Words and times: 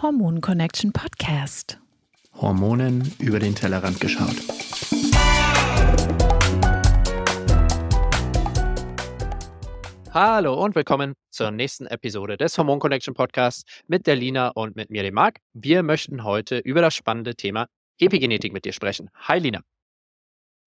Hormon 0.00 0.40
Connection 0.40 0.92
Podcast. 0.92 1.76
Hormonen 2.40 3.12
über 3.18 3.40
den 3.40 3.56
Tellerrand 3.56 3.98
geschaut. 3.98 4.36
Hallo 10.12 10.62
und 10.62 10.76
willkommen 10.76 11.14
zur 11.30 11.50
nächsten 11.50 11.86
Episode 11.86 12.36
des 12.36 12.56
Hormon 12.56 12.78
Connection 12.78 13.12
Podcasts 13.12 13.64
mit 13.88 14.06
der 14.06 14.14
Lina 14.14 14.50
und 14.50 14.76
mit 14.76 14.88
mir, 14.88 15.02
dem 15.02 15.14
Marc. 15.14 15.40
Wir 15.52 15.82
möchten 15.82 16.22
heute 16.22 16.58
über 16.58 16.80
das 16.80 16.94
spannende 16.94 17.34
Thema 17.34 17.66
Epigenetik 17.98 18.52
mit 18.52 18.64
dir 18.66 18.72
sprechen. 18.72 19.10
Hi 19.22 19.40
Lina. 19.40 19.62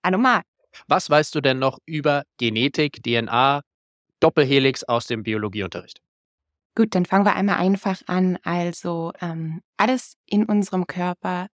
Hallo 0.04 0.18
Marc. 0.18 0.43
Was 0.89 1.09
weißt 1.09 1.34
du 1.34 1.39
denn 1.39 1.57
noch 1.57 1.77
über 1.86 2.23
Genetik, 2.36 3.02
DNA, 3.02 3.61
Doppelhelix 4.20 4.84
aus 4.84 5.07
dem 5.07 5.23
Biologieunterricht? 5.23 6.02
Gut, 6.76 6.96
dann 6.96 7.06
fangen 7.06 7.26
wir 7.26 7.36
einmal 7.36 7.58
einfach 7.58 8.02
an. 8.08 8.38
Also 8.44 9.12
ähm, 9.20 9.62
alles 9.78 10.18
in 10.26 10.46
unserem 10.46 10.88
Körper 10.88 11.48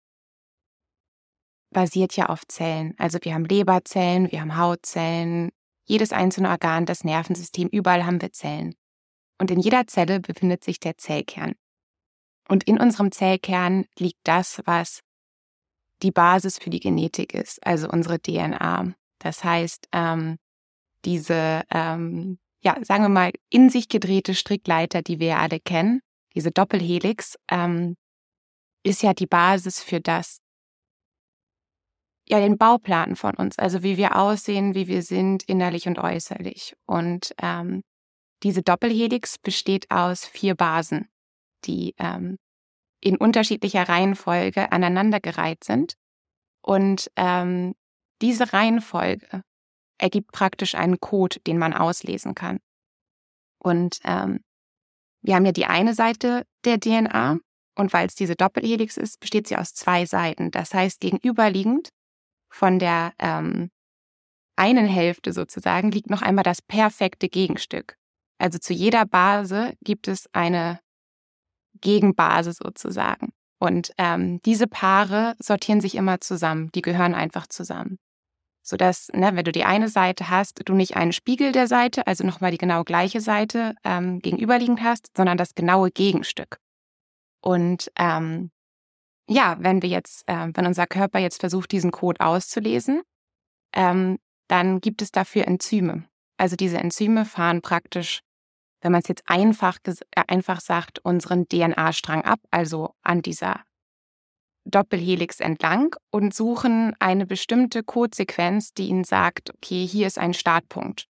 basiert 1.72 2.16
ja 2.16 2.28
auf 2.28 2.48
Zellen. 2.48 2.94
Also 2.98 3.20
wir 3.22 3.34
haben 3.34 3.46
Leberzellen, 3.46 4.32
wir 4.32 4.42
haben 4.42 4.58
Hautzellen, 4.58 5.52
jedes 5.86 6.12
einzelne 6.12 6.50
Organ, 6.50 6.86
das 6.86 7.04
Nervensystem, 7.04 7.68
überall 7.70 8.06
haben 8.06 8.22
wir 8.22 8.32
Zellen. 8.32 8.76
Und 9.38 9.52
in 9.52 9.60
jeder 9.60 9.86
Zelle 9.88 10.20
befindet 10.20 10.64
sich 10.64 10.80
der 10.80 10.98
Zellkern. 10.98 11.54
Und 12.48 12.64
in 12.66 12.80
unserem 12.80 13.12
Zellkern 13.12 13.86
liegt 13.98 14.20
das, 14.24 14.62
was 14.66 15.02
die 16.02 16.12
Basis 16.12 16.58
für 16.58 16.70
die 16.70 16.80
Genetik 16.80 17.34
ist, 17.34 17.66
also 17.66 17.90
unsere 17.90 18.20
DNA. 18.20 18.94
Das 19.20 19.44
heißt, 19.44 19.88
ähm, 19.92 20.38
diese 21.06 21.64
ähm, 21.72 22.40
ja, 22.66 22.76
sagen 22.84 23.04
wir 23.04 23.10
mal, 23.10 23.32
in 23.50 23.70
sich 23.70 23.88
gedrehte 23.90 24.34
Strickleiter, 24.34 25.04
die 25.04 25.20
wir 25.20 25.38
alle 25.38 25.60
kennen, 25.60 26.02
diese 26.34 26.52
Doppelhelix, 26.52 27.36
ähm, 27.50 27.96
ist 28.84 29.04
ja 29.04 29.14
die 29.14 29.28
Basis 29.28 29.82
für 29.82 30.02
das, 30.02 30.40
ja, 32.28 32.40
den 32.40 32.58
Bauplan 32.58 33.16
von 33.16 33.36
uns, 33.36 33.60
also 33.60 33.84
wie 33.84 33.98
wir 33.98 34.16
aussehen, 34.16 34.74
wie 34.74 34.88
wir 34.88 35.04
sind, 35.04 35.44
innerlich 35.44 35.88
und 35.88 36.00
äußerlich. 36.00 36.76
Und 36.88 37.36
ähm, 37.40 37.84
diese 38.42 38.64
Doppelhelix 38.64 39.38
besteht 39.38 39.92
aus 39.92 40.26
vier 40.26 40.56
Basen, 40.56 41.08
die 41.66 41.94
ähm, 42.00 42.38
in 43.00 43.18
unterschiedlicher 43.18 43.88
Reihenfolge 43.88 44.72
aneinandergereiht 44.72 45.64
sind. 45.64 45.94
Und 46.64 47.12
ähm, 47.16 47.76
diese 48.24 48.54
Reihenfolge 48.54 49.44
ergibt 49.98 50.32
praktisch 50.32 50.76
einen 50.76 51.00
Code, 51.00 51.40
den 51.42 51.58
man 51.58 51.74
auslesen 51.74 52.36
kann. 52.36 52.60
Und 53.60 54.00
ähm, 54.04 54.42
wir 55.22 55.36
haben 55.36 55.46
ja 55.46 55.52
die 55.52 55.66
eine 55.66 55.94
Seite 55.94 56.46
der 56.66 56.80
DNA 56.80 57.40
und 57.76 57.94
weil 57.94 58.08
es 58.08 58.16
diese 58.16 58.36
Doppelhelix 58.36 58.98
ist, 58.98 59.20
besteht 59.20 59.48
sie 59.48 59.58
aus 59.58 59.74
zwei 59.74 60.06
Seiten. 60.06 60.52
Das 60.52 60.74
heißt, 60.74 61.00
gegenüberliegend 61.00 61.90
von 62.50 62.80
der 62.80 63.14
ähm, 63.20 63.72
einen 64.56 64.86
Hälfte 64.86 65.34
sozusagen 65.34 65.92
liegt 65.92 66.10
noch 66.10 66.22
einmal 66.22 66.44
das 66.44 66.62
perfekte 66.62 67.28
Gegenstück. 67.28 67.98
Also 68.38 68.58
zu 68.60 68.74
jeder 68.74 69.06
Base 69.06 69.74
gibt 69.82 70.08
es 70.08 70.30
eine 70.34 70.80
Gegenbase 71.82 72.54
sozusagen. 72.54 73.34
Und 73.60 73.92
ähm, 73.98 74.42
diese 74.44 74.68
Paare 74.68 75.36
sortieren 75.40 75.82
sich 75.82 75.96
immer 75.96 76.22
zusammen, 76.22 76.72
die 76.74 76.82
gehören 76.82 77.16
einfach 77.16 77.48
zusammen 77.48 77.98
sodass, 78.66 79.10
ne, 79.14 79.36
wenn 79.36 79.46
du 79.46 79.52
die 79.52 79.64
eine 79.64 79.90
Seite 79.90 80.30
hast, 80.30 80.68
du 80.68 80.74
nicht 80.74 80.98
einen 80.98 81.14
Spiegel 81.14 81.52
der 81.52 81.68
Seite, 81.68 82.08
also 82.08 82.26
nochmal 82.26 82.50
die 82.52 82.58
genau 82.58 82.84
gleiche 82.84 83.22
Seite 83.22 83.76
ähm, 83.84 84.20
gegenüberliegend 84.20 84.82
hast, 84.82 85.16
sondern 85.16 85.38
das 85.38 85.54
genaue 85.54 85.92
Gegenstück. 85.92 86.58
Und 87.42 87.92
ähm, 87.96 88.50
ja, 89.30 89.58
wenn 89.60 89.84
wir 89.84 89.90
jetzt, 89.90 90.28
äh, 90.28 90.50
wenn 90.54 90.66
unser 90.66 90.88
Körper 90.88 91.20
jetzt 91.20 91.40
versucht, 91.40 91.72
diesen 91.72 91.92
Code 91.92 92.20
auszulesen, 92.22 93.04
ähm, 93.74 94.18
dann 94.48 94.82
gibt 94.82 95.04
es 95.04 95.12
dafür 95.12 95.48
Enzyme. 95.48 96.06
Also 96.38 96.56
diese 96.56 96.80
Enzyme 96.80 97.26
fahren 97.26 97.62
praktisch, 97.62 98.22
wenn 98.82 98.92
man 98.92 99.02
es 99.02 99.08
jetzt 99.08 99.24
einfach, 99.28 99.78
äh, 99.86 100.24
einfach 100.28 100.60
sagt, 100.60 101.00
unseren 101.00 101.48
DNA-Strang 101.48 102.24
ab, 102.24 102.40
also 102.50 102.96
an 103.04 103.22
dieser 103.22 103.62
Doppelhelix 104.66 105.40
entlang 105.40 105.96
und 106.12 106.34
suchen 106.34 106.96
eine 107.00 107.26
bestimmte 107.26 107.84
Codesequenz, 107.84 108.74
die 108.74 108.88
ihnen 108.88 109.04
sagt, 109.04 109.54
okay, 109.54 109.86
hier 109.86 110.08
ist 110.08 110.18
ein 110.18 110.34
Startpunkt. 110.34 111.06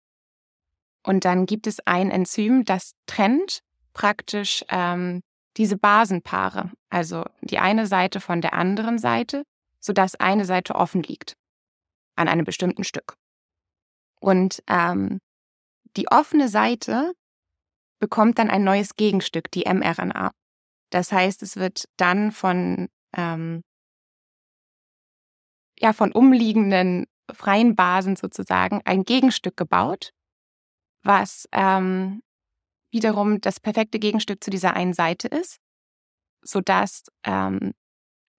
Und 1.03 1.25
dann 1.25 1.45
gibt 1.45 1.67
es 1.67 1.79
ein 1.85 2.11
Enzym, 2.11 2.65
das 2.65 2.91
trennt 3.05 3.59
praktisch 3.93 4.65
ähm, 4.69 5.21
diese 5.57 5.77
Basenpaare, 5.77 6.71
also 6.89 7.23
die 7.41 7.59
eine 7.59 7.87
Seite 7.87 8.19
von 8.19 8.41
der 8.41 8.53
anderen 8.53 8.97
Seite, 8.97 9.43
sodass 9.79 10.15
eine 10.15 10.45
Seite 10.45 10.75
offen 10.75 11.03
liegt 11.03 11.35
an 12.15 12.27
einem 12.27 12.45
bestimmten 12.45 12.83
Stück. 12.83 13.15
Und 14.19 14.63
ähm, 14.67 15.19
die 15.95 16.07
offene 16.09 16.49
Seite 16.49 17.13
bekommt 17.99 18.39
dann 18.39 18.49
ein 18.49 18.63
neues 18.63 18.95
Gegenstück, 18.95 19.51
die 19.51 19.65
mRNA. 19.71 20.31
Das 20.89 21.11
heißt, 21.11 21.41
es 21.43 21.55
wird 21.55 21.85
dann 21.97 22.31
von 22.31 22.89
ähm, 23.15 23.61
ja, 25.79 25.93
von 25.93 26.11
umliegenden 26.11 27.05
freien 27.33 27.75
Basen 27.75 28.15
sozusagen 28.15 28.81
ein 28.85 29.03
Gegenstück 29.03 29.57
gebaut, 29.57 30.11
was 31.03 31.47
ähm, 31.51 32.21
wiederum 32.91 33.41
das 33.41 33.59
perfekte 33.59 33.99
Gegenstück 33.99 34.43
zu 34.43 34.49
dieser 34.49 34.73
einen 34.73 34.93
Seite 34.93 35.27
ist, 35.27 35.57
sodass 36.41 37.05
ähm, 37.25 37.73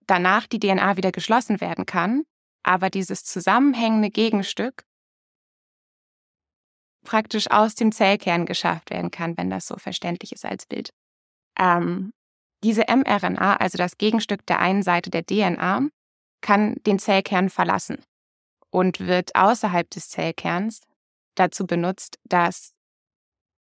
danach 0.06 0.47
die 0.47 0.60
DNA 0.60 0.97
wieder 0.97 1.12
geschlossen 1.12 1.60
werden 1.60 1.84
kann, 1.84 2.22
aber 2.62 2.91
dieses 2.91 3.25
zusammenhängende 3.25 4.10
Gegenstück 4.10 4.84
praktisch 7.04 7.50
aus 7.50 7.75
dem 7.75 7.93
Zellkern 7.93 8.47
geschafft 8.47 8.91
werden 8.91 9.10
kann, 9.10 9.37
wenn 9.37 9.50
das 9.50 9.66
so 9.66 9.76
verständlich 9.76 10.32
ist 10.32 10.44
als 10.44 10.66
Bild. 10.66 10.91
Ähm, 11.58 12.12
diese 12.66 12.82
mRNA, 12.88 13.59
also 13.59 13.78
das 13.78 13.97
Gegenstück 13.97 14.44
der 14.47 14.59
einen 14.59 14.82
Seite 14.82 15.09
der 15.09 15.25
DNA, 15.25 15.88
kann 16.41 16.75
den 16.84 16.99
Zellkern 16.99 17.49
verlassen 17.49 17.99
und 18.71 18.99
wird 18.99 19.37
außerhalb 19.37 19.88
des 19.88 20.09
Zellkerns 20.09 20.81
dazu 21.37 21.65
benutzt, 21.65 22.19
dass 22.25 22.75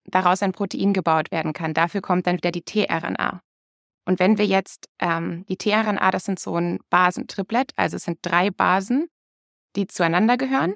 daraus 0.06 0.42
ein 0.42 0.54
Protein 0.54 0.92
gebaut 0.92 1.30
werden 1.30 1.54
kann. 1.54 1.76
Dafür 1.76 2.02
kommt 2.02 2.26
dann 2.26 2.38
wieder 2.38 2.50
die 2.50 2.64
tRNA. 2.64 3.42
Und 4.06 4.20
wenn 4.20 4.40
wir 4.40 4.48
jetzt 4.48 4.90
ähm, 4.98 5.46
die 5.50 5.58
tRNA, 5.58 6.10
das 6.10 6.26
sind 6.26 6.40
so 6.40 6.58
ein 6.58 6.80
Basentriplett, 6.90 7.74
also 7.76 7.98
es 7.98 8.06
sind 8.06 8.18
drei 8.24 8.50
Basen, 8.50 9.08
die 9.76 9.86
zueinander 9.86 10.36
gehören. 10.36 10.74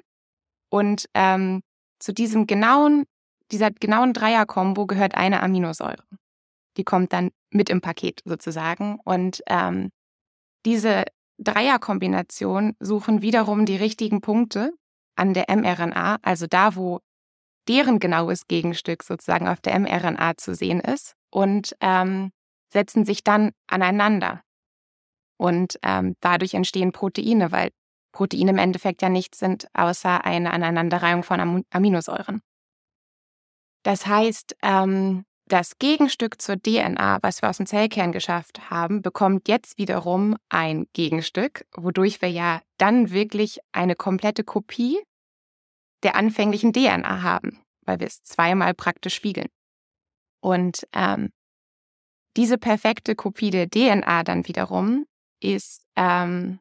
Und 0.68 1.06
ähm, 1.14 1.62
zu 1.98 2.12
diesem 2.12 2.46
genauen, 2.46 3.06
dieser 3.50 3.72
genauen 3.72 4.12
Dreierkombo 4.12 4.86
gehört 4.86 5.16
eine 5.16 5.42
Aminosäure. 5.42 6.04
Die 6.76 6.84
kommt 6.84 7.12
dann 7.12 7.32
mit 7.50 7.70
im 7.70 7.80
Paket 7.80 8.22
sozusagen. 8.24 8.98
Und 9.04 9.42
ähm, 9.46 9.90
diese 10.64 11.04
Dreierkombination 11.38 12.76
suchen 12.80 13.22
wiederum 13.22 13.66
die 13.66 13.76
richtigen 13.76 14.20
Punkte 14.20 14.72
an 15.16 15.34
der 15.34 15.46
mRNA, 15.48 16.18
also 16.22 16.46
da, 16.46 16.76
wo 16.76 17.00
deren 17.68 17.98
genaues 17.98 18.46
Gegenstück 18.46 19.02
sozusagen 19.02 19.48
auf 19.48 19.60
der 19.60 19.78
mRNA 19.78 20.36
zu 20.36 20.54
sehen 20.54 20.80
ist 20.80 21.14
und 21.30 21.76
ähm, 21.80 22.32
setzen 22.72 23.04
sich 23.04 23.22
dann 23.24 23.52
aneinander. 23.66 24.42
Und 25.36 25.78
ähm, 25.82 26.16
dadurch 26.20 26.54
entstehen 26.54 26.92
Proteine, 26.92 27.52
weil 27.52 27.70
Proteine 28.12 28.50
im 28.50 28.58
Endeffekt 28.58 29.02
ja 29.02 29.08
nichts 29.08 29.38
sind, 29.38 29.68
außer 29.72 30.24
eine 30.24 30.52
Aneinanderreihung 30.52 31.22
von 31.22 31.64
Aminosäuren. 31.70 32.42
Das 33.82 34.06
heißt, 34.06 34.56
ähm, 34.62 35.24
das 35.50 35.78
Gegenstück 35.78 36.40
zur 36.40 36.56
DNA, 36.56 37.18
was 37.22 37.42
wir 37.42 37.50
aus 37.50 37.56
dem 37.56 37.66
Zellkern 37.66 38.12
geschafft 38.12 38.70
haben, 38.70 39.02
bekommt 39.02 39.48
jetzt 39.48 39.78
wiederum 39.78 40.36
ein 40.48 40.86
Gegenstück, 40.92 41.66
wodurch 41.76 42.22
wir 42.22 42.30
ja 42.30 42.62
dann 42.78 43.10
wirklich 43.10 43.58
eine 43.72 43.96
komplette 43.96 44.44
Kopie 44.44 45.00
der 46.04 46.14
anfänglichen 46.14 46.72
DNA 46.72 47.22
haben, 47.22 47.58
weil 47.84 47.98
wir 47.98 48.06
es 48.06 48.22
zweimal 48.22 48.74
praktisch 48.74 49.14
spiegeln. 49.14 49.48
Und 50.40 50.86
ähm, 50.92 51.30
diese 52.36 52.56
perfekte 52.56 53.16
Kopie 53.16 53.50
der 53.50 53.68
DNA 53.68 54.22
dann 54.22 54.46
wiederum 54.46 55.04
ist 55.40 55.82
ähm, 55.96 56.60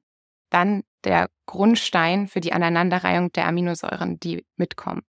dann 0.49 0.83
der 1.03 1.29
Grundstein 1.45 2.27
für 2.27 2.41
die 2.41 2.53
Aneinanderreihung 2.53 3.31
der 3.33 3.47
Aminosäuren, 3.47 4.19
die 4.19 4.45
mitkommen. 4.57 5.03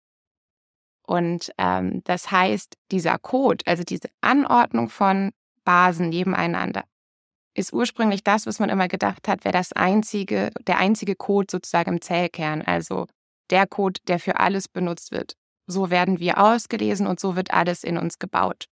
Und 1.07 1.51
ähm, 1.57 2.01
das 2.03 2.31
heißt, 2.31 2.75
dieser 2.91 3.17
Code, 3.17 3.65
also 3.65 3.83
diese 3.83 4.09
Anordnung 4.21 4.89
von 4.89 5.31
Basen 5.63 6.09
nebeneinander, 6.09 6.83
ist 7.55 7.73
ursprünglich 7.73 8.23
das, 8.23 8.45
was 8.45 8.59
man 8.59 8.69
immer 8.69 8.87
gedacht 8.87 9.27
hat, 9.27 9.43
wäre 9.45 9.53
das 9.53 9.73
einzige, 9.73 10.51
der 10.67 10.77
einzige 10.77 11.15
Code 11.15 11.47
sozusagen 11.49 11.93
im 11.93 12.01
Zellkern, 12.01 12.61
also 12.61 13.07
der 13.49 13.65
Code, 13.65 14.01
der 14.07 14.19
für 14.19 14.39
alles 14.39 14.67
benutzt 14.67 15.11
wird. 15.11 15.33
So 15.65 15.89
werden 15.89 16.19
wir 16.19 16.37
ausgelesen 16.37 17.07
und 17.07 17.19
so 17.19 17.35
wird 17.35 17.51
alles 17.51 17.83
in 17.83 17.97
uns 17.97 18.19
gebaut. 18.19 18.65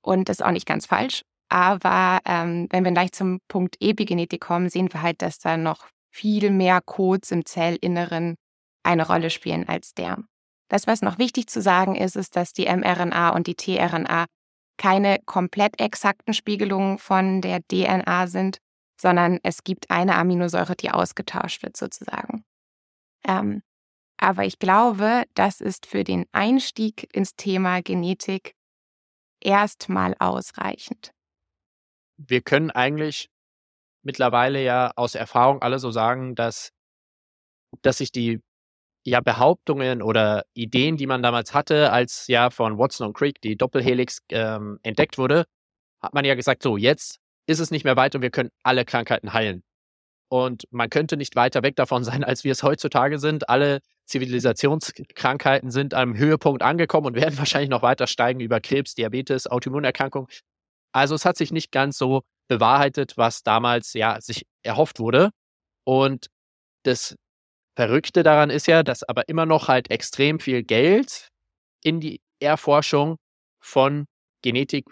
Und 0.00 0.28
das 0.28 0.38
ist 0.38 0.46
auch 0.46 0.52
nicht 0.52 0.66
ganz 0.66 0.86
falsch. 0.86 1.22
Aber 1.50 2.20
ähm, 2.24 2.68
wenn 2.70 2.84
wir 2.84 2.92
gleich 2.92 3.12
zum 3.12 3.40
Punkt 3.48 3.76
Epigenetik 3.80 4.40
kommen, 4.40 4.68
sehen 4.68 4.92
wir 4.92 5.02
halt, 5.02 5.22
dass 5.22 5.38
da 5.38 5.56
noch 5.56 5.88
viel 6.10 6.50
mehr 6.50 6.80
Codes 6.80 7.32
im 7.32 7.44
Zellinneren 7.44 8.36
eine 8.84 9.06
Rolle 9.06 9.30
spielen 9.30 9.68
als 9.68 9.92
der. 9.94 10.18
Das, 10.68 10.86
was 10.86 11.02
noch 11.02 11.18
wichtig 11.18 11.48
zu 11.48 11.62
sagen 11.62 11.94
ist, 11.94 12.16
ist, 12.16 12.36
dass 12.36 12.52
die 12.52 12.66
mRNA 12.66 13.30
und 13.30 13.46
die 13.46 13.54
tRNA 13.54 14.26
keine 14.76 15.18
komplett 15.24 15.80
exakten 15.80 16.34
Spiegelungen 16.34 16.98
von 16.98 17.40
der 17.40 17.60
DNA 17.66 18.26
sind, 18.28 18.58
sondern 19.00 19.38
es 19.42 19.64
gibt 19.64 19.90
eine 19.90 20.16
Aminosäure, 20.16 20.76
die 20.76 20.90
ausgetauscht 20.90 21.62
wird 21.62 21.76
sozusagen. 21.76 22.44
Ähm, 23.26 23.62
aber 24.18 24.44
ich 24.44 24.58
glaube, 24.58 25.24
das 25.34 25.60
ist 25.60 25.86
für 25.86 26.04
den 26.04 26.26
Einstieg 26.32 27.08
ins 27.14 27.36
Thema 27.36 27.82
Genetik 27.82 28.54
erstmal 29.40 30.14
ausreichend. 30.18 31.12
Wir 32.16 32.42
können 32.42 32.70
eigentlich 32.72 33.30
mittlerweile 34.02 34.62
ja 34.62 34.90
aus 34.96 35.14
Erfahrung 35.14 35.62
alle 35.62 35.78
so 35.78 35.92
sagen, 35.92 36.34
dass, 36.34 36.72
dass 37.82 37.98
sich 37.98 38.10
die 38.10 38.40
ja, 39.04 39.20
Behauptungen 39.20 40.02
oder 40.02 40.44
Ideen, 40.54 40.96
die 40.96 41.06
man 41.06 41.22
damals 41.22 41.54
hatte, 41.54 41.92
als 41.92 42.26
ja 42.26 42.50
von 42.50 42.78
Watson 42.78 43.08
und 43.08 43.14
Crick 43.14 43.40
die 43.40 43.56
Doppelhelix 43.56 44.20
ähm, 44.30 44.78
entdeckt 44.82 45.18
wurde, 45.18 45.44
hat 46.00 46.14
man 46.14 46.24
ja 46.24 46.34
gesagt, 46.34 46.62
so, 46.62 46.76
jetzt 46.76 47.18
ist 47.46 47.60
es 47.60 47.70
nicht 47.70 47.84
mehr 47.84 47.96
weit 47.96 48.14
und 48.14 48.22
wir 48.22 48.30
können 48.30 48.50
alle 48.62 48.84
Krankheiten 48.84 49.32
heilen. 49.32 49.62
Und 50.30 50.64
man 50.70 50.90
könnte 50.90 51.16
nicht 51.16 51.36
weiter 51.36 51.62
weg 51.62 51.76
davon 51.76 52.04
sein, 52.04 52.24
als 52.24 52.44
wir 52.44 52.52
es 52.52 52.62
heutzutage 52.62 53.18
sind. 53.18 53.48
Alle 53.48 53.80
Zivilisationskrankheiten 54.06 55.70
sind 55.70 55.94
am 55.94 56.16
Höhepunkt 56.16 56.62
angekommen 56.62 57.06
und 57.08 57.14
werden 57.16 57.38
wahrscheinlich 57.38 57.70
noch 57.70 57.82
weiter 57.82 58.06
steigen 58.06 58.40
über 58.40 58.60
Krebs, 58.60 58.94
Diabetes, 58.94 59.46
Autoimmunerkrankung. 59.46 60.28
Also 60.92 61.14
es 61.14 61.24
hat 61.24 61.36
sich 61.36 61.52
nicht 61.52 61.72
ganz 61.72 61.98
so 61.98 62.22
bewahrheitet, 62.48 63.16
was 63.16 63.42
damals 63.42 63.92
ja 63.92 64.20
sich 64.20 64.46
erhofft 64.62 65.00
wurde. 65.00 65.30
Und 65.84 66.28
das 66.84 67.16
Verrückte 67.78 68.24
daran 68.24 68.50
ist 68.50 68.66
ja, 68.66 68.82
dass 68.82 69.04
aber 69.04 69.28
immer 69.28 69.46
noch 69.46 69.68
halt 69.68 69.88
extrem 69.88 70.40
viel 70.40 70.64
Geld 70.64 71.28
in 71.84 72.00
die 72.00 72.20
Erforschung 72.40 73.18
von 73.60 74.06
Genetik 74.42 74.86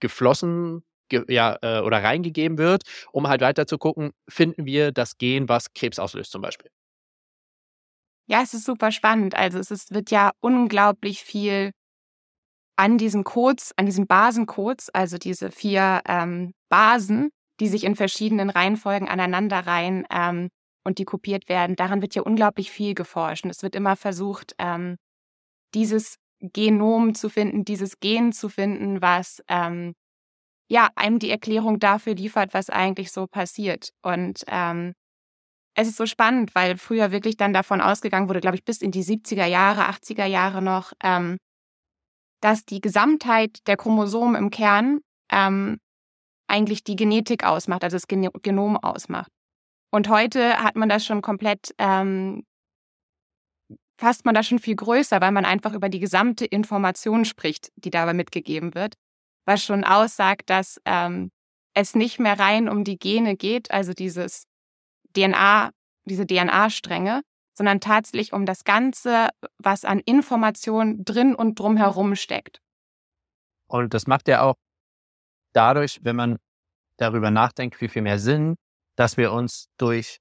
geflossen 0.00 0.82
ge 1.08 1.24
ja, 1.28 1.56
äh, 1.62 1.78
oder 1.78 2.02
reingegeben 2.02 2.58
wird, 2.58 2.82
um 3.12 3.28
halt 3.28 3.40
weiter 3.40 3.68
zu 3.68 3.78
gucken, 3.78 4.10
finden 4.28 4.66
wir 4.66 4.90
das 4.90 5.16
Gen, 5.16 5.48
was 5.48 5.72
Krebs 5.74 6.00
auslöst 6.00 6.32
zum 6.32 6.42
Beispiel. 6.42 6.72
Ja, 8.26 8.42
es 8.42 8.52
ist 8.52 8.64
super 8.64 8.90
spannend. 8.90 9.36
Also 9.36 9.60
es 9.60 9.70
ist, 9.70 9.94
wird 9.94 10.10
ja 10.10 10.32
unglaublich 10.40 11.22
viel 11.22 11.70
an 12.74 12.98
diesen 12.98 13.22
Codes, 13.22 13.70
an 13.76 13.86
diesen 13.86 14.08
Basencodes, 14.08 14.90
also 14.90 15.18
diese 15.18 15.52
vier 15.52 16.00
ähm, 16.08 16.52
Basen, 16.68 17.30
die 17.60 17.68
sich 17.68 17.84
in 17.84 17.94
verschiedenen 17.94 18.50
Reihenfolgen 18.50 19.08
aneinanderreihen, 19.08 20.04
ähm, 20.10 20.48
und 20.84 20.98
die 20.98 21.04
kopiert 21.04 21.48
werden, 21.48 21.76
daran 21.76 22.02
wird 22.02 22.14
ja 22.14 22.22
unglaublich 22.22 22.70
viel 22.70 22.94
geforscht. 22.94 23.44
Und 23.44 23.50
es 23.50 23.62
wird 23.62 23.74
immer 23.74 23.96
versucht, 23.96 24.54
ähm, 24.58 24.96
dieses 25.74 26.18
Genom 26.40 27.14
zu 27.14 27.28
finden, 27.28 27.64
dieses 27.64 28.00
Gen 28.00 28.32
zu 28.32 28.48
finden, 28.48 29.00
was 29.00 29.42
ähm, 29.48 29.94
ja 30.68 30.90
einem 30.94 31.18
die 31.18 31.30
Erklärung 31.30 31.78
dafür 31.78 32.14
liefert, 32.14 32.54
was 32.54 32.70
eigentlich 32.70 33.12
so 33.12 33.26
passiert. 33.26 33.90
Und 34.02 34.44
ähm, 34.48 34.94
es 35.74 35.88
ist 35.88 35.96
so 35.96 36.06
spannend, 36.06 36.54
weil 36.54 36.76
früher 36.76 37.10
wirklich 37.10 37.36
dann 37.36 37.52
davon 37.52 37.80
ausgegangen 37.80 38.28
wurde, 38.28 38.40
glaube 38.40 38.56
ich, 38.56 38.64
bis 38.64 38.80
in 38.80 38.92
die 38.92 39.02
70er 39.02 39.46
Jahre, 39.46 39.88
80er 39.88 40.26
Jahre 40.26 40.62
noch, 40.62 40.92
ähm, 41.02 41.38
dass 42.40 42.64
die 42.64 42.80
Gesamtheit 42.80 43.66
der 43.66 43.76
Chromosomen 43.76 44.36
im 44.36 44.50
Kern 44.50 45.00
ähm, 45.32 45.78
eigentlich 46.46 46.84
die 46.84 46.96
Genetik 46.96 47.44
ausmacht, 47.44 47.84
also 47.84 47.96
das 47.96 48.06
Gen 48.06 48.28
Genom 48.42 48.76
ausmacht. 48.76 49.30
Und 49.94 50.08
heute 50.08 50.60
hat 50.60 50.74
man 50.74 50.88
das 50.88 51.06
schon 51.06 51.22
komplett, 51.22 51.72
ähm, 51.78 52.44
fasst 53.96 54.24
man 54.24 54.34
das 54.34 54.48
schon 54.48 54.58
viel 54.58 54.74
größer, 54.74 55.20
weil 55.20 55.30
man 55.30 55.44
einfach 55.44 55.72
über 55.72 55.88
die 55.88 56.00
gesamte 56.00 56.44
Information 56.44 57.24
spricht, 57.24 57.70
die 57.76 57.90
dabei 57.90 58.12
mitgegeben 58.12 58.74
wird, 58.74 58.94
was 59.46 59.62
schon 59.62 59.84
aussagt, 59.84 60.50
dass 60.50 60.80
ähm, 60.84 61.30
es 61.74 61.94
nicht 61.94 62.18
mehr 62.18 62.40
rein 62.40 62.68
um 62.68 62.82
die 62.82 62.98
Gene 62.98 63.36
geht, 63.36 63.70
also 63.70 63.92
dieses 63.92 64.48
DNA, 65.16 65.70
diese 66.06 66.26
DNA-Stränge, 66.26 67.22
sondern 67.56 67.78
tatsächlich 67.78 68.32
um 68.32 68.46
das 68.46 68.64
Ganze, 68.64 69.28
was 69.58 69.84
an 69.84 70.00
Information 70.00 71.04
drin 71.04 71.36
und 71.36 71.56
drumherum 71.56 72.16
steckt. 72.16 72.58
Und 73.68 73.94
das 73.94 74.08
macht 74.08 74.26
ja 74.26 74.42
auch 74.42 74.56
dadurch, 75.52 76.00
wenn 76.02 76.16
man 76.16 76.38
darüber 76.96 77.30
nachdenkt, 77.30 77.76
viel, 77.76 77.88
viel 77.88 78.02
mehr 78.02 78.18
Sinn, 78.18 78.56
dass 78.96 79.16
wir 79.16 79.32
uns 79.32 79.68
durch 79.78 80.20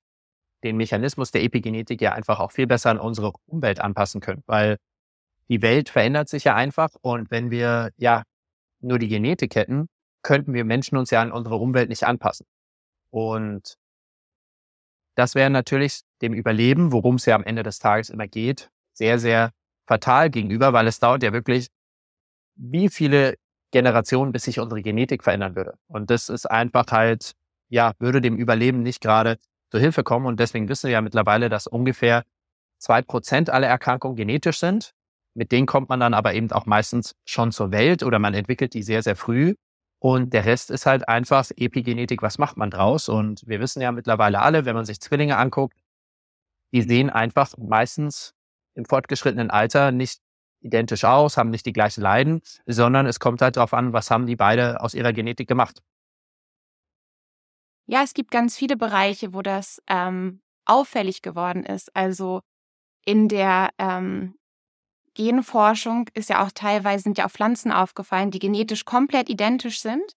den 0.64 0.78
Mechanismus 0.78 1.32
der 1.32 1.44
Epigenetik 1.44 2.02
ja 2.02 2.14
einfach 2.14 2.40
auch 2.40 2.52
viel 2.52 2.68
besser 2.68 2.90
an 2.92 3.00
unsere 3.00 3.34
Umwelt 3.46 3.80
anpassen 3.80 4.22
können, 4.22 4.44
weil 4.46 4.78
die 5.50 5.62
Welt 5.62 5.90
verändert 5.90 6.30
sich 6.30 6.46
ja 6.46 6.56
einfach 6.56 6.90
und 7.02 7.30
wenn 7.32 7.52
wir 7.52 7.92
ja 7.98 8.24
nur 8.80 9.00
die 9.00 9.10
Genetik 9.10 9.56
hätten, 9.56 9.88
könnten 10.24 10.54
wir 10.54 10.64
Menschen 10.66 10.98
uns 10.98 11.12
ja 11.12 11.22
an 11.22 11.32
unsere 11.32 11.56
Umwelt 11.58 11.90
nicht 11.90 12.06
anpassen. 12.06 12.46
Und 13.12 13.76
das 15.16 15.36
wäre 15.36 15.50
natürlich 15.50 16.02
dem 16.22 16.34
Überleben, 16.34 16.92
worum 16.92 17.16
es 17.16 17.26
ja 17.26 17.36
am 17.36 17.44
Ende 17.44 17.64
des 17.64 17.80
Tages 17.80 18.10
immer 18.10 18.28
geht, 18.28 18.70
sehr, 18.94 19.20
sehr 19.20 19.52
fatal 19.86 20.30
gegenüber, 20.30 20.74
weil 20.74 20.88
es 20.88 21.00
dauert 21.00 21.24
ja 21.24 21.34
wirklich 21.34 21.68
wie 22.56 22.90
viele 22.90 23.36
Generationen, 23.72 24.32
bis 24.32 24.44
sich 24.44 24.60
unsere 24.60 24.82
Genetik 24.82 25.24
verändern 25.24 25.56
würde. 25.56 25.76
Und 25.88 26.10
das 26.10 26.30
ist 26.30 26.46
einfach 26.50 26.86
halt 26.92 27.34
ja, 27.74 27.94
würde 27.98 28.22
dem 28.22 28.38
Überleben 28.38 28.84
nicht 28.84 29.02
gerade 29.02 29.38
zur 29.72 29.80
Hilfe 29.80 30.04
kommen. 30.04 30.28
Und 30.28 30.40
deswegen 30.40 30.70
wissen 30.70 30.88
wir 30.88 30.94
ja 30.94 31.02
mittlerweile, 31.02 31.50
dass 31.50 31.66
ungefähr 31.66 32.24
zwei 32.78 33.02
Prozent 33.02 33.50
aller 33.50 33.68
Erkrankungen 33.68 34.16
genetisch 34.16 34.60
sind. 34.60 34.92
Mit 35.34 35.52
denen 35.52 35.66
kommt 35.66 35.90
man 35.90 36.00
dann 36.00 36.14
aber 36.14 36.36
eben 36.36 36.52
auch 36.52 36.68
meistens 36.68 37.16
schon 37.26 37.52
zur 37.52 37.72
Welt 37.72 38.04
oder 38.04 38.20
man 38.20 38.36
entwickelt 38.36 38.76
die 38.76 38.84
sehr, 38.84 39.02
sehr 39.02 39.16
früh. 39.16 39.56
Und 39.98 40.34
der 40.34 40.46
Rest 40.46 40.70
ist 40.70 40.86
halt 40.86 41.08
einfach 41.08 41.50
Epigenetik. 41.56 42.22
Was 42.22 42.38
macht 42.38 42.58
man 42.58 42.70
draus? 42.70 43.10
Und 43.10 43.42
wir 43.48 43.60
wissen 43.60 43.82
ja 43.82 43.92
mittlerweile 43.92 44.42
alle, 44.42 44.66
wenn 44.66 44.76
man 44.76 44.86
sich 44.86 45.02
Zwillinge 45.02 45.38
anguckt, 45.38 45.76
die 46.74 46.84
sehen 46.84 47.10
einfach 47.10 47.58
meistens 47.58 48.36
im 48.76 48.86
fortgeschrittenen 48.86 49.50
Alter 49.50 49.92
nicht 49.92 50.20
identisch 50.62 51.06
aus, 51.06 51.38
haben 51.38 51.50
nicht 51.50 51.66
die 51.66 51.74
gleichen 51.74 52.02
Leiden, 52.02 52.42
sondern 52.68 53.08
es 53.08 53.20
kommt 53.20 53.42
halt 53.42 53.58
darauf 53.58 53.74
an, 53.74 53.94
was 53.94 54.12
haben 54.12 54.28
die 54.28 54.36
beide 54.36 54.80
aus 54.82 54.94
ihrer 54.94 55.12
Genetik 55.12 55.48
gemacht. 55.48 55.82
Ja, 57.88 58.04
es 58.04 58.14
gibt 58.14 58.32
ganz 58.32 58.58
viele 58.58 58.78
Bereiche, 58.78 59.34
wo 59.34 59.42
das 59.42 59.82
ähm, 59.88 60.42
auffällig 60.66 61.22
geworden 61.22 61.64
ist. 61.64 61.96
Also 61.96 62.42
in 63.06 63.28
der 63.28 63.72
ähm, 63.78 64.36
Genforschung 65.16 66.10
ist 66.14 66.30
ja 66.30 66.44
auch 66.46 66.52
teilweise 66.54 67.04
sind 67.04 67.18
ja 67.18 67.26
auch 67.28 67.32
Pflanzen 67.32 67.72
aufgefallen, 67.72 68.32
die 68.32 68.40
genetisch 68.40 68.86
komplett 68.86 69.30
identisch 69.30 69.82
sind, 69.82 70.14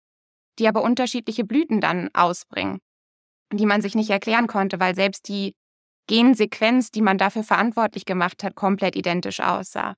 die 0.58 0.68
aber 0.68 0.82
unterschiedliche 0.82 1.44
Blüten 1.44 1.80
dann 1.80 2.10
ausbringen, 2.14 2.78
die 3.52 3.66
man 3.66 3.82
sich 3.82 3.94
nicht 3.94 4.10
erklären 4.10 4.46
konnte, 4.46 4.80
weil 4.80 4.94
selbst 4.94 5.28
die 5.28 5.54
Gensequenz, 6.08 6.90
die 6.90 7.02
man 7.02 7.18
dafür 7.18 7.44
verantwortlich 7.44 8.04
gemacht 8.04 8.44
hat, 8.44 8.54
komplett 8.54 8.96
identisch 8.96 9.40
aussah. 9.40 9.94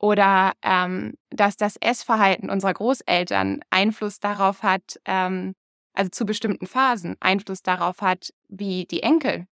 Oder 0.00 0.52
ähm, 0.62 1.14
dass 1.30 1.56
das 1.56 1.76
Essverhalten 1.80 2.50
unserer 2.50 2.74
Großeltern 2.74 3.60
Einfluss 3.70 4.20
darauf 4.20 4.62
hat, 4.62 5.00
ähm, 5.04 5.54
also 5.98 6.10
zu 6.10 6.24
bestimmten 6.24 6.66
Phasen 6.66 7.16
Einfluss 7.20 7.62
darauf 7.62 8.00
hat, 8.00 8.32
wie 8.48 8.86
die 8.86 9.02
Enkel 9.02 9.46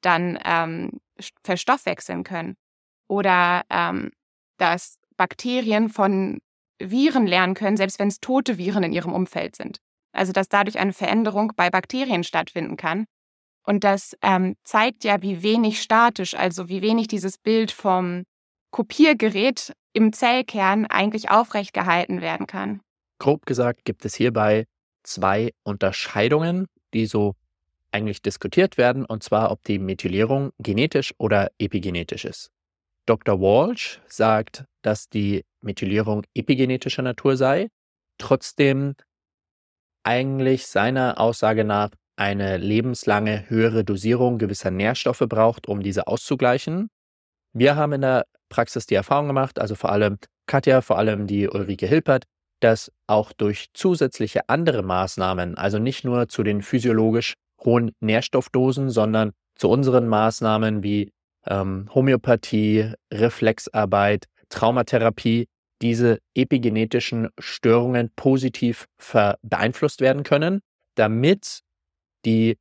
dann 0.00 0.38
ähm, 0.44 1.00
verstoffwechseln 1.44 2.24
können. 2.24 2.56
Oder 3.08 3.64
ähm, 3.70 4.10
dass 4.58 4.98
Bakterien 5.16 5.88
von 5.88 6.40
Viren 6.78 7.26
lernen 7.26 7.54
können, 7.54 7.76
selbst 7.76 8.00
wenn 8.00 8.08
es 8.08 8.20
tote 8.20 8.58
Viren 8.58 8.82
in 8.82 8.92
ihrem 8.92 9.12
Umfeld 9.12 9.54
sind. 9.54 9.78
Also 10.12 10.32
dass 10.32 10.48
dadurch 10.48 10.78
eine 10.78 10.92
Veränderung 10.92 11.52
bei 11.56 11.70
Bakterien 11.70 12.24
stattfinden 12.24 12.76
kann. 12.76 13.06
Und 13.62 13.84
das 13.84 14.16
ähm, 14.22 14.56
zeigt 14.64 15.04
ja, 15.04 15.22
wie 15.22 15.42
wenig 15.42 15.80
statisch, 15.80 16.34
also 16.34 16.68
wie 16.68 16.82
wenig 16.82 17.06
dieses 17.06 17.38
Bild 17.38 17.70
vom 17.70 18.24
Kopiergerät 18.72 19.72
im 19.92 20.12
Zellkern 20.12 20.86
eigentlich 20.86 21.30
aufrecht 21.30 21.72
gehalten 21.72 22.20
werden 22.20 22.46
kann. 22.46 22.80
Grob 23.18 23.46
gesagt 23.46 23.84
gibt 23.84 24.04
es 24.04 24.14
hierbei 24.14 24.66
zwei 25.06 25.52
Unterscheidungen, 25.62 26.66
die 26.94 27.06
so 27.06 27.34
eigentlich 27.92 28.22
diskutiert 28.22 28.76
werden, 28.76 29.04
und 29.04 29.22
zwar, 29.22 29.50
ob 29.50 29.62
die 29.64 29.78
Methylierung 29.78 30.50
genetisch 30.58 31.14
oder 31.18 31.50
epigenetisch 31.58 32.24
ist. 32.24 32.50
Dr. 33.06 33.40
Walsh 33.40 34.00
sagt, 34.08 34.64
dass 34.82 35.08
die 35.08 35.44
Methylierung 35.60 36.24
epigenetischer 36.34 37.02
Natur 37.02 37.36
sei, 37.36 37.68
trotzdem 38.18 38.94
eigentlich 40.02 40.66
seiner 40.66 41.18
Aussage 41.18 41.64
nach 41.64 41.90
eine 42.16 42.56
lebenslange 42.56 43.48
höhere 43.48 43.84
Dosierung 43.84 44.38
gewisser 44.38 44.70
Nährstoffe 44.70 45.24
braucht, 45.28 45.68
um 45.68 45.82
diese 45.82 46.06
auszugleichen. 46.06 46.88
Wir 47.52 47.76
haben 47.76 47.92
in 47.92 48.00
der 48.00 48.26
Praxis 48.48 48.86
die 48.86 48.94
Erfahrung 48.94 49.26
gemacht, 49.26 49.58
also 49.58 49.74
vor 49.74 49.90
allem 49.90 50.18
Katja, 50.46 50.80
vor 50.80 50.98
allem 50.98 51.26
die 51.26 51.48
Ulrike 51.48 51.86
Hilpert, 51.86 52.24
dass 52.60 52.90
auch 53.06 53.32
durch 53.32 53.68
zusätzliche 53.74 54.48
andere 54.48 54.82
Maßnahmen, 54.82 55.56
also 55.56 55.78
nicht 55.78 56.04
nur 56.04 56.28
zu 56.28 56.42
den 56.42 56.62
physiologisch 56.62 57.34
hohen 57.62 57.92
Nährstoffdosen, 58.00 58.90
sondern 58.90 59.32
zu 59.56 59.68
unseren 59.68 60.08
Maßnahmen 60.08 60.82
wie 60.82 61.12
ähm, 61.46 61.88
Homöopathie, 61.94 62.92
Reflexarbeit, 63.12 64.26
Traumatherapie, 64.48 65.48
diese 65.82 66.18
epigenetischen 66.34 67.28
Störungen 67.38 68.10
positiv 68.16 68.86
beeinflusst 69.42 70.00
werden 70.00 70.22
können, 70.22 70.60
damit 70.94 71.60
die 72.24 72.56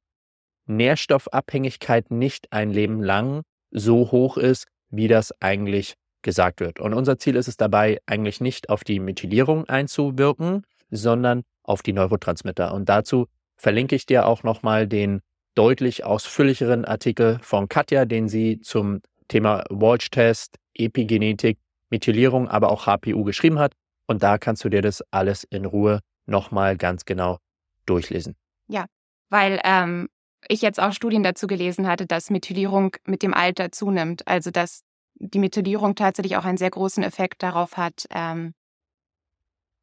Nährstoffabhängigkeit 0.68 2.12
nicht 2.12 2.52
ein 2.52 2.72
Leben 2.72 3.02
lang 3.02 3.44
so 3.72 4.12
hoch 4.12 4.38
ist, 4.38 4.68
wie 4.90 5.08
das 5.08 5.34
eigentlich 5.42 5.96
gesagt 6.25 6.60
wird. 6.60 6.82
Und 6.82 6.94
unser 6.94 7.17
Ziel 7.17 7.38
ist 7.38 7.48
es 7.48 7.55
dabei, 7.55 8.00
eigentlich 8.08 8.41
nicht 8.41 8.70
auf 8.70 8.84
die 8.84 9.00
Methylierung 9.00 9.70
einzuwirken, 9.70 10.63
sondern 10.89 11.44
auf 11.63 11.82
die 11.82 11.94
Neurotransmitter. 11.94 12.74
Und 12.74 12.89
dazu 12.89 13.27
verlinke 13.55 13.96
ich 13.96 14.05
dir 14.05 14.25
auch 14.25 14.44
nochmal 14.44 14.88
den 14.88 15.22
deutlich 15.53 16.03
ausführlicheren 16.03 16.84
Artikel 16.84 17.39
von 17.41 17.70
Katja, 17.70 18.03
den 18.03 18.27
sie 18.27 18.60
zum 18.60 19.01
Thema 19.29 19.63
Walsh-Test, 19.70 20.58
Epigenetik, 20.74 21.58
Methylierung, 21.89 22.50
aber 22.50 22.72
auch 22.72 22.86
HPU 22.86 23.24
geschrieben 23.24 23.60
hat. 23.60 23.74
Und 24.08 24.22
da 24.22 24.38
kannst 24.38 24.63
du 24.65 24.70
dir 24.70 24.82
das 24.82 25.01
alles 25.12 25.46
in 25.46 25.63
Ruhe 25.65 26.01
nochmal 26.25 26.75
ganz 26.75 27.05
genau 27.05 27.38
durchlesen. 27.86 28.36
Ja, 28.67 28.86
weil 29.29 29.62
ähm, 29.63 30.10
ich 30.48 30.62
jetzt 30.62 30.79
auch 30.79 30.91
Studien 30.91 31.24
dazu 31.24 31.48
gelesen 31.48 31.88
hatte, 31.88 32.05
dass 32.05 32.29
Methylierung 32.29 32.96
mit 33.05 33.24
dem 33.24 33.34
Alter 33.34 33.72
zunimmt. 33.72 34.27
Also 34.27 34.51
dass 34.51 34.82
die 35.16 35.40
Methylierung 35.40 35.96
tatsächlich 35.96 36.38
auch 36.38 36.46
einen 36.46 36.58
sehr 36.58 36.70
großen 36.70 37.04
Effekt 37.04 37.44
darauf 37.44 37.78
hat, 37.78 38.06
ähm, 38.10 38.54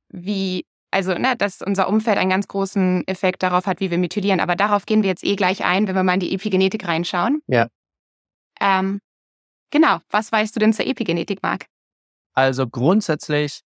wie, 0.09 0.67
also 0.91 1.15
ne, 1.15 1.37
dass 1.37 1.63
unser 1.63 1.89
Umfeld 1.89 2.19
einen 2.19 2.31
ganz 2.31 2.49
großen 2.49 3.07
Effekt 3.07 3.43
darauf 3.43 3.67
hat, 3.67 3.81
wie 3.81 3.91
wir 3.91 3.99
methylieren. 3.99 4.41
Aber 4.41 4.57
darauf 4.57 4.87
gehen 4.87 5.03
wir 5.03 5.09
jetzt 5.09 5.25
eh 5.25 5.37
gleich 5.37 5.65
ein, 5.65 5.89
wenn 5.89 5.95
wir 5.95 6.03
mal 6.03 6.15
in 6.15 6.21
die 6.21 6.35
Epigenetik 6.35 6.87
reinschauen. 6.87 7.43
Ja. 7.47 7.69
Ähm, 8.61 9.01
genau, 9.71 9.99
was 10.11 10.31
weißt 10.31 10.55
du 10.55 10.61
denn 10.61 10.73
zur 10.73 10.87
Epigenetik, 10.87 11.43
Marc? 11.43 11.67
Also 12.35 12.69
grundsätzlich, 12.69 13.63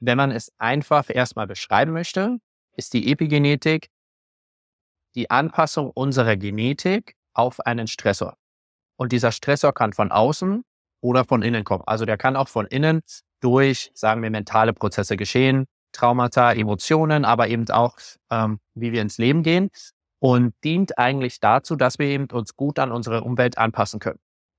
wenn 0.00 0.16
man 0.16 0.30
es 0.30 0.52
einfach 0.58 1.08
erstmal 1.08 1.46
beschreiben 1.46 1.92
möchte, 1.92 2.38
ist 2.76 2.92
die 2.92 3.10
Epigenetik 3.10 3.88
die 5.14 5.30
Anpassung 5.30 5.90
unserer 5.90 6.36
Genetik 6.36 7.16
auf 7.32 7.60
einen 7.60 7.86
Stressor. 7.86 8.36
Und 8.96 9.12
dieser 9.12 9.32
Stressor 9.32 9.72
kann 9.72 9.92
von 9.92 10.12
außen 10.12 10.64
oder 11.00 11.24
von 11.24 11.42
innen 11.42 11.64
kommen. 11.64 11.84
Also 11.86 12.04
der 12.04 12.16
kann 12.16 12.36
auch 12.36 12.48
von 12.48 12.66
innen 12.66 13.00
durch, 13.40 13.90
sagen 13.94 14.22
wir, 14.22 14.30
mentale 14.30 14.72
Prozesse 14.72 15.16
geschehen, 15.16 15.66
Traumata, 15.92 16.52
Emotionen, 16.52 17.24
aber 17.24 17.48
eben 17.48 17.68
auch, 17.70 17.96
ähm, 18.30 18.60
wie 18.74 18.92
wir 18.92 19.02
ins 19.02 19.18
Leben 19.18 19.42
gehen 19.42 19.70
und 20.20 20.54
dient 20.64 20.98
eigentlich 20.98 21.40
dazu, 21.40 21.76
dass 21.76 21.98
wir 21.98 22.06
eben 22.06 22.26
uns 22.30 22.56
gut 22.56 22.78
an 22.78 22.92
unsere 22.92 23.22
Umwelt 23.22 23.58
anpassen 23.58 24.00
können. 24.00 24.18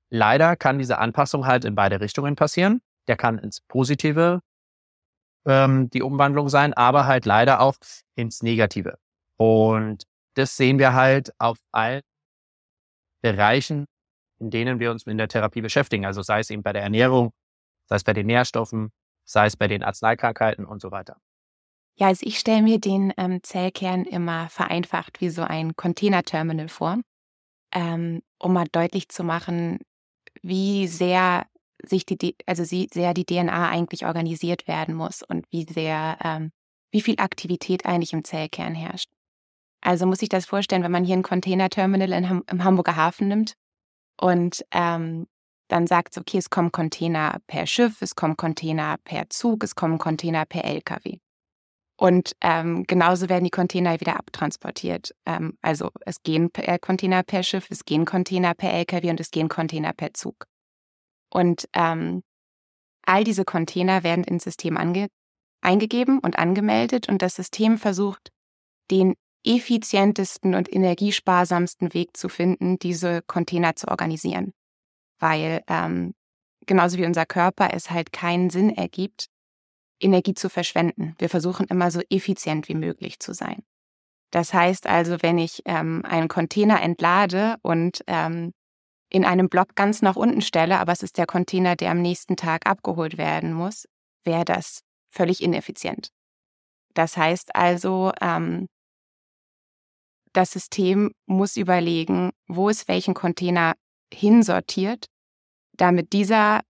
Leider 0.10 0.56
kann 0.56 0.80
diese 0.80 0.98
Anpassung 0.98 1.46
halt 1.46 1.66
in 1.66 1.76
beide 1.76 2.02
Richtungen 2.02 2.36
passieren. 2.36 2.82
Der 3.08 3.16
kann 3.16 3.38
ins 3.38 3.62
Positive 3.62 4.42
ähm, 5.46 5.90
die 5.90 6.02
Umwandlung 6.02 6.50
sein, 6.50 6.74
aber 6.74 7.06
halt 7.06 7.26
leider 7.26 7.60
auch 7.60 7.76
ins 8.16 8.42
Negative. 8.42 8.98
Und 9.38 10.04
das 10.36 10.58
sehen 10.58 10.80
wir 10.80 10.94
halt 10.94 11.32
auf 11.38 11.58
allen 11.72 12.02
Bereichen, 13.22 13.86
in 14.40 14.50
denen 14.50 14.80
wir 14.80 14.92
uns 14.92 15.04
in 15.04 15.18
der 15.18 15.28
Therapie 15.28 15.62
beschäftigen. 15.62 16.06
Also 16.06 16.22
sei 16.22 16.40
es 16.40 16.50
eben 16.50 16.64
bei 16.64 16.74
der 16.74 16.82
Ernährung, 16.82 17.32
sei 17.86 17.96
es 17.98 18.04
bei 18.04 18.14
den 18.14 18.28
Nährstoffen, 18.28 18.92
sei 19.26 19.46
es 19.46 19.58
bei 19.58 19.68
den 19.68 19.84
Arzneikrankheiten 19.84 20.66
und 20.66 20.82
so 20.82 20.92
weiter. 20.92 21.18
Ja, 21.96 22.08
also 22.08 22.26
ich 22.26 22.40
stelle 22.40 22.62
mir 22.62 22.80
den 22.80 23.14
ähm, 23.18 23.44
Zellkern 23.44 24.06
immer 24.06 24.48
vereinfacht 24.50 25.20
wie 25.20 25.30
so 25.30 25.42
ein 25.44 25.76
Containerterminal 25.76 26.70
vor, 26.70 27.02
ähm, 27.74 28.22
um 28.40 28.54
mal 28.54 28.68
deutlich 28.72 29.10
zu 29.10 29.24
machen, 29.24 29.80
wie 30.42 30.88
sehr 30.88 31.46
sich 31.84 32.06
die, 32.06 32.36
also 32.46 32.64
sehr 32.64 33.14
die 33.14 33.26
DNA 33.26 33.70
eigentlich 33.70 34.06
organisiert 34.06 34.68
werden 34.68 34.96
muss 34.96 35.24
und 35.24 35.46
wie 35.52 35.66
sehr, 35.66 36.18
ähm, 36.24 36.52
wie 36.92 37.02
viel 37.02 37.16
Aktivität 37.20 37.86
eigentlich 37.86 38.14
im 38.14 38.24
Zellkern 38.24 38.76
herrscht. 38.76 39.10
Also 39.82 40.06
muss 40.06 40.22
ich 40.22 40.30
das 40.30 40.46
vorstellen, 40.46 40.84
wenn 40.84 40.92
man 40.92 41.06
hier 41.06 41.16
ein 41.16 41.24
Containerterminal 41.24 42.12
in, 42.12 42.42
im 42.50 42.64
Hamburger 42.64 42.96
Hafen 42.96 43.28
nimmt 43.28 43.56
und 44.20 44.66
ähm, 44.72 45.28
dann 45.70 45.88
sagt 45.88 46.14
es, 46.14 46.18
okay, 46.18 46.38
es 46.38 46.50
kommen 46.50 46.72
Container 46.72 47.38
per 47.48 47.68
Schiff, 47.68 48.02
es 48.02 48.16
kommen 48.16 48.36
Container 48.36 48.98
per 49.04 49.30
Zug, 49.30 49.64
es 49.64 49.76
kommen 49.76 49.98
Container 50.00 50.46
per 50.46 50.66
LKW. 50.66 51.20
Und 51.96 52.34
ähm, 52.42 52.86
genauso 52.88 53.30
werden 53.30 53.44
die 53.44 53.50
Container 53.50 54.00
wieder 54.00 54.18
abtransportiert. 54.18 55.14
Ähm, 55.26 55.58
also 55.62 55.92
es 56.06 56.24
gehen 56.24 56.50
per 56.50 56.80
Container 56.80 57.24
per 57.24 57.44
Schiff, 57.44 57.68
es 57.70 57.86
gehen 57.86 58.06
Container 58.06 58.54
per 58.56 58.74
LKW 58.74 59.10
und 59.10 59.20
es 59.20 59.32
gehen 59.32 59.50
Container 59.50 59.94
per 59.94 60.14
Zug. 60.14 60.48
Und 61.30 61.68
ähm, 61.74 62.24
all 63.06 63.24
diese 63.24 63.46
Container 63.46 64.04
werden 64.04 64.24
ins 64.24 64.46
System 64.46 64.78
eingegeben 65.62 66.20
und 66.20 66.40
angemeldet 66.40 67.10
und 67.10 67.22
das 67.22 67.36
System 67.36 67.78
versucht, 67.78 68.32
den 68.92 69.16
effizientesten 69.46 70.56
und 70.56 70.72
energiesparsamsten 70.74 71.94
Weg 71.94 72.16
zu 72.18 72.30
finden, 72.30 72.78
diese 72.80 73.22
Container 73.22 73.76
zu 73.76 73.88
organisieren. 73.88 74.54
Weil 75.20 75.64
ähm, 75.68 76.14
genauso 76.66 76.98
wie 76.98 77.06
unser 77.06 77.26
Körper 77.26 77.74
es 77.74 77.90
halt 77.90 78.12
keinen 78.12 78.50
Sinn 78.50 78.70
ergibt, 78.70 79.28
Energie 80.00 80.34
zu 80.34 80.50
verschwenden. 80.50 81.16
Wir 81.18 81.30
versuchen 81.30 81.68
immer 81.68 81.92
so 81.92 82.02
effizient 82.10 82.70
wie 82.70 82.76
möglich 82.76 83.20
zu 83.20 83.34
sein. 83.34 83.64
Das 84.32 84.54
heißt 84.54 84.88
also, 84.88 85.18
wenn 85.22 85.38
ich 85.38 85.62
ähm, 85.66 86.04
einen 86.06 86.28
Container 86.28 86.82
entlade 86.82 87.58
und 87.62 88.04
ähm, 88.08 88.54
in 89.10 89.26
einem 89.26 89.50
Block 89.50 89.76
ganz 89.76 90.02
nach 90.02 90.16
unten 90.16 90.42
stelle, 90.42 90.80
aber 90.80 90.92
es 90.92 91.02
ist 91.02 91.18
der 91.18 91.26
Container, 91.26 91.76
der 91.76 91.92
am 91.92 92.02
nächsten 92.02 92.36
Tag 92.36 92.68
abgeholt 92.68 93.18
werden 93.18 93.54
muss, 93.54 93.88
wäre 94.24 94.46
das 94.46 94.82
völlig 95.10 95.42
ineffizient. 95.42 96.10
Das 96.94 97.18
heißt 97.18 97.56
also, 97.56 98.12
ähm, 98.22 98.68
das 100.40 100.52
System 100.52 101.12
muss 101.26 101.58
überlegen, 101.58 102.32
wo 102.48 102.70
es 102.70 102.88
welchen 102.88 103.14
Container 103.14 103.76
hinsortiert, 104.14 105.08
damit 105.74 106.14
dieser 106.14 106.62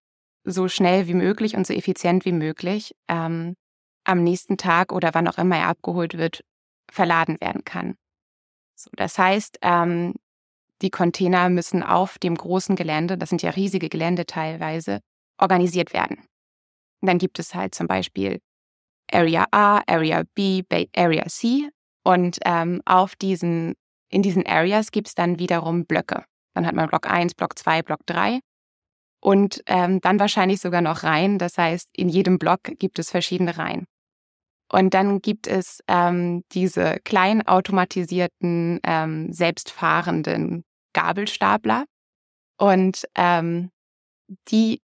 so 0.44 0.68
schnell 0.68 1.08
wie 1.08 1.14
möglich 1.14 1.56
und 1.56 1.68
so 1.68 1.74
effizient 1.76 2.26
wie 2.26 2.32
möglich 2.32 2.96
ähm, 3.08 3.54
am 4.06 4.24
nächsten 4.24 4.58
Tag 4.58 4.92
oder 4.92 5.14
wann 5.14 5.28
auch 5.28 5.38
immer 5.38 5.56
er 5.56 5.68
abgeholt 5.68 6.18
wird, 6.18 6.44
verladen 6.92 7.40
werden 7.40 7.64
kann. 7.64 7.94
So, 8.76 8.90
das 8.94 9.20
heißt, 9.20 9.60
ähm, 9.62 10.16
die 10.82 10.90
Container 10.90 11.50
müssen 11.50 11.84
auf 11.84 12.18
dem 12.18 12.34
großen 12.34 12.76
Gelände, 12.76 13.20
das 13.20 13.30
sind 13.30 13.44
ja 13.44 13.52
riesige 13.52 13.90
Gelände 13.90 14.26
teilweise, 14.26 15.02
organisiert 15.38 15.94
werden. 15.94 16.18
Und 17.02 17.08
dann 17.08 17.20
gibt 17.20 17.38
es 17.38 17.54
halt 17.54 17.76
zum 17.76 17.86
Beispiel 17.86 18.40
Area 19.12 19.46
A, 19.52 19.84
Area 19.86 20.24
B, 20.34 20.64
Area 20.96 21.28
C 21.28 21.70
und 22.04 22.40
ähm, 22.46 22.82
auf 22.86 23.16
diesen, 23.16 23.76
in 24.10 24.22
diesen 24.22 24.46
Areas 24.46 24.92
gibt 24.92 25.08
es 25.08 25.16
dann 25.16 25.40
wiederum 25.40 25.86
Blöcke. 25.86 26.24
Dann 26.54 26.66
hat 26.66 26.76
man 26.76 26.90
Block 26.90 27.10
1, 27.10 27.36
Block 27.36 27.58
2, 27.58 27.84
Block 27.84 28.02
3 28.06 28.40
und 29.22 29.62
ähm, 29.66 30.00
dann 30.02 30.20
wahrscheinlich 30.20 30.62
sogar 30.62 30.82
noch 30.82 31.04
Reihen. 31.04 31.38
Das 31.38 31.58
heißt, 31.58 31.90
in 31.94 32.10
jedem 32.10 32.40
Block 32.40 32.64
gibt 32.64 33.00
es 33.00 33.12
verschiedene 33.12 33.58
Reihen. 33.58 33.86
Und 34.72 34.94
dann 34.94 35.20
gibt 35.22 35.48
es 35.48 35.80
ähm, 35.88 36.44
diese 36.52 37.00
klein 37.04 37.46
automatisierten, 37.48 38.80
ähm, 38.84 39.34
selbstfahrenden 39.34 40.64
Gabelstapler. 40.94 41.86
Und 42.58 43.06
ähm, 43.16 43.72
die 44.50 44.82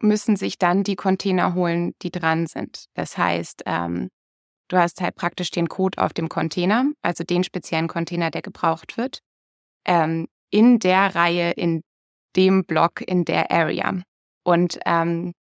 müssen 0.00 0.36
sich 0.36 0.58
dann 0.58 0.84
die 0.84 0.96
Container 0.96 1.54
holen, 1.54 1.92
die 2.02 2.10
dran 2.10 2.46
sind. 2.46 2.86
Das 2.94 3.16
heißt, 3.16 3.62
ähm, 3.66 4.08
Du 4.68 4.76
hast 4.76 5.00
halt 5.00 5.14
praktisch 5.14 5.50
den 5.50 5.68
Code 5.68 5.98
auf 5.98 6.12
dem 6.12 6.28
Container, 6.28 6.84
also 7.02 7.24
den 7.24 7.42
speziellen 7.42 7.88
Container, 7.88 8.30
der 8.30 8.42
gebraucht 8.42 8.96
wird, 8.96 9.20
ähm, 9.86 10.28
in 10.50 10.78
der 10.78 11.14
Reihe, 11.14 11.52
in 11.52 11.82
dem 12.36 12.64
Block, 12.64 13.00
in 13.00 13.24
der 13.24 13.50
Area. 13.50 14.02
Und 14.44 14.78
ähm, 14.84 15.32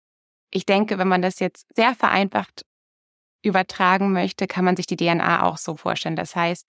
ich 0.51 0.65
denke, 0.65 0.97
wenn 0.97 1.07
man 1.07 1.21
das 1.21 1.39
jetzt 1.39 1.67
sehr 1.75 1.93
vereinfacht 1.93 2.63
übertragen 3.43 4.11
möchte, 4.13 4.47
kann 4.47 4.65
man 4.65 4.75
sich 4.75 4.87
die 4.87 4.97
DNA 4.97 5.43
auch 5.43 5.57
so 5.57 5.75
vorstellen. 5.75 6.15
Das 6.15 6.35
heißt, 6.35 6.65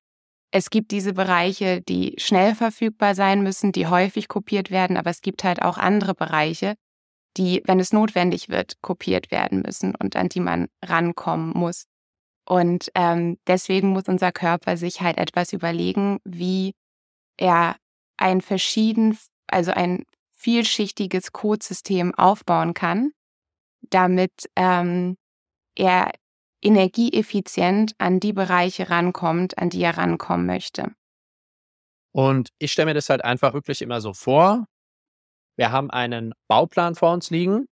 es 0.51 0.71
gibt 0.71 0.91
diese 0.91 1.13
Bereiche, 1.13 1.83
die 1.83 2.15
schnell 2.19 2.55
verfügbar 2.55 3.15
sein 3.15 3.43
müssen, 3.43 3.73
die 3.73 3.87
häufig 3.87 4.29
kopiert 4.29 4.71
werden, 4.71 4.97
aber 4.97 5.11
es 5.11 5.21
gibt 5.21 5.45
halt 5.45 5.63
auch 5.63 5.77
andere 5.77 6.15
Bereiche, 6.15 6.75
die, 7.37 7.63
wenn 7.67 7.81
es 7.81 7.93
notwendig 7.93 8.49
wird, 8.49 8.81
kopiert 8.81 9.31
werden 9.31 9.63
müssen 9.65 9.95
und 9.95 10.17
an 10.17 10.29
die 10.29 10.41
man 10.41 10.69
rankommen 10.83 11.51
muss. 11.51 11.85
Und 12.49 12.91
ähm, 12.95 13.37
deswegen 13.47 13.89
muss 13.89 14.05
unser 14.09 14.33
Körper 14.33 14.79
sich 14.79 15.03
halt 15.03 15.19
etwas 15.19 15.53
überlegen, 15.53 16.19
wie 16.25 16.75
er 17.37 17.77
ein 18.17 18.41
verschieden, 18.41 19.19
also 19.49 19.71
ein 19.73 20.07
vielschichtiges 20.31 21.33
Codesystem 21.33 22.15
aufbauen 22.15 22.73
kann, 22.73 23.13
damit 23.91 24.49
ähm, 24.57 25.19
er 25.77 26.11
energieeffizient 26.63 27.93
an 27.99 28.19
die 28.19 28.33
Bereiche 28.33 28.89
rankommt, 28.89 29.59
an 29.59 29.69
die 29.69 29.83
er 29.83 29.99
rankommen 29.99 30.47
möchte. 30.47 30.95
Und 32.13 32.49
ich 32.59 32.73
stelle 32.73 32.87
mir 32.87 32.95
das 32.95 33.11
halt 33.11 33.23
einfach 33.23 33.53
wirklich 33.53 33.83
immer 33.83 34.01
so 34.01 34.15
vor. 34.15 34.65
Wir 35.57 35.71
haben 35.71 35.91
einen 35.91 36.33
Bauplan 36.49 36.95
vor 36.95 37.13
uns 37.13 37.29
liegen. 37.29 37.67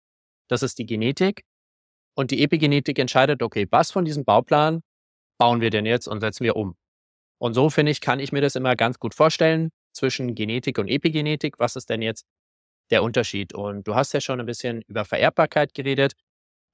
Das 0.48 0.62
ist 0.62 0.78
die 0.78 0.86
Genetik. 0.86 1.44
Und 2.16 2.30
die 2.30 2.42
Epigenetik 2.42 2.98
entscheidet, 2.98 3.42
okay, 3.42 3.66
was 3.70 3.90
von 3.90 4.04
diesem 4.04 4.24
Bauplan 4.24 4.82
bauen 5.38 5.60
wir 5.60 5.70
denn 5.70 5.84
jetzt 5.84 6.08
und 6.08 6.20
setzen 6.20 6.44
wir 6.44 6.56
um? 6.56 6.74
Und 7.38 7.54
so 7.54 7.68
finde 7.68 7.92
ich, 7.92 8.00
kann 8.00 8.20
ich 8.20 8.32
mir 8.32 8.40
das 8.40 8.56
immer 8.56 8.74
ganz 8.74 8.98
gut 8.98 9.14
vorstellen 9.14 9.70
zwischen 9.92 10.34
Genetik 10.34 10.78
und 10.78 10.88
Epigenetik. 10.88 11.58
Was 11.58 11.76
ist 11.76 11.90
denn 11.90 12.00
jetzt 12.00 12.24
der 12.90 13.02
Unterschied? 13.02 13.52
Und 13.54 13.86
du 13.86 13.94
hast 13.94 14.14
ja 14.14 14.20
schon 14.20 14.40
ein 14.40 14.46
bisschen 14.46 14.82
über 14.88 15.04
Vererbbarkeit 15.04 15.74
geredet. 15.74 16.14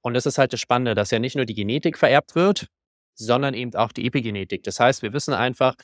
Und 0.01 0.13
das 0.13 0.25
ist 0.25 0.37
halt 0.37 0.53
das 0.53 0.61
Spannende, 0.61 0.95
dass 0.95 1.11
ja 1.11 1.19
nicht 1.19 1.35
nur 1.35 1.45
die 1.45 1.55
Genetik 1.55 1.97
vererbt 1.97 2.35
wird, 2.35 2.67
sondern 3.15 3.53
eben 3.53 3.75
auch 3.75 3.91
die 3.91 4.05
Epigenetik. 4.05 4.63
Das 4.63 4.79
heißt, 4.79 5.01
wir 5.01 5.11
wissen 5.11 5.33
einfach 5.33 5.75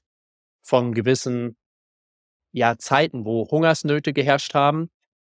von 0.62 0.94
gewissen 0.94 1.58
ja, 2.51 2.78
Zeiten, 2.78 3.25
wo 3.25 3.50
Hungersnöte 3.50 4.13
geherrscht 4.13 4.54
haben, 4.54 4.89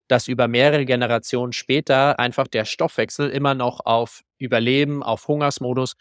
dass 0.09 0.29
über 0.29 0.49
mehrere 0.49 0.85
Generationen 0.85 1.53
später 1.53 2.19
einfach 2.19 2.47
der 2.47 2.65
Stoffwechsel 2.65 3.31
immer 3.31 3.55
noch 3.55 3.81
auf 3.85 4.23
Überleben, 4.39 5.03
auf 5.03 5.29
Hungersmodus 5.29 5.95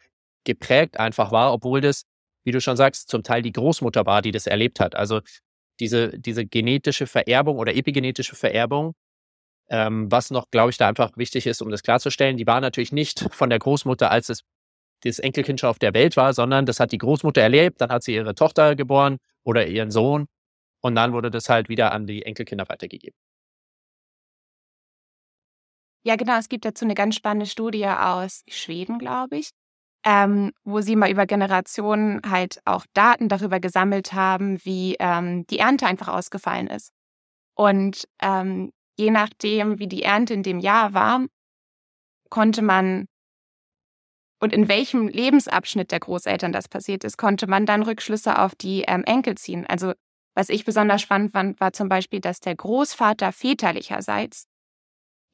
geprägt 0.43 0.99
einfach 0.99 1.31
war, 1.31 1.53
obwohl 1.53 1.81
das, 1.81 2.03
wie 2.43 2.51
du 2.51 2.61
schon 2.61 2.77
sagst, 2.77 3.09
zum 3.09 3.23
Teil 3.23 3.41
die 3.41 3.51
Großmutter 3.51 4.05
war, 4.05 4.21
die 4.21 4.31
das 4.31 4.47
erlebt 4.47 4.79
hat. 4.79 4.95
Also 4.95 5.21
diese, 5.79 6.17
diese 6.19 6.45
genetische 6.45 7.07
Vererbung 7.07 7.57
oder 7.57 7.75
epigenetische 7.75 8.35
Vererbung, 8.35 8.93
ähm, 9.69 10.11
was 10.11 10.31
noch, 10.31 10.51
glaube 10.51 10.71
ich, 10.71 10.77
da 10.77 10.87
einfach 10.87 11.17
wichtig 11.17 11.47
ist, 11.47 11.61
um 11.61 11.71
das 11.71 11.83
klarzustellen, 11.83 12.37
die 12.37 12.47
war 12.47 12.61
natürlich 12.61 12.91
nicht 12.91 13.27
von 13.33 13.49
der 13.49 13.59
Großmutter, 13.59 14.11
als 14.11 14.29
es 14.29 14.41
das 15.03 15.19
Enkelkind 15.19 15.59
schon 15.59 15.69
auf 15.69 15.79
der 15.79 15.93
Welt 15.93 16.17
war, 16.17 16.33
sondern 16.33 16.65
das 16.65 16.79
hat 16.79 16.91
die 16.91 16.97
Großmutter 16.97 17.41
erlebt, 17.41 17.81
dann 17.81 17.89
hat 17.91 18.03
sie 18.03 18.15
ihre 18.15 18.35
Tochter 18.35 18.75
geboren 18.75 19.17
oder 19.43 19.67
ihren 19.67 19.91
Sohn 19.91 20.27
und 20.81 20.95
dann 20.95 21.13
wurde 21.13 21.31
das 21.31 21.49
halt 21.49 21.69
wieder 21.69 21.91
an 21.91 22.07
die 22.07 22.23
Enkelkinder 22.23 22.67
weitergegeben. 22.69 23.15
Ja, 26.05 26.15
genau. 26.17 26.37
Es 26.37 26.49
gibt 26.49 26.65
dazu 26.65 26.85
eine 26.85 26.93
ganz 26.93 27.15
spannende 27.15 27.47
Studie 27.47 27.87
aus 27.87 28.43
Schweden, 28.47 28.99
glaube 28.99 29.37
ich, 29.37 29.49
ähm, 30.05 30.51
wo 30.63 30.81
sie 30.81 30.95
mal 30.95 31.09
über 31.09 31.25
Generationen 31.25 32.21
halt 32.29 32.61
auch 32.65 32.85
Daten 32.93 33.27
darüber 33.27 33.59
gesammelt 33.59 34.13
haben, 34.13 34.63
wie 34.63 34.95
ähm, 34.99 35.47
die 35.47 35.59
Ernte 35.59 35.87
einfach 35.87 36.09
ausgefallen 36.09 36.67
ist. 36.67 36.91
Und 37.55 38.07
ähm, 38.21 38.71
je 38.97 39.11
nachdem, 39.11 39.79
wie 39.79 39.87
die 39.87 40.03
Ernte 40.03 40.33
in 40.35 40.43
dem 40.43 40.59
Jahr 40.59 40.93
war, 40.93 41.25
konnte 42.29 42.61
man 42.61 43.07
und 44.39 44.53
in 44.53 44.67
welchem 44.67 45.07
Lebensabschnitt 45.07 45.91
der 45.91 45.99
Großeltern 46.01 46.51
das 46.51 46.67
passiert 46.67 47.03
ist, 47.03 47.17
konnte 47.17 47.47
man 47.47 47.65
dann 47.65 47.83
Rückschlüsse 47.83 48.37
auf 48.37 48.53
die 48.53 48.83
ähm, 48.83 49.03
Enkel 49.05 49.35
ziehen. 49.35 49.65
Also 49.65 49.93
was 50.35 50.49
ich 50.49 50.65
besonders 50.65 51.01
spannend 51.01 51.31
fand, 51.31 51.59
war 51.59 51.73
zum 51.73 51.89
Beispiel, 51.89 52.19
dass 52.19 52.41
der 52.41 52.55
Großvater 52.55 53.31
väterlicherseits, 53.31 54.45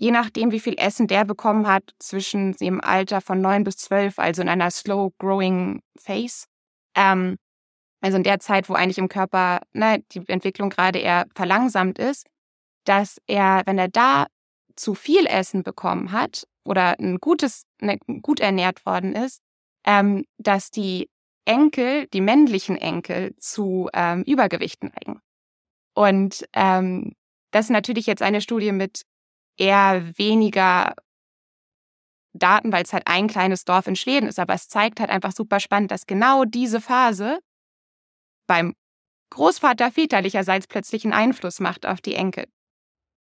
je 0.02 0.10
nachdem, 0.10 0.52
wie 0.52 0.60
viel 0.60 0.74
Essen 0.78 1.06
der 1.06 1.26
bekommen 1.26 1.68
hat, 1.68 1.94
zwischen 2.00 2.54
dem 2.54 2.82
Alter 2.82 3.22
von 3.22 3.40
neun 3.40 3.64
bis 3.64 3.78
zwölf, 3.78 4.18
also 4.18 4.42
in 4.42 4.50
einer 4.50 4.72
slow 4.72 5.14
growing 5.20 5.84
phase, 5.96 6.48
ähm, 6.96 7.38
also 8.02 8.18
in 8.18 8.24
der 8.24 8.40
Zeit, 8.40 8.68
wo 8.68 8.74
eigentlich 8.74 8.98
im 8.98 9.10
Körper 9.10 9.62
ne, 9.74 10.04
die 10.12 10.28
Entwicklung 10.28 10.72
gerade 10.72 10.98
eher 10.98 11.28
verlangsamt 11.36 12.00
ist, 12.00 12.26
dass 12.84 13.22
er, 13.28 13.62
wenn 13.68 13.78
er 13.78 13.90
da 13.90 14.26
zu 14.76 14.96
viel 14.96 15.28
Essen 15.28 15.62
bekommen 15.62 16.12
hat 16.12 16.48
oder 16.66 17.00
ein 17.00 17.20
gutes, 17.20 17.66
ne, 17.80 18.00
gut 18.24 18.40
ernährt 18.40 18.84
worden 18.88 19.14
ist, 19.14 19.40
ähm, 19.86 20.26
dass 20.40 20.72
die 20.72 21.12
Enkel, 21.46 22.08
die 22.08 22.22
männlichen 22.22 22.76
Enkel, 22.76 23.36
zu 23.38 23.88
ähm, 23.94 24.24
Übergewicht 24.24 24.84
neigen. 24.84 25.22
Und 25.94 26.48
ähm, 26.54 27.14
das 27.52 27.66
ist 27.66 27.72
natürlich 27.72 28.08
jetzt 28.08 28.24
eine 28.24 28.42
Studie 28.42 28.72
mit 28.72 29.04
eher 29.58 30.18
weniger 30.18 30.96
Daten, 32.34 32.72
weil 32.72 32.84
es 32.84 32.94
halt 32.94 33.08
ein 33.08 33.28
kleines 33.28 33.66
Dorf 33.66 33.88
in 33.88 33.96
Schweden 33.96 34.28
ist, 34.28 34.40
aber 34.40 34.54
es 34.54 34.70
zeigt 34.70 35.00
halt 35.00 35.10
einfach 35.10 35.34
super 35.34 35.60
spannend, 35.60 35.92
dass 35.92 36.08
genau 36.08 36.46
diese 36.46 36.80
Phase 36.80 37.40
beim 38.48 38.74
Großvater 39.32 39.92
väterlicherseits 39.92 40.68
plötzlich 40.68 41.04
einen 41.04 41.14
Einfluss 41.14 41.60
macht 41.60 41.86
auf 41.86 42.02
die 42.02 42.16
Enkel. 42.16 42.46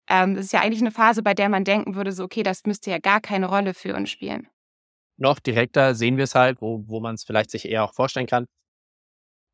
Ähm, 0.10 0.36
das 0.36 0.45
ist 0.45 0.53
ja 0.53 0.62
eigentlich 0.62 0.82
eine 0.82 0.91
Phase, 0.91 1.21
bei 1.23 1.34
der 1.34 1.49
man 1.49 1.63
denken 1.63 1.95
würde, 1.95 2.12
so, 2.12 2.23
okay, 2.23 2.43
das 2.43 2.65
müsste 2.65 2.91
ja 2.91 2.99
gar 2.99 3.21
keine 3.21 3.47
Rolle 3.47 3.73
für 3.73 3.95
uns 3.95 4.10
spielen 4.10 4.47
noch 5.17 5.39
direkter 5.39 5.95
sehen 5.95 6.17
wir 6.17 6.23
es 6.23 6.36
halt, 6.36 6.62
wo, 6.62 6.84
wo 6.88 6.99
man 6.99 7.15
es 7.15 7.23
vielleicht 7.23 7.51
sich 7.51 7.67
eher 7.67 7.84
auch 7.84 7.93
vorstellen 7.93 8.27
kann. 8.27 8.45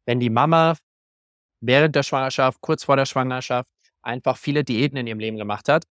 Wenn 0.06 0.20
die 0.20 0.30
Mama 0.30 0.76
während 1.62 1.96
der 1.96 2.04
Schwangerschaft, 2.04 2.60
kurz 2.62 2.84
vor 2.84 2.98
der 2.98 3.06
Schwangerschaft, 3.06 3.70
einfach 4.02 4.38
viele 4.38 4.64
Diäten 4.66 4.98
in 4.98 5.08
ihrem 5.08 5.20
Leben 5.20 5.38
gemacht 5.38 5.70
hat, 5.70 5.86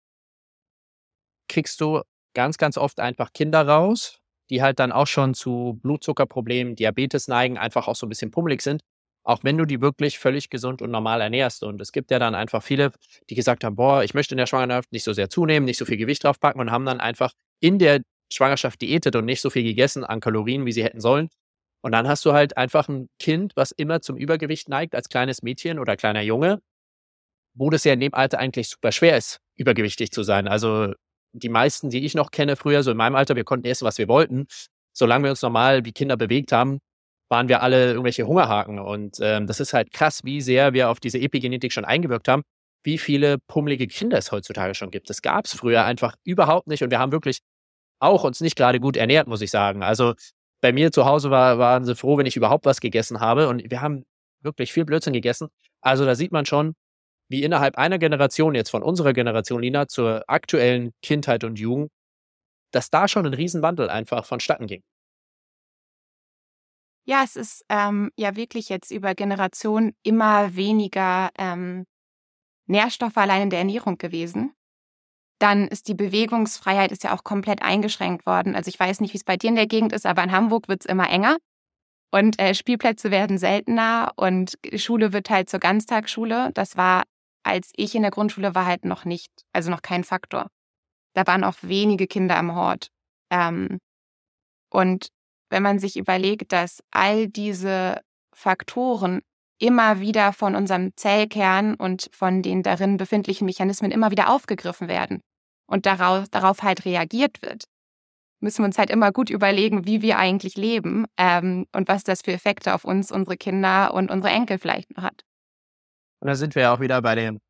kriegst 1.51 1.81
du 1.81 2.01
ganz, 2.35 2.57
ganz 2.57 2.79
oft 2.79 3.01
einfach 3.01 3.33
Kinder 3.33 3.67
raus, 3.67 4.19
die 4.49 4.63
halt 4.63 4.79
dann 4.79 4.93
auch 4.93 5.07
schon 5.07 5.35
zu 5.35 5.79
Blutzuckerproblemen, 5.83 6.77
Diabetes 6.77 7.29
neigen, 7.29 7.59
einfach 7.59 7.89
auch 7.89 7.97
so 7.97 8.07
ein 8.07 8.09
bisschen 8.09 8.31
pummelig 8.31 8.63
sind, 8.63 8.83
auch 9.25 9.41
wenn 9.43 9.59
du 9.59 9.65
die 9.65 9.81
wirklich 9.81 10.19
völlig 10.19 10.49
gesund 10.49 10.81
und 10.81 10.91
normal 10.91 11.21
ernährst. 11.21 11.63
Und 11.63 11.81
es 11.81 11.93
gibt 11.93 12.11
ja 12.11 12.19
dann 12.19 12.35
einfach 12.35 12.63
viele, 12.63 12.93
die 13.29 13.35
gesagt 13.35 13.65
haben, 13.65 13.77
boah, 13.77 14.03
ich 14.03 14.15
möchte 14.15 14.35
in 14.35 14.39
der 14.39 14.47
Schwangerschaft 14.47 14.93
nicht 14.93 15.05
so 15.05 15.13
sehr 15.13 15.29
zunehmen, 15.29 15.67
nicht 15.67 15.79
so 15.79 15.85
viel 15.85 15.97
Gewicht 15.97 16.25
draufpacken 16.25 16.61
und 16.61 16.71
haben 16.71 16.87
dann 16.87 17.01
einfach 17.01 17.33
in 17.61 17.79
der 17.79 18.01
Schwangerschaft 18.33 18.81
diätet 18.81 19.17
und 19.17 19.25
nicht 19.25 19.41
so 19.41 19.51
viel 19.51 19.65
gegessen 19.65 20.05
an 20.05 20.21
Kalorien, 20.21 20.65
wie 20.67 20.73
sie 20.73 20.85
hätten 20.85 21.01
sollen. 21.01 21.29
Und 21.83 21.93
dann 21.93 22.07
hast 22.09 22.25
du 22.25 22.33
halt 22.33 22.57
einfach 22.57 22.89
ein 22.89 23.09
Kind, 23.19 23.53
was 23.57 23.73
immer 23.73 24.01
zum 24.03 24.17
Übergewicht 24.17 24.69
neigt 24.69 24.95
als 24.95 25.09
kleines 25.09 25.43
Mädchen 25.43 25.79
oder 25.79 25.97
kleiner 25.97 26.23
Junge, 26.23 26.61
wo 27.55 27.71
das 27.71 27.85
ja 27.85 27.93
in 27.95 28.01
dem 28.01 28.15
Alter 28.15 28.39
eigentlich 28.39 28.69
super 28.69 28.93
schwer 28.93 29.17
ist, 29.17 29.41
übergewichtig 29.57 30.13
zu 30.13 30.23
sein. 30.23 30.47
Also 30.47 30.93
die 31.33 31.49
meisten, 31.49 31.91
die 31.91 32.05
ich 32.05 32.15
noch 32.15 32.31
kenne 32.31 32.57
früher, 32.57 32.83
so 32.83 32.91
in 32.91 32.97
meinem 32.97 33.15
Alter, 33.15 33.37
wir 33.37 33.45
konnten 33.45 33.67
essen, 33.67 33.85
was 33.85 33.99
wir 33.99 34.09
wollten. 34.09 34.47
Solange 34.93 35.25
wir 35.25 35.31
uns 35.31 35.43
normal 35.43 35.85
wie 35.85 35.93
Kinder 35.93 36.17
bewegt 36.17 36.53
haben, 36.53 36.81
waren 37.29 37.49
wir 37.49 37.63
alle 37.63 37.91
irgendwelche 37.91 38.27
Hungerhaken. 38.27 38.79
Und 38.79 39.19
ähm, 39.21 39.47
das 39.47 39.61
ist 39.61 39.73
halt 39.73 39.93
krass, 39.93 40.25
wie 40.25 40.41
sehr 40.41 40.73
wir 40.73 40.91
auf 40.91 41.01
diese 41.01 41.19
Epigenetik 41.19 41.73
schon 41.73 41.85
eingewirkt 41.85 42.29
haben, 42.29 42.43
wie 42.83 42.99
viele 42.99 43.39
pummelige 43.39 43.87
Kinder 43.87 44.19
es 44.19 44.33
heutzutage 44.33 44.75
schon 44.75 44.91
gibt. 44.91 45.09
Das 45.11 45.23
gab 45.23 45.45
es 45.45 45.55
früher 45.55 45.85
einfach 45.85 46.17
überhaupt 46.25 46.67
nicht. 46.67 46.83
Und 46.83 46.91
wir 46.91 46.99
haben 46.99 47.13
wirklich 47.13 47.41
auch 48.01 48.25
uns 48.25 48.41
nicht 48.41 48.57
gerade 48.57 48.81
gut 48.81 48.97
ernährt, 48.97 49.29
muss 49.29 49.43
ich 49.43 49.51
sagen. 49.51 49.83
Also 49.83 50.15
bei 50.61 50.73
mir 50.73 50.91
zu 50.93 51.05
Hause 51.05 51.31
war, 51.31 51.59
waren 51.59 51.85
sie 51.85 51.95
froh, 51.95 52.19
wenn 52.19 52.27
ich 52.27 52.37
überhaupt 52.37 52.67
was 52.67 52.81
gegessen 52.81 53.21
habe. 53.21 53.49
Und 53.49 53.71
wir 53.71 53.81
haben 53.81 54.05
wirklich 54.43 54.73
viel 54.73 54.85
Blödsinn 54.85 55.13
gegessen. 55.13 55.49
Also 55.81 56.05
da 56.05 56.15
sieht 56.15 56.33
man 56.33 56.47
schon, 56.47 56.75
wie 57.31 57.43
innerhalb 57.43 57.79
einer 57.79 57.99
Generation, 57.99 58.55
jetzt 58.55 58.71
von 58.71 58.83
unserer 58.83 59.13
Generation, 59.13 59.63
Lina, 59.63 59.89
zur 59.89 60.25
aktuellen 60.27 60.93
Kindheit 61.03 61.45
und 61.45 61.59
Jugend, 61.59 61.91
dass 62.73 62.91
da 62.91 63.09
schon 63.09 63.27
ein 63.27 63.35
Riesenwandel 63.35 63.89
einfach 63.89 64.25
vonstatten 64.25 64.67
ging. 64.67 64.83
Ja, 67.07 67.23
es 67.25 67.37
ist 67.37 67.65
ähm, 67.69 68.11
ja 68.17 68.37
wirklich 68.37 68.69
jetzt 68.69 68.91
über 68.91 69.15
Generationen 69.15 69.93
immer 70.03 70.55
weniger 70.55 71.31
ähm, 71.39 71.87
Nährstoffe 72.67 73.17
allein 73.17 73.43
in 73.43 73.51
der 73.51 73.61
Ernährung 73.61 73.97
gewesen. 73.99 74.53
Dann 75.41 75.69
ist 75.69 75.89
die 75.89 75.95
Bewegungsfreiheit 75.95 76.93
ist 76.93 77.03
ja 77.03 77.15
auch 77.15 77.25
komplett 77.25 77.63
eingeschränkt 77.63 78.27
worden. 78.27 78.55
Also 78.55 78.69
ich 78.69 78.79
weiß 78.79 79.01
nicht, 79.01 79.15
wie 79.15 79.19
es 79.19 79.25
bei 79.25 79.37
dir 79.37 79.49
in 79.49 79.57
der 79.57 79.67
Gegend 79.67 79.93
ist, 79.93 80.05
aber 80.05 80.23
in 80.23 80.33
Hamburg 80.33 80.69
wird 80.69 80.83
es 80.83 80.87
immer 80.87 81.09
enger. 81.09 81.39
Und 82.13 82.39
äh, 82.41 82.55
Spielplätze 82.55 83.11
werden 83.11 83.39
seltener 83.39 84.13
und 84.17 84.59
Schule 84.75 85.13
wird 85.13 85.31
halt 85.31 85.49
zur 85.49 85.61
Ganztagsschule. 85.61 86.51
Das 86.55 86.77
war, 86.77 87.05
als 87.43 87.73
ich 87.77 87.95
in 87.95 88.03
der 88.03 88.11
Grundschule 88.11 88.55
war, 88.55 88.67
halt 88.67 88.85
noch 88.85 89.05
nicht, 89.05 89.31
also 89.53 89.71
noch 89.71 89.83
kein 89.83 90.05
Faktor. 90.05 90.49
Da 91.15 91.27
waren 91.27 91.45
auch 91.45 91.57
wenige 91.63 92.07
Kinder 92.07 92.37
am 92.37 92.55
Hort. 92.55 92.89
Ähm, 93.31 93.79
und 94.71 95.09
wenn 95.51 95.63
man 95.63 95.79
sich 95.79 95.97
überlegt, 95.97 96.53
dass 96.53 96.81
all 96.91 97.29
diese 97.29 98.01
Faktoren 98.33 99.21
immer 99.59 100.01
wieder 100.01 100.33
von 100.33 100.55
unserem 100.55 100.93
Zellkern 100.97 101.75
und 101.75 102.09
von 102.13 102.43
den 102.43 102.63
darin 102.63 102.97
befindlichen 102.97 103.45
Mechanismen 103.45 103.91
immer 103.91 104.11
wieder 104.11 104.31
aufgegriffen 104.31 104.89
werden 104.89 105.21
und 105.67 105.87
darauf, 105.87 106.29
darauf 106.29 106.63
halt 106.63 106.85
reagiert 106.85 107.43
wird, 107.43 107.65
müssen 108.41 108.63
wir 108.63 108.67
uns 108.67 108.79
halt 108.79 108.91
immer 108.91 109.13
gut 109.13 109.29
überlegen, 109.29 109.87
wie 109.87 110.01
wir 110.01 110.19
eigentlich 110.19 110.57
leben 110.57 111.05
ähm, 111.19 111.67
und 111.73 111.89
was 111.89 112.05
das 112.05 112.23
für 112.23 112.33
Effekte 112.33 112.75
auf 112.75 112.85
uns, 112.85 113.13
unsere 113.13 113.37
Kinder 113.37 113.93
und 113.93 114.11
unsere 114.11 114.33
Enkel 114.33 114.59
vielleicht 114.59 114.97
noch 114.97 115.03
hat. 115.03 115.25
Und 116.21 116.29
da 116.29 116.35
sind 116.35 116.55
wir 116.55 116.63
ja 116.63 116.75
auch 116.75 116.81
wieder 116.81 117.01
bei 117.03 117.15
dem 117.15 117.41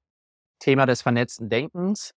Thema 0.61 0.87
des 0.87 1.03
vernetzten 1.03 1.49
Denkens. 1.49 2.13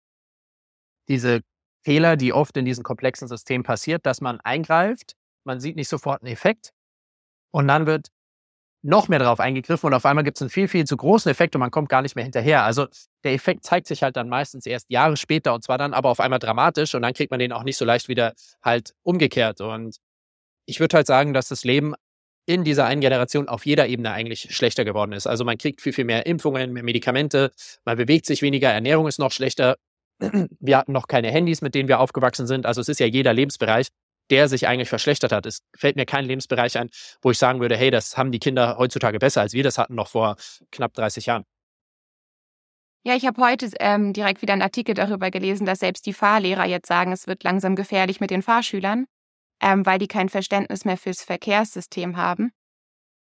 Diese 1.08 1.42
Fehler, 1.84 2.16
die 2.18 2.34
oft 2.34 2.56
in 2.58 2.66
diesem 2.66 2.84
komplexen 2.84 3.28
System 3.28 3.64
passiert, 3.64 4.06
dass 4.06 4.22
man 4.22 4.40
eingreift, 4.42 5.16
man 5.44 5.60
sieht 5.60 5.76
nicht 5.76 5.90
sofort 5.90 6.22
einen 6.22 6.32
Effekt 6.32 6.72
und 7.52 7.68
dann 7.68 7.86
wird 7.86 8.10
noch 8.84 9.08
mehr 9.08 9.20
darauf 9.20 9.40
eingegriffen 9.40 9.88
und 9.88 9.94
auf 9.94 10.06
einmal 10.06 10.24
gibt 10.24 10.38
es 10.38 10.42
einen 10.42 10.50
viel, 10.50 10.68
viel 10.68 10.86
zu 10.86 10.98
großen 10.98 11.30
Effekt 11.30 11.56
und 11.56 11.60
man 11.60 11.70
kommt 11.70 11.90
gar 11.90 12.02
nicht 12.02 12.16
mehr 12.16 12.24
hinterher. 12.24 12.64
Also 12.64 12.88
der 13.24 13.34
Effekt 13.34 13.64
zeigt 13.64 13.88
sich 13.88 14.02
halt 14.02 14.16
dann 14.16 14.28
meistens 14.28 14.66
erst 14.66 14.90
Jahre 14.90 15.18
später 15.18 15.54
und 15.54 15.64
zwar 15.64 15.78
dann 15.78 15.94
aber 15.94 16.10
auf 16.10 16.20
einmal 16.20 16.40
dramatisch 16.40 16.96
und 16.96 17.04
dann 17.04 17.14
kriegt 17.14 17.30
man 17.32 17.40
den 17.40 17.52
auch 17.52 17.64
nicht 17.64 17.78
so 17.78 17.86
leicht 17.86 18.08
wieder 18.08 18.34
halt 18.64 18.94
umgekehrt. 19.04 19.62
Und 19.62 19.98
ich 20.66 20.80
würde 20.80 20.98
halt 20.98 21.08
sagen, 21.08 21.34
dass 21.34 21.48
das 21.48 21.64
Leben 21.64 21.94
in 22.46 22.64
dieser 22.64 22.86
einen 22.86 23.02
Generation 23.02 23.48
auf 23.48 23.66
jeder 23.66 23.88
Ebene 23.88 24.12
eigentlich 24.12 24.56
schlechter 24.56 24.84
geworden 24.86 25.14
ist. 25.14 25.28
Also 25.28 25.46
man 25.46 25.58
kriegt 25.58 25.82
viel, 25.82 25.94
viel 25.94 26.06
mehr 26.06 26.26
Impfungen, 26.26 26.74
mehr 26.74 26.84
Medikamente, 26.84 27.52
man 27.86 27.98
bewegt 27.98 28.26
sich 28.26 28.42
weniger, 28.42 28.70
Ernährung 28.70 29.08
ist 29.08 29.20
noch 29.20 29.32
schlechter. 29.32 29.78
Wir 30.60 30.78
hatten 30.78 30.92
noch 30.92 31.08
keine 31.08 31.32
Handys, 31.32 31.62
mit 31.62 31.74
denen 31.76 31.90
wir 31.90 32.00
aufgewachsen 32.00 32.46
sind. 32.46 32.66
Also 32.68 32.82
es 32.82 32.90
ist 32.90 33.00
ja 33.00 33.08
jeder 33.08 33.34
Lebensbereich, 33.34 33.88
der 34.30 34.48
sich 34.48 34.68
eigentlich 34.68 34.90
verschlechtert 34.90 35.32
hat. 35.32 35.46
Es 35.46 35.62
fällt 35.76 35.96
mir 35.96 36.06
kein 36.06 36.26
Lebensbereich 36.26 36.78
ein, 36.78 36.90
wo 37.22 37.32
ich 37.32 37.38
sagen 37.38 37.60
würde, 37.60 37.76
hey, 37.76 37.92
das 37.92 38.18
haben 38.18 38.32
die 38.32 38.40
Kinder 38.40 38.78
heutzutage 38.78 39.20
besser, 39.20 39.42
als 39.42 39.54
wir 39.54 39.64
das 39.64 39.78
hatten 39.78 39.96
noch 39.96 40.10
vor 40.10 40.36
knapp 40.72 40.94
30 40.94 41.26
Jahren. 41.26 41.44
Ja, 43.04 43.16
ich 43.16 43.26
habe 43.26 43.42
heute 43.42 43.68
ähm, 43.80 44.14
direkt 44.14 44.44
wieder 44.44 44.54
einen 44.54 44.62
Artikel 44.62 44.94
darüber 44.94 45.32
gelesen, 45.32 45.66
dass 45.66 45.80
selbst 45.80 46.06
die 46.06 46.14
Fahrlehrer 46.14 46.66
jetzt 46.66 46.88
sagen, 46.88 47.12
es 47.12 47.26
wird 47.26 47.44
langsam 47.44 47.76
gefährlich 47.76 48.20
mit 48.20 48.30
den 48.30 48.44
Fahrschülern, 48.44 49.08
ähm, 49.62 49.86
weil 49.86 50.00
die 50.00 50.08
kein 50.08 50.30
Verständnis 50.30 50.86
mehr 50.86 50.98
fürs 50.98 51.24
Verkehrssystem 51.24 52.18
haben. 52.18 52.52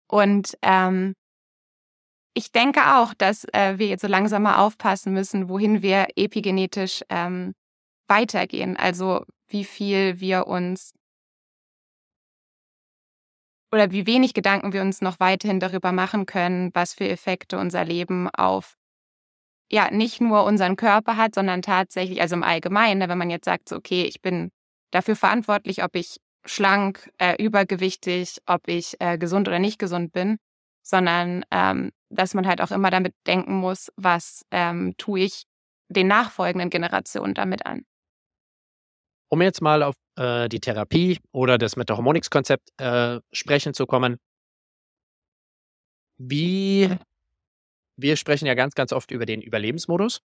Und 0.08 0.58
ähm, 0.62 1.14
ich 2.34 2.50
denke 2.52 2.96
auch, 2.96 3.14
dass 3.14 3.44
äh, 3.52 3.78
wir 3.78 3.86
jetzt 3.86 4.02
so 4.02 4.08
langsam 4.08 4.42
mal 4.42 4.58
aufpassen 4.58 5.12
müssen, 5.12 5.48
wohin 5.48 5.82
wir 5.82 6.08
epigenetisch 6.16 7.02
ähm, 7.08 7.54
weitergehen. 8.08 8.76
Also 8.76 9.24
wie 9.48 9.64
viel 9.64 10.20
wir 10.20 10.46
uns 10.46 10.92
oder 13.72 13.90
wie 13.90 14.06
wenig 14.06 14.34
Gedanken 14.34 14.72
wir 14.72 14.82
uns 14.82 15.00
noch 15.00 15.18
weiterhin 15.20 15.58
darüber 15.58 15.92
machen 15.92 16.26
können, 16.26 16.70
was 16.74 16.94
für 16.94 17.08
Effekte 17.08 17.58
unser 17.58 17.84
Leben 17.84 18.28
auf 18.30 18.76
ja 19.72 19.90
nicht 19.90 20.20
nur 20.20 20.44
unseren 20.44 20.76
Körper 20.76 21.16
hat, 21.16 21.34
sondern 21.34 21.62
tatsächlich, 21.62 22.20
also 22.20 22.36
im 22.36 22.42
Allgemeinen, 22.42 22.98
ne, 22.98 23.08
wenn 23.08 23.18
man 23.18 23.30
jetzt 23.30 23.46
sagt, 23.46 23.68
so, 23.68 23.76
okay, 23.76 24.04
ich 24.04 24.22
bin 24.22 24.50
dafür 24.94 25.16
verantwortlich, 25.16 25.82
ob 25.82 25.96
ich 25.96 26.20
schlank, 26.46 27.10
äh, 27.18 27.42
übergewichtig, 27.42 28.38
ob 28.46 28.68
ich 28.68 28.96
äh, 29.00 29.18
gesund 29.18 29.48
oder 29.48 29.58
nicht 29.58 29.78
gesund 29.78 30.12
bin, 30.12 30.38
sondern 30.82 31.44
ähm, 31.50 31.90
dass 32.10 32.34
man 32.34 32.46
halt 32.46 32.60
auch 32.60 32.70
immer 32.70 32.90
damit 32.90 33.14
denken 33.26 33.54
muss, 33.54 33.90
was 33.96 34.44
ähm, 34.50 34.94
tue 34.98 35.20
ich 35.20 35.44
den 35.88 36.06
nachfolgenden 36.06 36.70
Generationen 36.70 37.34
damit 37.34 37.66
an. 37.66 37.84
Um 39.28 39.42
jetzt 39.42 39.62
mal 39.62 39.82
auf 39.82 39.96
äh, 40.16 40.48
die 40.48 40.60
Therapie 40.60 41.18
oder 41.32 41.58
das 41.58 41.76
Metaharmonics-Konzept 41.76 42.70
äh, 42.78 43.20
sprechen 43.32 43.74
zu 43.74 43.86
kommen, 43.86 44.18
wie 46.18 46.96
wir 47.96 48.16
sprechen 48.16 48.46
ja 48.46 48.54
ganz, 48.54 48.74
ganz 48.74 48.92
oft 48.92 49.10
über 49.10 49.26
den 49.26 49.40
Überlebensmodus. 49.40 50.20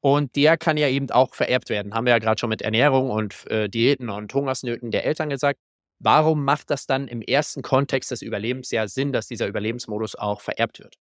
Und 0.00 0.34
der 0.36 0.56
kann 0.56 0.76
ja 0.76 0.88
eben 0.88 1.10
auch 1.10 1.34
vererbt 1.34 1.68
werden. 1.68 1.94
Haben 1.94 2.06
wir 2.06 2.12
ja 2.12 2.18
gerade 2.18 2.38
schon 2.38 2.48
mit 2.48 2.62
Ernährung 2.62 3.10
und 3.10 3.46
äh, 3.50 3.68
Diäten 3.68 4.08
und 4.08 4.32
Hungersnöten 4.32 4.90
der 4.90 5.04
Eltern 5.04 5.28
gesagt. 5.28 5.60
Warum 5.98 6.44
macht 6.44 6.70
das 6.70 6.86
dann 6.86 7.08
im 7.08 7.20
ersten 7.20 7.60
Kontext 7.60 8.10
des 8.10 8.22
Überlebens 8.22 8.70
ja 8.70 8.88
Sinn, 8.88 9.12
dass 9.12 9.26
dieser 9.26 9.46
Überlebensmodus 9.46 10.14
auch 10.14 10.40
vererbt 10.40 10.78
wird? 10.78 10.96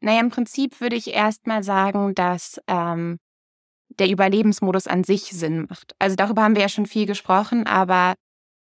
Naja, 0.00 0.20
im 0.20 0.28
Prinzip 0.30 0.80
würde 0.80 0.96
ich 0.96 1.08
erstmal 1.08 1.62
sagen, 1.62 2.14
dass 2.14 2.60
ähm, 2.68 3.18
der 3.88 4.10
Überlebensmodus 4.10 4.86
an 4.86 5.04
sich 5.04 5.24
Sinn 5.24 5.66
macht. 5.68 5.94
Also 5.98 6.16
darüber 6.16 6.42
haben 6.42 6.54
wir 6.54 6.62
ja 6.62 6.68
schon 6.68 6.86
viel 6.86 7.06
gesprochen, 7.06 7.66
aber 7.66 8.14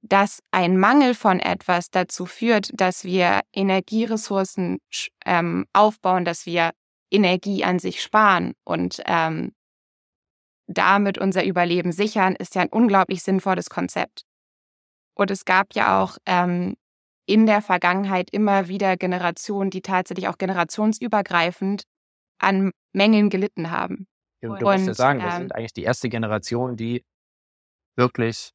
dass 0.01 0.39
ein 0.51 0.77
Mangel 0.77 1.13
von 1.13 1.39
etwas 1.39 1.89
dazu 1.89 2.25
führt, 2.25 2.69
dass 2.73 3.03
wir 3.03 3.41
Energieressourcen 3.53 4.79
ähm, 5.25 5.65
aufbauen, 5.73 6.23
dass 6.23 6.45
wir 6.45 6.71
Energie 7.11 7.63
an 7.63 7.79
sich 7.79 8.01
sparen 8.01 8.53
und 8.63 9.01
ähm, 9.05 9.53
damit 10.67 11.17
unser 11.17 11.43
Überleben 11.43 11.91
sichern, 11.91 12.35
ist 12.35 12.55
ja 12.55 12.61
ein 12.61 12.69
unglaublich 12.69 13.23
sinnvolles 13.23 13.69
Konzept. 13.69 14.23
Und 15.15 15.31
es 15.31 15.43
gab 15.43 15.73
ja 15.73 16.01
auch 16.01 16.17
ähm, 16.25 16.75
in 17.25 17.45
der 17.45 17.61
Vergangenheit 17.61 18.29
immer 18.31 18.67
wieder 18.67 18.95
Generationen, 18.95 19.69
die 19.69 19.81
tatsächlich 19.81 20.27
auch 20.27 20.37
generationsübergreifend 20.37 21.83
an 22.39 22.71
Mängeln 22.93 23.29
gelitten 23.29 23.71
haben. 23.71 24.07
du 24.41 24.53
und, 24.53 24.61
musst 24.61 24.87
ja 24.87 24.93
sagen, 24.93 25.19
wir 25.19 25.29
ähm, 25.29 25.37
sind 25.37 25.55
eigentlich 25.55 25.73
die 25.73 25.83
erste 25.83 26.09
Generation, 26.09 26.75
die 26.75 27.03
wirklich 27.95 28.51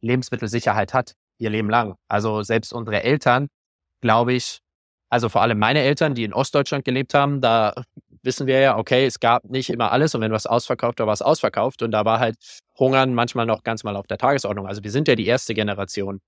Lebensmittelsicherheit 0.00 0.92
hat, 0.92 1.14
ihr 1.38 1.50
Leben 1.50 1.70
lang. 1.70 1.96
Also 2.08 2.42
selbst 2.42 2.72
unsere 2.72 3.02
Eltern, 3.02 3.48
glaube 4.00 4.34
ich, 4.34 4.60
also 5.10 5.28
vor 5.28 5.42
allem 5.42 5.58
meine 5.58 5.80
Eltern, 5.80 6.14
die 6.14 6.24
in 6.24 6.32
Ostdeutschland 6.32 6.84
gelebt 6.84 7.14
haben, 7.14 7.40
da 7.40 7.74
wissen 8.22 8.46
wir 8.46 8.60
ja, 8.60 8.76
okay, 8.76 9.06
es 9.06 9.20
gab 9.20 9.44
nicht 9.44 9.70
immer 9.70 9.92
alles 9.92 10.14
und 10.14 10.20
wenn 10.20 10.32
was 10.32 10.46
ausverkauft 10.46 10.98
war, 10.98 11.06
war 11.06 11.14
es 11.14 11.22
ausverkauft 11.22 11.82
und 11.82 11.92
da 11.92 12.04
war 12.04 12.20
halt 12.20 12.36
Hungern 12.78 13.14
manchmal 13.14 13.46
noch 13.46 13.62
ganz 13.62 13.84
mal 13.84 13.96
auf 13.96 14.06
der 14.06 14.18
Tagesordnung. 14.18 14.66
Also 14.66 14.82
wir 14.84 14.90
sind 14.90 15.08
ja 15.08 15.14
die 15.14 15.26
erste 15.26 15.54
Generation, 15.54 16.20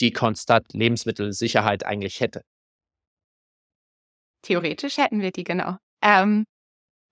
die 0.00 0.12
konstant 0.12 0.72
Lebensmittelsicherheit 0.72 1.84
eigentlich 1.84 2.20
hätte. 2.20 2.42
Theoretisch 4.42 4.98
hätten 4.98 5.20
wir 5.20 5.32
die, 5.32 5.44
genau. 5.44 5.76
Ähm, 6.02 6.44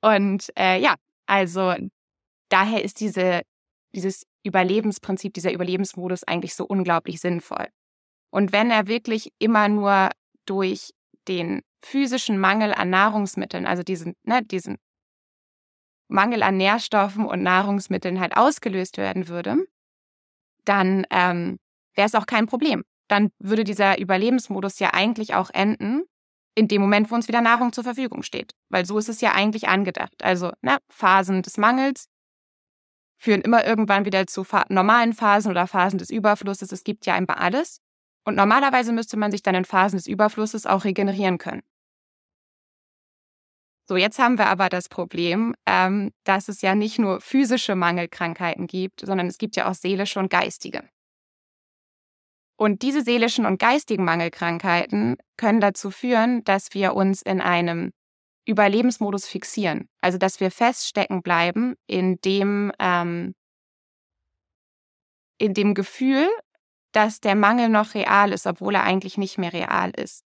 und 0.03 0.49
äh, 0.57 0.81
ja, 0.81 0.97
also 1.27 1.75
daher 2.51 2.85
ist 2.85 3.01
diese, 3.01 3.43
dieses 3.95 4.27
Überlebensprinzip, 4.45 5.33
dieser 5.33 5.53
Überlebensmodus 5.53 6.25
eigentlich 6.25 6.55
so 6.55 6.65
unglaublich 6.67 7.21
sinnvoll. 7.21 7.69
Und 8.31 8.53
wenn 8.53 8.71
er 8.71 8.87
wirklich 8.87 9.31
immer 9.39 9.69
nur 9.69 10.11
durch 10.47 10.93
den 11.29 11.63
physischen 11.85 12.39
Mangel 12.39 12.73
an 12.75 12.91
Nahrungsmitteln, 12.91 13.67
also 13.67 13.83
diesen, 13.83 14.15
ne, 14.25 14.43
diesen 14.43 14.79
Mangel 16.09 16.43
an 16.43 16.57
Nährstoffen 16.57 17.27
und 17.27 17.43
Nahrungsmitteln 17.43 18.21
halt 18.21 18.37
ausgelöst 18.37 18.99
werden 18.99 19.29
würde, 19.29 19.57
dann 20.65 21.07
ähm, 21.11 21.59
wäre 21.95 22.07
es 22.07 22.15
auch 22.15 22.27
kein 22.27 22.47
Problem. 22.47 22.85
Dann 23.09 23.31
würde 23.39 23.65
dieser 23.65 23.99
Überlebensmodus 23.99 24.79
ja 24.79 24.95
eigentlich 24.95 25.35
auch 25.35 25.51
enden 25.51 26.05
in 26.55 26.69
dem 26.69 26.83
Moment, 26.83 27.11
wo 27.11 27.15
uns 27.15 27.29
wieder 27.29 27.41
Nahrung 27.41 27.73
zur 27.73 27.85
Verfügung 27.85 28.23
steht. 28.23 28.53
Weil 28.69 28.87
so 28.87 28.99
ist 28.99 29.09
es 29.09 29.21
ja 29.21 29.33
eigentlich 29.33 29.69
angedacht. 29.69 30.23
Also 30.23 30.53
ne, 30.61 30.79
Phasen 30.89 31.43
des 31.43 31.57
Mangels 31.57 32.09
führen 33.19 33.41
immer 33.41 33.65
irgendwann 33.65 34.05
wieder 34.05 34.27
zu 34.27 34.45
normalen 34.69 35.13
Phasen 35.13 35.51
oder 35.51 35.67
Phasen 35.67 35.99
des 35.99 36.11
Überflusses. 36.11 36.73
Es 36.73 36.85
gibt 36.85 37.07
ja 37.07 37.15
einfach 37.15 37.37
alles. 37.37 37.81
Und 38.25 38.37
normalerweise 38.37 38.93
müsste 38.93 39.17
man 39.17 39.31
sich 39.31 39.43
dann 39.43 39.55
in 39.55 39.65
Phasen 39.65 39.97
des 39.97 40.07
Überflusses 40.07 40.67
auch 40.67 40.85
regenerieren 40.85 41.39
können. 41.39 41.63
So, 43.89 43.97
jetzt 43.97 44.19
haben 44.19 44.39
wir 44.39 44.47
aber 44.47 44.69
das 44.69 44.89
Problem, 44.89 45.55
ähm, 45.67 46.13
dass 46.25 46.49
es 46.49 46.63
ja 46.63 46.75
nicht 46.75 46.99
nur 46.99 47.21
physische 47.21 47.75
Mangelkrankheiten 47.75 48.67
gibt, 48.67 49.01
sondern 49.01 49.27
es 49.27 49.39
gibt 49.39 49.57
ja 49.57 49.69
auch 49.69 49.75
seelische 49.75 50.21
und 50.21 50.31
geistige. 50.31 50.89
Und 52.57 52.83
diese 52.83 53.03
seelischen 53.03 53.45
und 53.45 53.59
geistigen 53.59 54.05
Mangelkrankheiten 54.05 55.17
können 55.37 55.61
dazu 55.61 55.91
führen, 55.91 56.45
dass 56.45 56.75
wir 56.75 56.95
uns 56.95 57.21
in 57.23 57.41
einem 57.41 57.91
Überlebensmodus 58.47 59.27
fixieren. 59.27 59.89
Also 60.01 60.17
dass 60.17 60.39
wir 60.39 60.51
feststecken 60.51 61.23
bleiben 61.23 61.75
in 61.87 62.21
dem, 62.21 62.73
ähm, 62.79 63.35
in 65.39 65.55
dem 65.55 65.75
Gefühl, 65.75 66.29
dass 66.93 67.21
der 67.21 67.35
Mangel 67.35 67.69
noch 67.69 67.95
real 67.95 68.33
ist, 68.33 68.47
obwohl 68.47 68.75
er 68.75 68.85
eigentlich 68.85 69.19
nicht 69.19 69.39
mehr 69.39 69.53
real 69.53 69.91
ist. 69.91 70.25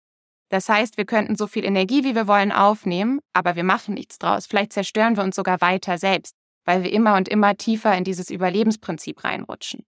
Das 0.51 0.69
heißt, 0.69 0.97
wir 0.97 1.05
könnten 1.05 1.37
so 1.37 1.47
viel 1.47 1.65
Energie, 1.65 2.05
wie 2.05 2.15
wir 2.15 2.27
wollen, 2.27 2.53
aufnehmen, 2.53 3.21
aber 3.33 3.55
wir 3.57 3.65
machen 3.65 3.95
nichts 3.95 4.19
draus. 4.19 4.47
Vielleicht 4.47 4.73
zerstören 4.73 5.17
wir 5.17 5.23
uns 5.23 5.37
sogar 5.37 5.61
weiter 5.61 5.97
selbst, 5.97 6.35
weil 6.65 6.83
wir 6.83 6.93
immer 6.93 7.17
und 7.17 7.29
immer 7.29 7.57
tiefer 7.57 7.97
in 7.97 8.05
dieses 8.05 8.31
Überlebensprinzip 8.31 9.23
reinrutschen. 9.23 9.85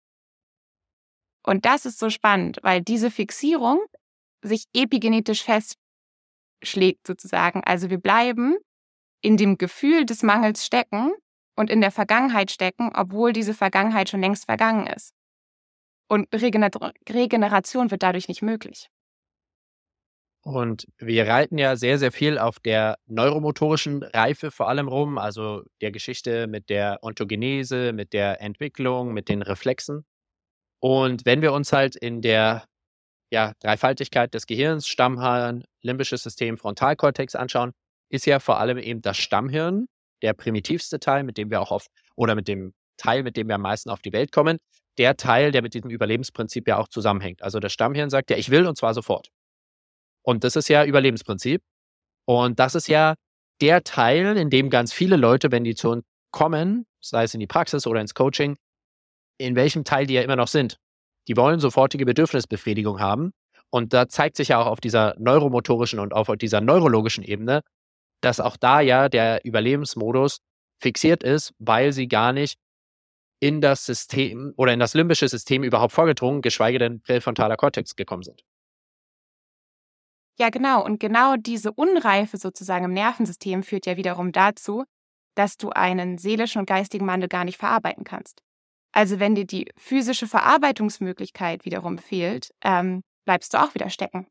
Und 1.45 1.65
das 1.65 1.85
ist 1.85 1.99
so 1.99 2.11
spannend, 2.11 2.59
weil 2.63 2.81
diese 2.81 3.11
Fixierung 3.11 3.81
sich 4.43 4.67
epigenetisch 4.73 5.43
festschlägt 5.43 7.07
sozusagen. 7.07 7.63
Also 7.65 7.91
wir 7.91 7.99
bleiben 7.99 8.57
in 9.21 9.37
dem 9.37 9.59
Gefühl 9.59 10.07
des 10.07 10.23
Mangels 10.23 10.65
stecken 10.65 11.13
und 11.57 11.71
in 11.71 11.81
der 11.81 11.91
Vergangenheit 11.91 12.53
stecken, 12.53 12.93
obwohl 12.95 13.33
diese 13.33 13.55
Vergangenheit 13.55 14.09
schon 14.09 14.21
längst 14.21 14.47
vergangen 14.47 14.87
ist. 14.87 15.13
Und 16.13 16.29
Regeneration 16.31 17.91
wird 17.91 18.03
dadurch 18.03 18.29
nicht 18.29 18.43
möglich. 18.43 18.91
Und 20.43 20.85
wir 20.99 21.27
reiten 21.27 21.57
ja 21.57 21.75
sehr, 21.75 21.99
sehr 21.99 22.13
viel 22.13 22.37
auf 22.37 22.61
der 22.61 22.99
neuromotorischen 23.07 24.03
Reife 24.03 24.51
vor 24.51 24.69
allem 24.69 24.89
rum, 24.89 25.17
also 25.17 25.63
der 25.81 25.91
Geschichte 25.91 26.49
mit 26.49 26.69
der 26.69 26.99
Ontogenese, 27.01 27.95
mit 27.95 28.13
der 28.13 28.43
Entwicklung, 28.43 29.15
mit 29.15 29.31
den 29.31 29.41
Reflexen. 29.41 30.05
Und 30.81 31.25
wenn 31.25 31.41
wir 31.41 31.55
uns 31.55 31.73
halt 31.73 31.97
in 31.97 32.21
der 32.21 32.67
ja, 33.31 33.55
Dreifaltigkeit 33.61 34.35
des 34.35 34.47
Gehirns, 34.47 34.89
Stammhirn, 34.89 35.65
limbisches 35.81 36.25
System, 36.25 36.59
Frontalkortex 36.59 37.37
anschauen, 37.37 37.73
ist 38.11 38.27
ja 38.27 38.39
vor 38.39 38.61
allem 38.61 38.77
eben 38.77 39.01
das 39.01 39.17
Stammhirn 39.17 39.87
der 40.21 40.35
primitivste 40.35 41.01
Teil, 41.01 41.25
mit 41.25 41.39
dem 41.39 41.51
wir 41.51 41.63
auch 41.63 41.71
oft, 41.71 41.89
oder 42.17 42.35
mit 42.35 42.49
dem 42.49 42.75
Teil, 42.99 43.23
mit 43.23 43.39
dem 43.39 43.49
wir 43.49 43.55
am 43.55 43.63
meisten 43.63 43.89
auf 43.89 44.03
die 44.03 44.13
Welt 44.13 44.31
kommen 44.31 44.59
der 44.99 45.17
Teil, 45.17 45.53
der 45.53 45.63
mit 45.63 45.75
diesem 45.75 45.91
Überlebensprinzip 45.91 46.69
ja 46.69 46.79
auch 46.79 46.89
zusammenhängt. 46.89 47.43
Also 47.43 47.61
das 47.61 47.73
Stammhirn 47.73 48.11
sagt 48.11 48.31
ja, 48.31 48.37
ich 48.37 48.51
will 48.51 48.67
und 48.67 48.77
zwar 48.77 48.95
sofort. 48.95 49.29
Und 50.23 50.45
das 50.45 50.57
ist 50.57 50.69
ja 50.69 50.85
Überlebensprinzip. 50.85 51.63
Und 52.27 52.59
das 52.59 52.75
ist 52.75 52.89
ja 52.89 53.15
der 53.61 53.83
Teil, 53.85 54.37
in 54.37 54.51
dem 54.51 54.71
ganz 54.71 54.93
viele 54.93 55.17
Leute, 55.17 55.51
wenn 55.51 55.65
die 55.65 55.75
zu 55.75 55.91
uns 55.91 56.05
kommen, 56.31 56.87
sei 57.01 57.25
es 57.25 57.35
in 57.35 57.41
die 57.41 57.47
Praxis 57.47 57.87
oder 57.87 58.01
ins 58.01 58.15
Coaching, 58.15 58.57
in 59.39 59.57
welchem 59.57 59.85
Teil 59.85 60.07
die 60.07 60.15
ja 60.15 60.23
immer 60.23 60.37
noch 60.37 60.49
sind. 60.49 60.79
Die 61.29 61.37
wollen 61.37 61.61
sofortige 61.61 62.05
Bedürfnisbefriedigung 62.05 63.01
haben. 63.01 63.33
Und 63.71 63.93
da 63.93 64.09
zeigt 64.09 64.37
sich 64.37 64.49
ja 64.49 64.61
auch 64.61 64.67
auf 64.67 64.81
dieser 64.81 65.15
neuromotorischen 65.19 65.99
und 65.99 66.13
auf 66.13 66.29
dieser 66.37 66.61
neurologischen 66.61 67.25
Ebene, 67.25 67.63
dass 68.21 68.41
auch 68.41 68.57
da 68.57 68.81
ja 68.81 69.09
der 69.09 69.45
Überlebensmodus 69.45 70.39
fixiert 70.81 71.23
ist, 71.23 71.53
weil 71.59 71.93
sie 71.93 72.09
gar 72.09 72.33
nicht 72.33 72.59
in 73.43 73.61
das 73.61 73.85
System 73.85 74.55
oder 74.57 74.73
in 74.73 74.79
das 74.79 74.95
limbische 74.95 75.27
System 75.27 75.65
überhaupt 75.65 75.93
vorgedrungen, 75.93 76.43
geschweige 76.43 76.79
denn 76.79 77.01
präfrontaler 77.01 77.57
Kortex 77.57 77.97
gekommen 77.97 78.23
sind. 78.23 78.45
Ja, 80.39 80.49
genau. 80.51 80.85
Und 80.85 81.01
genau 81.01 81.35
diese 81.37 81.73
Unreife 81.73 82.37
sozusagen 82.37 82.85
im 82.85 82.93
Nervensystem 82.93 83.65
führt 83.65 83.87
ja 83.87 83.97
wiederum 83.97 84.31
dazu, 84.31 84.85
dass 85.35 85.57
du 85.57 85.71
einen 85.71 86.19
seelischen 86.19 86.61
und 86.61 86.67
geistigen 86.67 87.05
Mandel 87.05 87.29
gar 87.29 87.45
nicht 87.45 87.59
verarbeiten 87.59 88.05
kannst. 88.05 88.43
Also 88.93 89.19
wenn 89.19 89.35
dir 89.35 89.45
die 89.45 89.69
physische 89.77 90.29
Verarbeitungsmöglichkeit 90.29 91.65
wiederum 91.65 91.99
fehlt, 91.99 92.51
ähm, 92.63 93.03
bleibst 93.25 93.55
du 93.55 93.59
auch 93.61 93.75
wieder 93.75 93.91
stecken. 93.91 94.29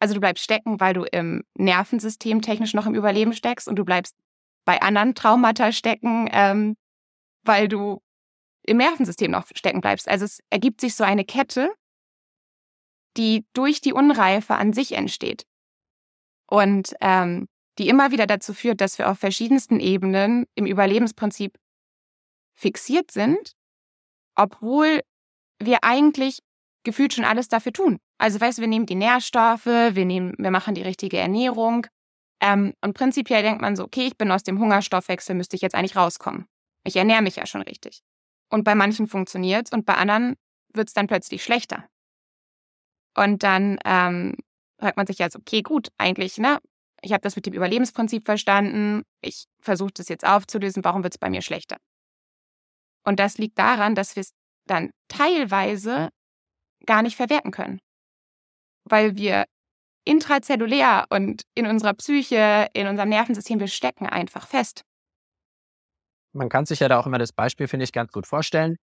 Also 0.00 0.12
du 0.12 0.20
bleibst 0.20 0.44
stecken, 0.44 0.80
weil 0.80 0.92
du 0.92 1.04
im 1.04 1.44
Nervensystem 1.56 2.42
technisch 2.42 2.74
noch 2.74 2.86
im 2.86 2.94
Überleben 2.94 3.32
steckst 3.32 3.68
und 3.68 3.76
du 3.76 3.86
bleibst 3.86 4.14
bei 4.66 4.82
anderen 4.82 5.14
Traumata 5.14 5.72
stecken, 5.72 6.28
ähm, 6.30 6.76
weil 7.42 7.66
du 7.66 8.02
im 8.70 8.76
Nervensystem 8.76 9.30
noch 9.30 9.46
stecken 9.54 9.80
bleibst. 9.80 10.08
Also 10.08 10.24
es 10.24 10.40
ergibt 10.48 10.80
sich 10.80 10.94
so 10.94 11.02
eine 11.02 11.24
Kette, 11.24 11.72
die 13.16 13.44
durch 13.52 13.80
die 13.80 13.92
Unreife 13.92 14.54
an 14.54 14.72
sich 14.72 14.92
entsteht. 14.92 15.44
Und 16.46 16.94
ähm, 17.00 17.48
die 17.78 17.88
immer 17.88 18.12
wieder 18.12 18.26
dazu 18.26 18.54
führt, 18.54 18.80
dass 18.80 18.98
wir 18.98 19.10
auf 19.10 19.18
verschiedensten 19.18 19.80
Ebenen 19.80 20.46
im 20.54 20.66
Überlebensprinzip 20.66 21.58
fixiert 22.54 23.10
sind, 23.10 23.54
obwohl 24.36 25.00
wir 25.58 25.82
eigentlich 25.82 26.38
gefühlt 26.84 27.12
schon 27.12 27.24
alles 27.24 27.48
dafür 27.48 27.72
tun. 27.72 27.98
Also 28.18 28.40
weißt 28.40 28.58
du, 28.58 28.62
wir 28.62 28.68
nehmen 28.68 28.86
die 28.86 28.94
Nährstoffe, 28.94 29.66
wir 29.66 30.04
nehmen, 30.04 30.34
wir 30.38 30.50
machen 30.50 30.74
die 30.74 30.82
richtige 30.82 31.18
Ernährung. 31.18 31.86
Ähm, 32.40 32.74
und 32.82 32.94
prinzipiell 32.94 33.42
denkt 33.42 33.60
man 33.60 33.74
so, 33.76 33.84
okay, 33.84 34.06
ich 34.06 34.16
bin 34.16 34.30
aus 34.30 34.44
dem 34.44 34.60
Hungerstoffwechsel, 34.60 35.34
müsste 35.34 35.56
ich 35.56 35.62
jetzt 35.62 35.74
eigentlich 35.74 35.96
rauskommen. 35.96 36.46
Ich 36.84 36.96
ernähre 36.96 37.22
mich 37.22 37.36
ja 37.36 37.46
schon 37.46 37.62
richtig. 37.62 38.02
Und 38.50 38.64
bei 38.64 38.74
manchen 38.74 39.06
funktioniert 39.06 39.72
und 39.72 39.86
bei 39.86 39.94
anderen 39.94 40.36
wird 40.72 40.88
es 40.88 40.94
dann 40.94 41.06
plötzlich 41.06 41.42
schlechter. 41.42 41.88
Und 43.16 43.42
dann 43.42 43.78
ähm, 43.84 44.36
fragt 44.78 44.96
man 44.96 45.06
sich 45.06 45.18
jetzt, 45.18 45.36
okay, 45.36 45.62
gut, 45.62 45.88
eigentlich, 45.98 46.38
ne? 46.38 46.58
Ich 47.02 47.12
habe 47.12 47.22
das 47.22 47.36
mit 47.36 47.46
dem 47.46 47.54
Überlebensprinzip 47.54 48.26
verstanden. 48.26 49.04
Ich 49.22 49.46
versuche 49.60 49.92
das 49.94 50.08
jetzt 50.08 50.26
aufzulösen. 50.26 50.84
Warum 50.84 51.02
wird 51.02 51.14
es 51.14 51.18
bei 51.18 51.30
mir 51.30 51.40
schlechter? 51.40 51.78
Und 53.04 53.18
das 53.18 53.38
liegt 53.38 53.58
daran, 53.58 53.94
dass 53.94 54.16
wir 54.16 54.20
es 54.20 54.32
dann 54.66 54.90
teilweise 55.08 56.10
gar 56.84 57.02
nicht 57.02 57.16
verwerten 57.16 57.52
können. 57.52 57.80
Weil 58.84 59.16
wir 59.16 59.46
intrazellulär 60.04 61.06
und 61.10 61.42
in 61.54 61.66
unserer 61.66 61.94
Psyche, 61.94 62.68
in 62.74 62.86
unserem 62.86 63.08
Nervensystem, 63.08 63.60
wir 63.60 63.68
stecken 63.68 64.06
einfach 64.06 64.46
fest. 64.46 64.82
Man 66.32 66.48
kann 66.48 66.66
sich 66.66 66.80
ja 66.80 66.88
da 66.88 66.98
auch 66.98 67.06
immer 67.06 67.18
das 67.18 67.32
Beispiel, 67.32 67.68
finde 67.68 67.84
ich, 67.84 67.92
ganz 67.92 68.12
gut 68.12 68.26
vorstellen. 68.26 68.76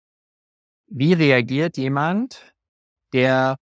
Wie 0.88 1.12
reagiert 1.12 1.76
jemand, 1.76 2.52
der 3.12 3.56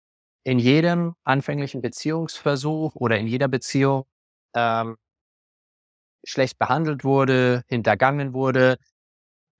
in 0.43 0.59
jedem 0.59 1.15
anfänglichen 1.23 1.81
Beziehungsversuch 1.81 2.95
oder 2.95 3.17
in 3.19 3.27
jeder 3.27 3.47
Beziehung 3.47 4.05
ähm, 4.55 4.97
schlecht 6.25 6.59
behandelt 6.59 7.03
wurde, 7.03 7.63
hintergangen 7.67 8.33
wurde, 8.33 8.77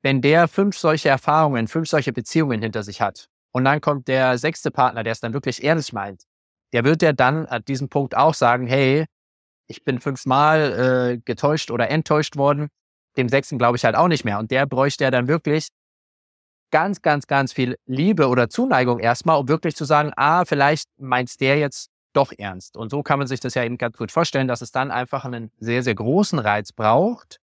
wenn 0.04 0.22
der 0.22 0.48
fünf 0.48 0.78
solche 0.78 1.10
Erfahrungen, 1.10 1.68
fünf 1.68 1.90
solche 1.90 2.14
Beziehungen 2.14 2.62
hinter 2.62 2.84
sich 2.84 3.02
hat 3.02 3.28
und 3.54 3.66
dann 3.66 3.82
kommt 3.82 4.08
der 4.08 4.38
sechste 4.38 4.72
Partner, 4.72 5.04
der 5.04 5.14
es 5.14 5.20
dann 5.20 5.34
wirklich 5.34 5.64
ehrlich 5.64 5.94
meint, 5.94 6.24
der 6.74 6.84
wird 6.84 7.02
ja 7.02 7.14
dann 7.14 7.46
an 7.48 7.64
diesem 7.66 7.90
Punkt 7.90 8.16
auch 8.16 8.34
sagen, 8.34 8.68
hey, 8.68 9.06
ich 9.68 9.84
bin 9.84 10.00
fünfmal 10.00 11.14
äh, 11.16 11.18
getäuscht 11.24 11.72
oder 11.72 11.90
enttäuscht 11.90 12.38
worden, 12.38 12.70
dem 13.18 13.30
sechsten 13.30 13.58
glaube 13.58 13.78
ich 13.78 13.86
halt 13.86 13.96
auch 13.96 14.08
nicht 14.08 14.26
mehr. 14.26 14.40
Und 14.40 14.52
der 14.52 14.66
bräuchte 14.66 15.04
ja 15.04 15.12
dann 15.12 15.28
wirklich 15.28 15.68
ganz, 16.72 17.02
ganz, 17.02 17.28
ganz 17.28 17.54
viel 17.54 17.78
Liebe 17.86 18.28
oder 18.28 18.50
Zuneigung 18.50 19.00
erstmal, 19.00 19.38
um 19.38 19.48
wirklich 19.48 19.76
zu 19.76 19.86
sagen, 19.86 20.12
ah, 20.16 20.46
vielleicht 20.46 20.88
meint 20.98 21.40
der 21.42 21.60
jetzt 21.60 21.90
doch 22.14 22.32
ernst. 22.38 22.78
Und 22.78 22.90
so 22.90 23.04
kann 23.04 23.20
man 23.20 23.28
sich 23.28 23.40
das 23.40 23.54
ja 23.54 23.64
eben 23.64 23.78
ganz 23.78 23.98
gut 23.98 24.12
vorstellen, 24.12 24.48
dass 24.48 24.62
es 24.62 24.72
dann 24.72 24.92
einfach 24.92 25.26
einen 25.26 25.52
sehr, 25.60 25.84
sehr 25.84 25.96
großen 25.96 26.40
Reiz 26.40 26.72
braucht, 26.72 27.40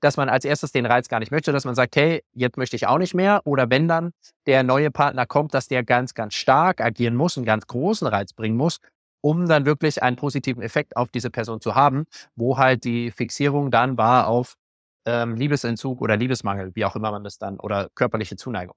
dass 0.00 0.16
man 0.16 0.28
als 0.28 0.44
erstes 0.44 0.72
den 0.72 0.86
Reiz 0.86 1.08
gar 1.08 1.20
nicht 1.20 1.30
möchte, 1.30 1.52
dass 1.52 1.64
man 1.64 1.74
sagt, 1.74 1.94
hey, 1.96 2.22
jetzt 2.32 2.56
möchte 2.56 2.76
ich 2.76 2.86
auch 2.86 2.98
nicht 2.98 3.14
mehr. 3.14 3.42
Oder 3.44 3.70
wenn 3.70 3.86
dann 3.86 4.12
der 4.46 4.62
neue 4.62 4.90
Partner 4.90 5.26
kommt, 5.26 5.54
dass 5.54 5.68
der 5.68 5.84
ganz, 5.84 6.14
ganz 6.14 6.34
stark 6.34 6.80
agieren 6.80 7.14
muss, 7.14 7.36
einen 7.36 7.46
ganz 7.46 7.66
großen 7.66 8.06
Reiz 8.06 8.32
bringen 8.32 8.56
muss, 8.56 8.78
um 9.20 9.46
dann 9.46 9.66
wirklich 9.66 10.02
einen 10.02 10.16
positiven 10.16 10.62
Effekt 10.62 10.96
auf 10.96 11.10
diese 11.10 11.30
Person 11.30 11.60
zu 11.60 11.74
haben, 11.74 12.04
wo 12.34 12.56
halt 12.56 12.84
die 12.84 13.10
Fixierung 13.10 13.70
dann 13.70 13.98
war 13.98 14.26
auf 14.26 14.56
ähm, 15.06 15.34
Liebesentzug 15.36 16.00
oder 16.00 16.16
Liebesmangel, 16.16 16.72
wie 16.74 16.84
auch 16.84 16.96
immer 16.96 17.10
man 17.10 17.24
das 17.24 17.38
dann, 17.38 17.58
oder 17.58 17.88
körperliche 17.94 18.36
Zuneigung. 18.36 18.76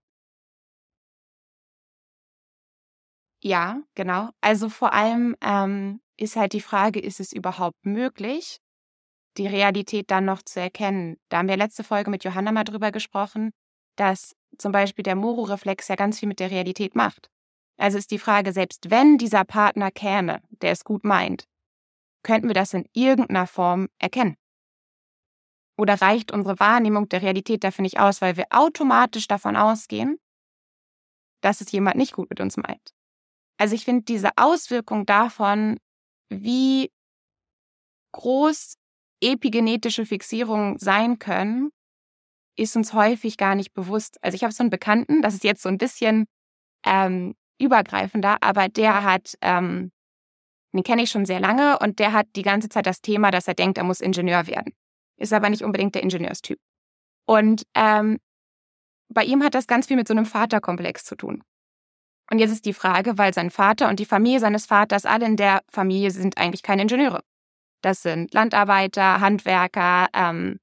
Ja, 3.44 3.82
genau. 3.96 4.30
Also 4.42 4.70
vor 4.70 4.94
allem 4.94 5.36
ähm, 5.42 6.00
ist 6.18 6.36
halt 6.38 6.54
die 6.54 6.62
Frage, 6.62 7.00
ist 7.00 7.20
es 7.20 7.34
überhaupt 7.34 7.86
möglich, 7.86 8.60
die 9.38 9.48
Realität 9.48 10.12
dann 10.12 10.26
noch 10.26 10.44
zu 10.44 10.62
erkennen? 10.62 11.18
Da 11.30 11.40
haben 11.40 11.50
wir 11.50 11.58
letzte 11.58 11.84
Folge 11.84 12.12
mit 12.12 12.24
Johanna 12.24 12.52
mal 12.52 12.64
drüber 12.66 12.92
gesprochen, 12.92 13.52
dass 13.98 14.36
zum 14.58 14.72
Beispiel 14.72 15.04
der 15.04 15.16
Moro-Reflex 15.16 15.88
ja 15.90 15.96
ganz 15.96 16.20
viel 16.20 16.30
mit 16.30 16.40
der 16.40 16.52
Realität 16.52 16.96
macht. 16.96 17.30
Also 17.78 17.98
ist 17.98 18.12
die 18.12 18.20
Frage, 18.20 18.54
selbst 18.54 18.92
wenn 18.92 19.18
dieser 19.18 19.46
Partner 19.46 19.92
käme, 19.92 20.42
der 20.50 20.72
es 20.72 20.84
gut 20.86 21.04
meint, 21.06 21.46
könnten 22.24 22.48
wir 22.48 22.56
das 22.56 22.74
in 22.74 22.86
irgendeiner 22.94 23.48
Form 23.48 23.90
erkennen? 24.00 24.38
Oder 25.78 26.02
reicht 26.02 26.32
unsere 26.32 26.60
Wahrnehmung 26.60 27.10
der 27.10 27.22
Realität 27.22 27.64
dafür 27.64 27.82
nicht 27.82 28.00
aus, 28.00 28.22
weil 28.22 28.38
wir 28.38 28.46
automatisch 28.52 29.28
davon 29.28 29.56
ausgehen, 29.56 30.20
dass 31.42 31.62
es 31.62 31.72
jemand 31.72 31.96
nicht 31.96 32.14
gut 32.14 32.30
mit 32.30 32.40
uns 32.40 32.58
meint? 32.58 32.94
Also 33.58 33.76
ich 33.76 33.86
finde 33.86 34.04
diese 34.04 34.30
Auswirkung 34.38 35.06
davon, 35.06 35.78
wie 36.30 36.92
groß 38.12 38.76
epigenetische 39.22 40.06
Fixierungen 40.06 40.78
sein 40.78 41.18
können, 41.18 41.72
ist 42.56 42.76
uns 42.76 42.94
häufig 42.94 43.38
gar 43.38 43.56
nicht 43.56 43.74
bewusst. 43.74 44.18
Also 44.22 44.36
ich 44.36 44.44
habe 44.44 44.54
so 44.54 44.62
einen 44.62 44.70
Bekannten, 44.70 45.22
das 45.22 45.34
ist 45.34 45.44
jetzt 45.44 45.64
so 45.64 45.70
ein 45.70 45.78
bisschen 45.78 46.26
ähm, 46.86 47.34
übergreifender, 47.60 48.38
aber 48.42 48.70
der 48.70 49.04
hat, 49.04 49.36
ähm, 49.42 49.92
den 50.74 50.84
kenne 50.84 51.04
ich 51.04 51.10
schon 51.10 51.26
sehr 51.26 51.40
lange 51.40 51.80
und 51.80 52.00
der 52.00 52.14
hat 52.14 52.28
die 52.36 52.42
ganze 52.44 52.70
Zeit 52.70 52.86
das 52.86 53.02
Thema, 53.02 53.32
dass 53.32 53.48
er 53.48 53.56
denkt, 53.56 53.78
er 53.78 53.84
muss 53.84 54.02
Ingenieur 54.02 54.46
werden 54.46 54.74
ist 55.18 55.34
aber 55.34 55.50
nicht 55.50 55.64
unbedingt 55.64 55.96
der 55.96 56.04
Ingenieurstyp. 56.04 56.60
Und 57.26 57.64
ähm, 57.76 58.20
bei 59.10 59.24
ihm 59.24 59.44
hat 59.44 59.56
das 59.56 59.68
ganz 59.68 59.88
viel 59.88 59.98
mit 59.98 60.08
so 60.08 60.14
einem 60.14 60.26
Vaterkomplex 60.26 61.06
zu 61.06 61.16
tun. 61.16 61.44
Und 62.32 62.40
jetzt 62.40 62.52
ist 62.52 62.66
die 62.66 62.74
Frage, 62.74 63.18
weil 63.18 63.34
sein 63.34 63.52
Vater 63.52 63.90
und 63.90 64.00
die 64.00 64.06
Familie 64.06 64.40
seines 64.40 64.66
Vaters, 64.66 65.06
alle 65.06 65.26
in 65.26 65.36
der 65.36 65.62
Familie 65.70 66.12
sind 66.12 66.38
eigentlich 66.38 66.64
keine 66.64 66.84
Ingenieure. 66.84 67.22
Das 67.82 68.02
sind 68.02 68.34
Landarbeiter, 68.34 69.20
Handwerker. 69.20 70.08
Ähm, 70.14 70.60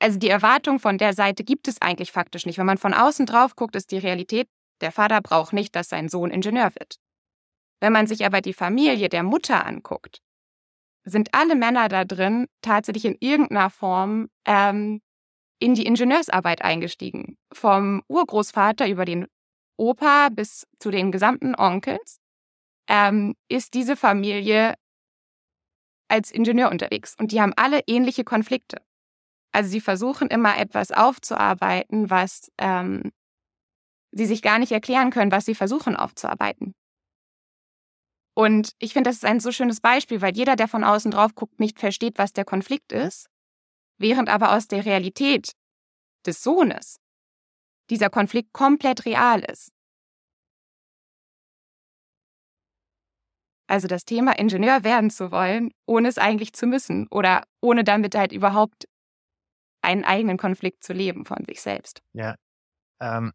also 0.00 0.18
die 0.18 0.28
Erwartung 0.28 0.78
von 0.78 0.98
der 0.98 1.14
Seite 1.14 1.44
gibt 1.44 1.68
es 1.68 1.80
eigentlich 1.80 2.12
faktisch 2.12 2.44
nicht. 2.44 2.58
Wenn 2.58 2.66
man 2.66 2.78
von 2.78 2.92
außen 2.92 3.24
drauf 3.24 3.56
guckt, 3.56 3.76
ist 3.76 3.92
die 3.92 3.98
Realität, 3.98 4.48
der 4.80 4.92
Vater 4.92 5.20
braucht 5.22 5.52
nicht, 5.52 5.74
dass 5.74 5.88
sein 5.88 6.08
Sohn 6.08 6.30
Ingenieur 6.30 6.74
wird. 6.74 6.96
Wenn 7.80 7.92
man 7.92 8.06
sich 8.06 8.26
aber 8.26 8.40
die 8.40 8.52
Familie 8.52 9.08
der 9.08 9.22
Mutter 9.22 9.64
anguckt, 9.64 10.20
sind 11.06 11.32
alle 11.32 11.54
Männer 11.54 11.88
da 11.88 12.04
drin 12.04 12.46
tatsächlich 12.60 13.04
in 13.04 13.16
irgendeiner 13.20 13.70
Form 13.70 14.28
ähm, 14.44 15.00
in 15.58 15.74
die 15.74 15.86
Ingenieursarbeit 15.86 16.62
eingestiegen. 16.62 17.38
Vom 17.52 18.02
Urgroßvater 18.08 18.88
über 18.88 19.04
den 19.04 19.26
Opa 19.78 20.28
bis 20.30 20.66
zu 20.78 20.90
den 20.90 21.12
gesamten 21.12 21.54
Onkels 21.54 22.18
ähm, 22.88 23.34
ist 23.48 23.74
diese 23.74 23.96
Familie 23.96 24.74
als 26.08 26.30
Ingenieur 26.30 26.70
unterwegs. 26.70 27.14
Und 27.18 27.32
die 27.32 27.40
haben 27.40 27.52
alle 27.56 27.80
ähnliche 27.86 28.24
Konflikte. 28.24 28.82
Also 29.52 29.70
sie 29.70 29.80
versuchen 29.80 30.28
immer 30.28 30.58
etwas 30.58 30.90
aufzuarbeiten, 30.90 32.10
was 32.10 32.50
ähm, 32.58 33.12
sie 34.10 34.26
sich 34.26 34.42
gar 34.42 34.58
nicht 34.58 34.72
erklären 34.72 35.10
können, 35.10 35.32
was 35.32 35.44
sie 35.44 35.54
versuchen 35.54 35.96
aufzuarbeiten. 35.96 36.74
Und 38.36 38.72
ich 38.78 38.92
finde, 38.92 39.08
das 39.08 39.16
ist 39.16 39.24
ein 39.24 39.40
so 39.40 39.50
schönes 39.50 39.80
Beispiel, 39.80 40.20
weil 40.20 40.36
jeder, 40.36 40.56
der 40.56 40.68
von 40.68 40.84
außen 40.84 41.10
drauf 41.10 41.34
guckt, 41.34 41.58
nicht 41.58 41.80
versteht, 41.80 42.18
was 42.18 42.34
der 42.34 42.44
Konflikt 42.44 42.92
ist, 42.92 43.28
während 43.98 44.28
aber 44.28 44.54
aus 44.54 44.68
der 44.68 44.84
Realität 44.84 45.52
des 46.26 46.42
Sohnes 46.42 47.00
dieser 47.88 48.10
Konflikt 48.10 48.52
komplett 48.52 49.06
real 49.06 49.40
ist. 49.40 49.72
Also 53.68 53.88
das 53.88 54.04
Thema 54.04 54.38
Ingenieur 54.38 54.84
werden 54.84 55.08
zu 55.08 55.32
wollen, 55.32 55.70
ohne 55.86 56.08
es 56.08 56.18
eigentlich 56.18 56.52
zu 56.52 56.66
müssen 56.66 57.08
oder 57.08 57.42
ohne 57.62 57.84
damit 57.84 58.14
halt 58.14 58.32
überhaupt 58.32 58.86
einen 59.80 60.04
eigenen 60.04 60.36
Konflikt 60.36 60.84
zu 60.84 60.92
leben 60.92 61.24
von 61.24 61.42
sich 61.48 61.62
selbst. 61.62 62.02
Ja. 62.12 62.36
Ähm, 63.00 63.32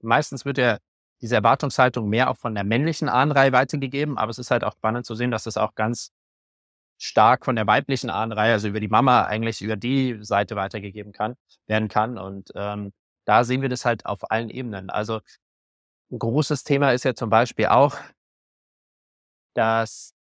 meistens 0.00 0.46
wird 0.46 0.56
ja 0.56 0.78
diese 1.22 1.36
Erwartungshaltung 1.36 2.08
mehr 2.08 2.30
auch 2.30 2.36
von 2.36 2.54
der 2.54 2.64
männlichen 2.64 3.08
Ahnenreihe 3.08 3.52
weitergegeben, 3.52 4.18
aber 4.18 4.30
es 4.30 4.38
ist 4.38 4.50
halt 4.50 4.64
auch 4.64 4.72
spannend 4.72 5.06
zu 5.06 5.14
sehen, 5.14 5.30
dass 5.30 5.46
es 5.46 5.56
auch 5.56 5.74
ganz 5.74 6.10
stark 6.98 7.44
von 7.44 7.56
der 7.56 7.66
weiblichen 7.66 8.10
Ahnenreihe, 8.10 8.52
also 8.52 8.68
über 8.68 8.80
die 8.80 8.88
Mama 8.88 9.24
eigentlich 9.24 9.62
über 9.62 9.76
die 9.76 10.18
Seite 10.22 10.56
weitergegeben 10.56 11.12
kann, 11.12 11.34
werden 11.66 11.88
kann. 11.88 12.18
Und 12.18 12.50
ähm, 12.54 12.92
da 13.24 13.44
sehen 13.44 13.62
wir 13.62 13.68
das 13.68 13.84
halt 13.84 14.06
auf 14.06 14.30
allen 14.30 14.50
Ebenen. 14.50 14.90
Also 14.90 15.20
ein 16.10 16.18
großes 16.18 16.64
Thema 16.64 16.92
ist 16.92 17.04
ja 17.04 17.14
zum 17.14 17.30
Beispiel 17.30 17.66
auch, 17.66 17.96
dass 19.54 20.14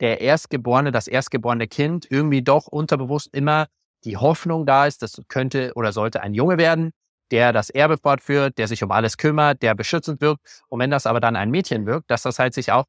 der 0.00 0.20
Erstgeborene, 0.20 0.90
das 0.90 1.06
erstgeborene 1.06 1.68
Kind 1.68 2.06
irgendwie 2.10 2.42
doch 2.42 2.66
unterbewusst 2.66 3.28
immer 3.32 3.68
die 4.04 4.16
Hoffnung 4.16 4.66
da 4.66 4.86
ist, 4.86 5.02
das 5.02 5.20
könnte 5.28 5.72
oder 5.76 5.92
sollte 5.92 6.20
ein 6.22 6.34
Junge 6.34 6.58
werden, 6.58 6.92
der 7.34 7.52
das 7.52 7.68
Erbe 7.68 7.98
fortführt, 7.98 8.58
der 8.58 8.68
sich 8.68 8.84
um 8.84 8.92
alles 8.92 9.16
kümmert, 9.16 9.60
der 9.60 9.74
beschützend 9.74 10.20
wirkt. 10.20 10.62
Und 10.68 10.78
wenn 10.78 10.90
das 10.90 11.04
aber 11.04 11.18
dann 11.18 11.34
ein 11.34 11.50
Mädchen 11.50 11.84
wirkt, 11.84 12.08
dass 12.08 12.22
das 12.22 12.38
halt 12.38 12.54
sich 12.54 12.70
auch 12.70 12.84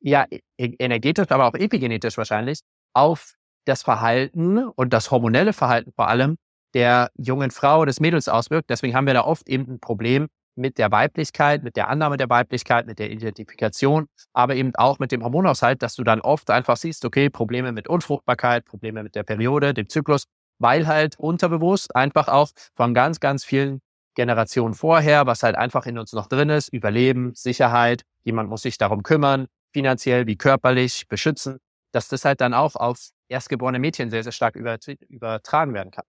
ja 0.00 0.24
e-, 0.30 0.40
e-, 0.56 0.74
energetisch, 0.78 1.26
aber 1.28 1.44
auch 1.44 1.54
epigenetisch 1.54 2.16
wahrscheinlich 2.16 2.60
auf 2.94 3.34
das 3.66 3.82
Verhalten 3.82 4.66
und 4.66 4.94
das 4.94 5.10
hormonelle 5.10 5.52
Verhalten 5.52 5.92
vor 5.92 6.08
allem 6.08 6.38
der 6.72 7.10
jungen 7.14 7.50
Frau, 7.50 7.84
des 7.84 8.00
Mädels 8.00 8.26
auswirkt. 8.26 8.70
Deswegen 8.70 8.94
haben 8.94 9.06
wir 9.06 9.12
da 9.12 9.24
oft 9.24 9.46
eben 9.50 9.70
ein 9.70 9.80
Problem 9.80 10.28
mit 10.56 10.78
der 10.78 10.90
Weiblichkeit, 10.90 11.62
mit 11.62 11.76
der 11.76 11.88
Annahme 11.88 12.16
der 12.16 12.30
Weiblichkeit, 12.30 12.86
mit 12.86 12.98
der 12.98 13.10
Identifikation, 13.10 14.06
aber 14.32 14.56
eben 14.56 14.74
auch 14.76 14.98
mit 14.98 15.12
dem 15.12 15.22
Hormonaushalt, 15.22 15.82
dass 15.82 15.94
du 15.94 16.04
dann 16.04 16.22
oft 16.22 16.48
einfach 16.50 16.78
siehst, 16.78 17.04
okay, 17.04 17.28
Probleme 17.28 17.72
mit 17.72 17.86
Unfruchtbarkeit, 17.86 18.64
Probleme 18.64 19.02
mit 19.02 19.14
der 19.14 19.24
Periode, 19.24 19.74
dem 19.74 19.90
Zyklus, 19.90 20.24
weil 20.58 20.86
halt 20.86 21.18
unterbewusst 21.18 21.94
einfach 21.94 22.28
auch 22.28 22.50
von 22.74 22.94
ganz, 22.94 23.20
ganz 23.20 23.44
vielen 23.44 23.80
Generationen 24.14 24.74
vorher, 24.74 25.26
was 25.26 25.42
halt 25.42 25.56
einfach 25.56 25.86
in 25.86 25.98
uns 25.98 26.12
noch 26.12 26.26
drin 26.26 26.50
ist, 26.50 26.68
Überleben, 26.68 27.34
Sicherheit, 27.34 28.02
jemand 28.24 28.48
muss 28.48 28.62
sich 28.62 28.76
darum 28.76 29.02
kümmern, 29.02 29.46
finanziell 29.72 30.26
wie 30.26 30.36
körperlich 30.36 31.06
beschützen, 31.08 31.58
dass 31.92 32.08
das 32.08 32.24
halt 32.24 32.40
dann 32.40 32.54
auch 32.54 32.74
auf 32.74 33.10
erstgeborene 33.28 33.78
Mädchen 33.78 34.10
sehr, 34.10 34.22
sehr 34.22 34.32
stark 34.32 34.56
übertragen 34.56 35.74
werden 35.74 35.90
kann. 35.90 36.04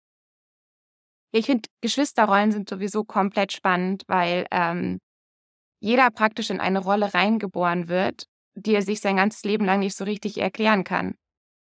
Ich 1.32 1.48
finde, 1.48 1.68
Geschwisterrollen 1.82 2.52
sind 2.52 2.70
sowieso 2.70 3.04
komplett 3.04 3.52
spannend, 3.52 4.04
weil 4.08 4.46
ähm, 4.52 5.00
jeder 5.80 6.10
praktisch 6.10 6.50
in 6.50 6.60
eine 6.60 6.80
Rolle 6.80 7.14
reingeboren 7.14 7.90
wird, 7.90 8.26
die 8.56 8.74
er 8.74 8.82
sich 8.82 9.02
sein 9.02 9.18
ganzes 9.18 9.44
Leben 9.44 9.66
lang 9.66 9.80
nicht 9.80 9.96
so 9.96 10.06
richtig 10.06 10.38
erklären 10.38 10.84
kann. 10.84 11.16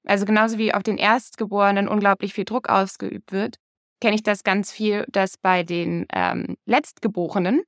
Also 0.06 0.26
genauso 0.26 0.58
wie 0.58 0.74
auf 0.74 0.84
den 0.84 0.98
Erstgeborenen 0.98 1.88
unglaublich 1.88 2.34
viel 2.34 2.46
Druck 2.46 2.70
ausgeübt 2.70 3.32
wird, 3.32 3.58
kenne 4.02 4.16
ich 4.16 4.24
das 4.24 4.44
ganz 4.44 4.72
viel, 4.72 5.06
dass 5.10 5.38
bei 5.38 5.64
den 5.64 6.06
ähm, 6.14 6.58
Letztgeborenen 6.66 7.64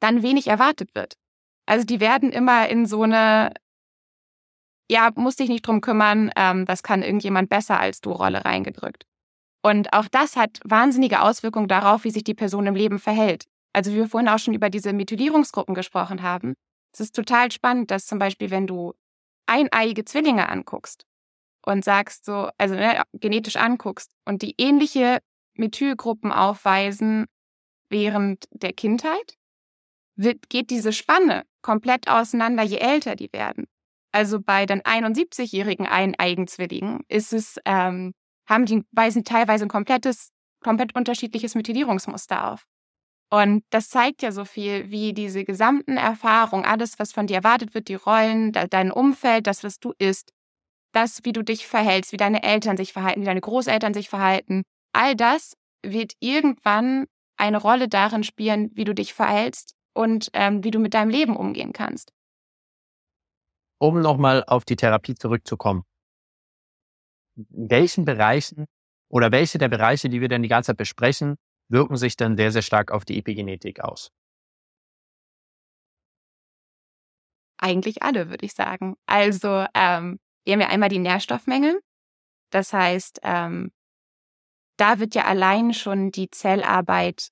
dann 0.00 0.22
wenig 0.22 0.46
erwartet 0.46 0.94
wird. 0.94 1.14
Also 1.66 1.84
die 1.84 2.00
werden 2.00 2.32
immer 2.32 2.68
in 2.68 2.86
so 2.86 3.02
eine, 3.02 3.52
ja, 4.90 5.10
musst 5.14 5.38
dich 5.38 5.50
nicht 5.50 5.66
drum 5.66 5.82
kümmern, 5.82 6.30
ähm, 6.34 6.64
das 6.64 6.82
kann 6.82 7.02
irgendjemand 7.02 7.50
besser 7.50 7.78
als 7.78 8.00
du 8.00 8.10
Rolle 8.12 8.44
reingedrückt. 8.44 9.04
Und 9.62 9.92
auch 9.92 10.08
das 10.08 10.36
hat 10.36 10.60
wahnsinnige 10.64 11.20
Auswirkungen 11.20 11.68
darauf, 11.68 12.04
wie 12.04 12.10
sich 12.10 12.24
die 12.24 12.34
Person 12.34 12.66
im 12.66 12.74
Leben 12.74 12.98
verhält. 12.98 13.44
Also 13.74 13.92
wie 13.92 13.96
wir 13.96 14.08
vorhin 14.08 14.30
auch 14.30 14.38
schon 14.38 14.54
über 14.54 14.70
diese 14.70 14.94
Methylierungsgruppen 14.94 15.74
gesprochen 15.74 16.22
haben. 16.22 16.54
Es 16.92 17.00
ist 17.00 17.14
total 17.14 17.52
spannend, 17.52 17.90
dass 17.90 18.06
zum 18.06 18.18
Beispiel, 18.18 18.50
wenn 18.50 18.66
du 18.66 18.94
eineiige 19.46 20.04
Zwillinge 20.04 20.48
anguckst 20.48 21.04
und 21.70 21.84
sagst 21.84 22.24
so, 22.24 22.50
also 22.58 22.74
ne, 22.74 23.02
genetisch 23.14 23.56
anguckst 23.56 24.10
und 24.24 24.42
die 24.42 24.54
ähnliche 24.58 25.18
Methylgruppen 25.54 26.32
aufweisen 26.32 27.26
während 27.88 28.46
der 28.50 28.72
Kindheit, 28.72 29.34
wird, 30.16 30.48
geht 30.50 30.70
diese 30.70 30.92
Spanne 30.92 31.44
komplett 31.62 32.08
auseinander, 32.08 32.62
je 32.62 32.78
älter 32.78 33.16
die 33.16 33.32
werden. 33.32 33.66
Also 34.12 34.40
bei 34.40 34.66
den 34.66 34.82
71-jährigen 34.82 35.86
eineigen 35.86 36.46
Zwillingen 36.46 37.00
ist 37.08 37.32
es 37.32 37.58
ähm, 37.64 38.12
haben 38.46 38.66
die 38.66 38.82
weisen 38.90 39.24
teilweise 39.24 39.64
ein 39.64 39.68
komplettes, 39.68 40.30
komplett 40.62 40.94
unterschiedliches 40.94 41.54
Methylierungsmuster 41.54 42.52
auf. 42.52 42.66
Und 43.32 43.62
das 43.70 43.88
zeigt 43.88 44.22
ja 44.22 44.32
so 44.32 44.44
viel, 44.44 44.90
wie 44.90 45.12
diese 45.12 45.44
gesamten 45.44 45.96
Erfahrungen, 45.96 46.64
alles, 46.64 46.98
was 46.98 47.12
von 47.12 47.28
dir 47.28 47.36
erwartet 47.36 47.74
wird, 47.74 47.86
die 47.86 47.94
Rollen, 47.94 48.50
dein 48.52 48.90
Umfeld, 48.90 49.46
das, 49.46 49.62
was 49.62 49.78
du 49.78 49.92
isst, 49.98 50.32
das, 50.92 51.20
wie 51.24 51.32
du 51.32 51.42
dich 51.42 51.66
verhältst, 51.66 52.12
wie 52.12 52.16
deine 52.16 52.42
Eltern 52.42 52.76
sich 52.76 52.92
verhalten, 52.92 53.22
wie 53.22 53.26
deine 53.26 53.40
Großeltern 53.40 53.94
sich 53.94 54.08
verhalten, 54.08 54.62
all 54.92 55.14
das 55.14 55.54
wird 55.84 56.14
irgendwann 56.20 57.06
eine 57.36 57.58
Rolle 57.58 57.88
darin 57.88 58.24
spielen, 58.24 58.70
wie 58.74 58.84
du 58.84 58.94
dich 58.94 59.14
verhältst 59.14 59.74
und 59.94 60.28
ähm, 60.34 60.62
wie 60.62 60.70
du 60.70 60.78
mit 60.78 60.94
deinem 60.94 61.10
Leben 61.10 61.36
umgehen 61.36 61.72
kannst. 61.72 62.12
Um 63.78 64.00
nochmal 64.00 64.44
auf 64.46 64.64
die 64.64 64.76
Therapie 64.76 65.14
zurückzukommen 65.14 65.84
welchen 67.48 68.04
Bereichen 68.04 68.66
oder 69.08 69.32
welche 69.32 69.58
der 69.58 69.68
Bereiche, 69.68 70.08
die 70.08 70.20
wir 70.20 70.28
denn 70.28 70.42
die 70.42 70.48
ganze 70.48 70.68
Zeit 70.68 70.76
besprechen, 70.76 71.36
wirken 71.68 71.96
sich 71.96 72.16
dann 72.16 72.36
sehr, 72.36 72.52
sehr 72.52 72.62
stark 72.62 72.90
auf 72.90 73.04
die 73.04 73.18
Epigenetik 73.18 73.80
aus? 73.80 74.10
Eigentlich 77.58 78.02
alle, 78.02 78.30
würde 78.30 78.46
ich 78.46 78.54
sagen. 78.54 78.96
Also 79.06 79.66
ähm, 79.74 80.18
wir 80.44 80.54
haben 80.54 80.60
ja 80.60 80.68
einmal 80.68 80.88
die 80.88 80.98
Nährstoffmängel. 80.98 81.80
Das 82.50 82.72
heißt, 82.72 83.20
ähm, 83.22 83.72
da 84.76 84.98
wird 84.98 85.14
ja 85.14 85.24
allein 85.24 85.74
schon 85.74 86.10
die 86.10 86.30
Zellarbeit 86.30 87.28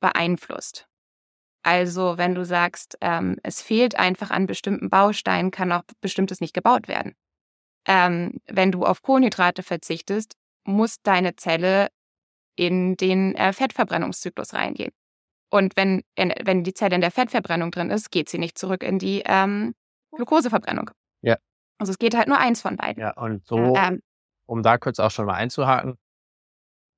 beeinflusst. 0.00 0.86
Also 1.62 2.16
wenn 2.16 2.34
du 2.34 2.44
sagst, 2.44 2.96
ähm, 3.00 3.36
es 3.42 3.60
fehlt 3.60 3.98
einfach 3.98 4.30
an 4.30 4.46
bestimmten 4.46 4.88
Bausteinen, 4.88 5.50
kann 5.50 5.72
auch 5.72 5.82
bestimmtes 6.00 6.40
nicht 6.40 6.54
gebaut 6.54 6.88
werden 6.88 7.14
ähm, 7.86 8.40
wenn 8.46 8.72
du 8.72 8.84
auf 8.84 9.02
Kohlenhydrate 9.02 9.62
verzichtest, 9.62 10.36
muss 10.64 10.96
deine 11.02 11.36
Zelle 11.36 11.88
in 12.56 12.96
den 12.96 13.34
äh, 13.34 13.52
Fettverbrennungszyklus 13.52 14.54
reingehen. 14.54 14.92
Und 15.50 15.76
wenn, 15.76 16.02
wenn 16.16 16.62
die 16.62 16.74
Zelle 16.74 16.94
in 16.94 17.00
der 17.00 17.10
Fettverbrennung 17.10 17.72
drin 17.72 17.90
ist, 17.90 18.10
geht 18.10 18.28
sie 18.28 18.38
nicht 18.38 18.56
zurück 18.56 18.84
in 18.84 18.98
die 18.98 19.22
ähm, 19.26 19.74
Glukoseverbrennung. 20.12 20.90
Ja. 21.22 21.36
Also 21.80 21.92
es 21.92 21.98
geht 21.98 22.14
halt 22.14 22.28
nur 22.28 22.38
eins 22.38 22.60
von 22.60 22.76
beiden. 22.76 23.00
Ja, 23.00 23.12
und 23.16 23.46
so, 23.46 23.74
ähm, 23.74 24.02
um 24.46 24.62
da 24.62 24.76
kurz 24.76 24.98
auch 24.98 25.10
schon 25.10 25.24
mal 25.24 25.34
einzuhaken, 25.34 25.96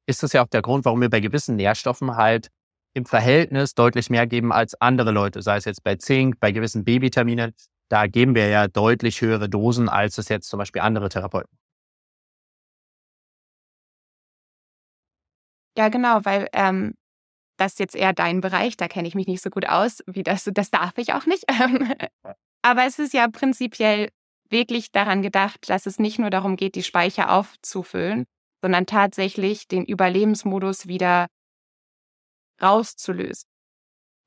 ist 0.09 0.25
das 0.25 0.33
ja 0.33 0.42
auch 0.42 0.49
der 0.49 0.61
Grund, 0.61 0.85
warum 0.85 1.01
wir 1.01 1.09
bei 1.09 1.21
gewissen 1.21 1.55
Nährstoffen 1.55 2.16
halt 2.16 2.49
im 2.92 3.07
Verhältnis 3.07 3.75
deutlich 3.75 4.11
mehr 4.11 4.27
geben 4.27 4.53
als 4.53 4.75
andere 4.81 5.12
Leute, 5.12 5.40
sei 5.40 5.57
es 5.57 5.66
jetzt 5.66 5.85
bei 5.85 5.95
Zink, 5.95 6.40
bei 6.40 6.51
gewissen 6.51 6.85
B-Vitaminen, 6.85 7.55
da 7.88 8.09
geben 8.09 8.35
wir 8.35 8.49
ja 8.49 8.66
deutlich 8.66 9.21
höhere 9.21 9.49
Dosen, 9.49 9.88
als 9.88 10.18
es 10.18 10.29
jetzt 10.29 10.49
zum 10.49 10.59
Beispiel 10.59 10.83
andere 10.83 11.09
Therapeuten. 11.09 11.57
Ja, 15.79 15.90
genau, 15.90 16.25
weil 16.25 16.49
ähm, 16.53 16.95
das 17.57 17.75
ist 17.75 17.79
jetzt 17.79 17.95
eher 17.95 18.12
dein 18.12 18.40
Bereich, 18.40 18.77
da 18.77 18.88
kenne 18.88 19.07
ich 19.07 19.14
mich 19.14 19.29
nicht 19.29 19.42
so 19.42 19.49
gut 19.49 19.68
aus, 19.68 20.03
wie 20.07 20.25
das, 20.25 20.51
das 20.53 20.71
darf 20.71 20.99
ich 20.99 21.14
auch 21.14 21.27
nicht. 21.27 21.45
Aber 22.62 22.85
es 22.85 22.99
ist 22.99 23.14
ja 23.14 23.29
prinzipiell 23.29 24.09
wirklich 24.52 24.92
daran 24.92 25.22
gedacht, 25.22 25.68
dass 25.68 25.86
es 25.86 25.98
nicht 25.98 26.18
nur 26.18 26.30
darum 26.30 26.56
geht, 26.56 26.74
die 26.74 26.82
Speicher 26.82 27.32
aufzufüllen, 27.32 28.24
sondern 28.62 28.86
tatsächlich 28.86 29.66
den 29.66 29.84
Überlebensmodus 29.84 30.86
wieder 30.86 31.26
rauszulösen. 32.62 33.48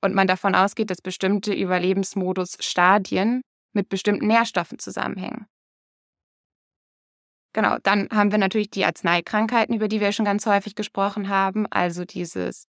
Und 0.04 0.14
man 0.14 0.28
davon 0.28 0.54
ausgeht, 0.54 0.90
dass 0.90 1.02
bestimmte 1.02 1.54
Überlebensmodus-Stadien 1.54 3.42
mit 3.74 3.90
bestimmten 3.90 4.28
Nährstoffen 4.28 4.78
zusammenhängen. 4.78 5.48
Genau, 7.54 7.78
dann 7.84 8.10
haben 8.12 8.32
wir 8.32 8.38
natürlich 8.38 8.70
die 8.70 8.84
Arzneikrankheiten, 8.84 9.74
über 9.74 9.88
die 9.88 10.02
wir 10.02 10.12
schon 10.12 10.26
ganz 10.26 10.46
häufig 10.46 10.76
gesprochen 10.76 11.30
haben. 11.30 11.66
Also 11.68 12.04
dieses, 12.04 12.68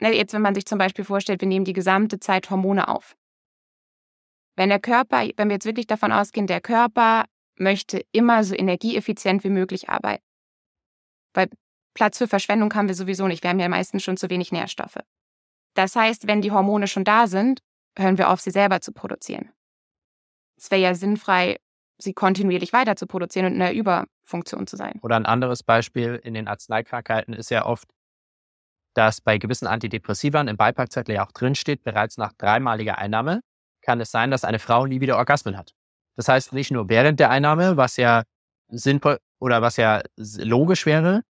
jetzt 0.00 0.32
wenn 0.32 0.42
man 0.42 0.54
sich 0.54 0.64
zum 0.64 0.78
Beispiel 0.78 1.04
vorstellt, 1.04 1.40
wir 1.40 1.48
nehmen 1.48 1.64
die 1.64 1.72
gesamte 1.72 2.20
Zeit 2.20 2.50
Hormone 2.50 2.86
auf. 2.86 3.16
Wenn 4.58 4.68
der 4.68 4.80
Körper, 4.80 5.28
wenn 5.36 5.48
wir 5.48 5.54
jetzt 5.54 5.66
wirklich 5.66 5.86
davon 5.86 6.12
ausgehen, 6.12 6.46
der 6.46 6.60
Körper 6.60 7.24
möchte 7.56 8.04
immer 8.12 8.44
so 8.44 8.54
energieeffizient 8.54 9.44
wie 9.44 9.50
möglich 9.50 9.88
arbeiten. 9.88 10.24
Weil 11.34 11.48
Platz 11.94 12.18
für 12.18 12.28
Verschwendung 12.28 12.72
haben 12.74 12.88
wir 12.88 12.94
sowieso 12.94 13.26
nicht. 13.26 13.42
Wir 13.42 13.50
haben 13.50 13.60
ja 13.60 13.68
meistens 13.68 14.04
schon 14.04 14.16
zu 14.16 14.30
wenig 14.30 14.52
Nährstoffe. 14.52 14.98
Das 15.74 15.96
heißt, 15.96 16.26
wenn 16.26 16.42
die 16.42 16.52
Hormone 16.52 16.86
schon 16.86 17.04
da 17.04 17.26
sind, 17.26 17.60
hören 17.96 18.18
wir 18.18 18.30
auf, 18.30 18.40
sie 18.40 18.50
selber 18.50 18.80
zu 18.80 18.92
produzieren 18.92 19.52
es 20.58 20.70
wäre 20.70 20.80
ja 20.80 20.94
sinnfrei, 20.94 21.58
sie 21.98 22.12
kontinuierlich 22.12 22.72
weiter 22.72 22.96
zu 22.96 23.06
produzieren 23.06 23.46
und 23.46 23.52
in 23.54 23.58
der 23.60 23.74
Überfunktion 23.74 24.66
zu 24.66 24.76
sein. 24.76 24.98
Oder 25.02 25.16
ein 25.16 25.26
anderes 25.26 25.62
Beispiel 25.62 26.20
in 26.22 26.34
den 26.34 26.48
Arzneikrankheiten 26.48 27.34
ist 27.34 27.50
ja 27.50 27.64
oft, 27.64 27.88
dass 28.94 29.20
bei 29.20 29.38
gewissen 29.38 29.66
Antidepressivern 29.66 30.48
im 30.48 30.56
Beipackzettel 30.56 31.14
ja 31.14 31.26
auch 31.26 31.32
drinsteht, 31.32 31.84
bereits 31.84 32.16
nach 32.18 32.32
dreimaliger 32.32 32.98
Einnahme 32.98 33.40
kann 33.88 34.00
es 34.00 34.10
sein, 34.10 34.30
dass 34.30 34.44
eine 34.44 34.58
Frau 34.58 34.86
nie 34.86 35.00
wieder 35.00 35.16
Orgasmen 35.16 35.56
hat. 35.56 35.72
Das 36.16 36.28
heißt 36.28 36.52
nicht 36.52 36.70
nur 36.70 36.88
während 36.88 37.20
der 37.20 37.30
Einnahme, 37.30 37.76
was 37.76 37.96
ja 37.96 38.24
sinnvoll 38.68 39.18
oder 39.40 39.62
was 39.62 39.76
ja 39.76 40.02
logisch 40.16 40.86
wäre, 40.86 41.22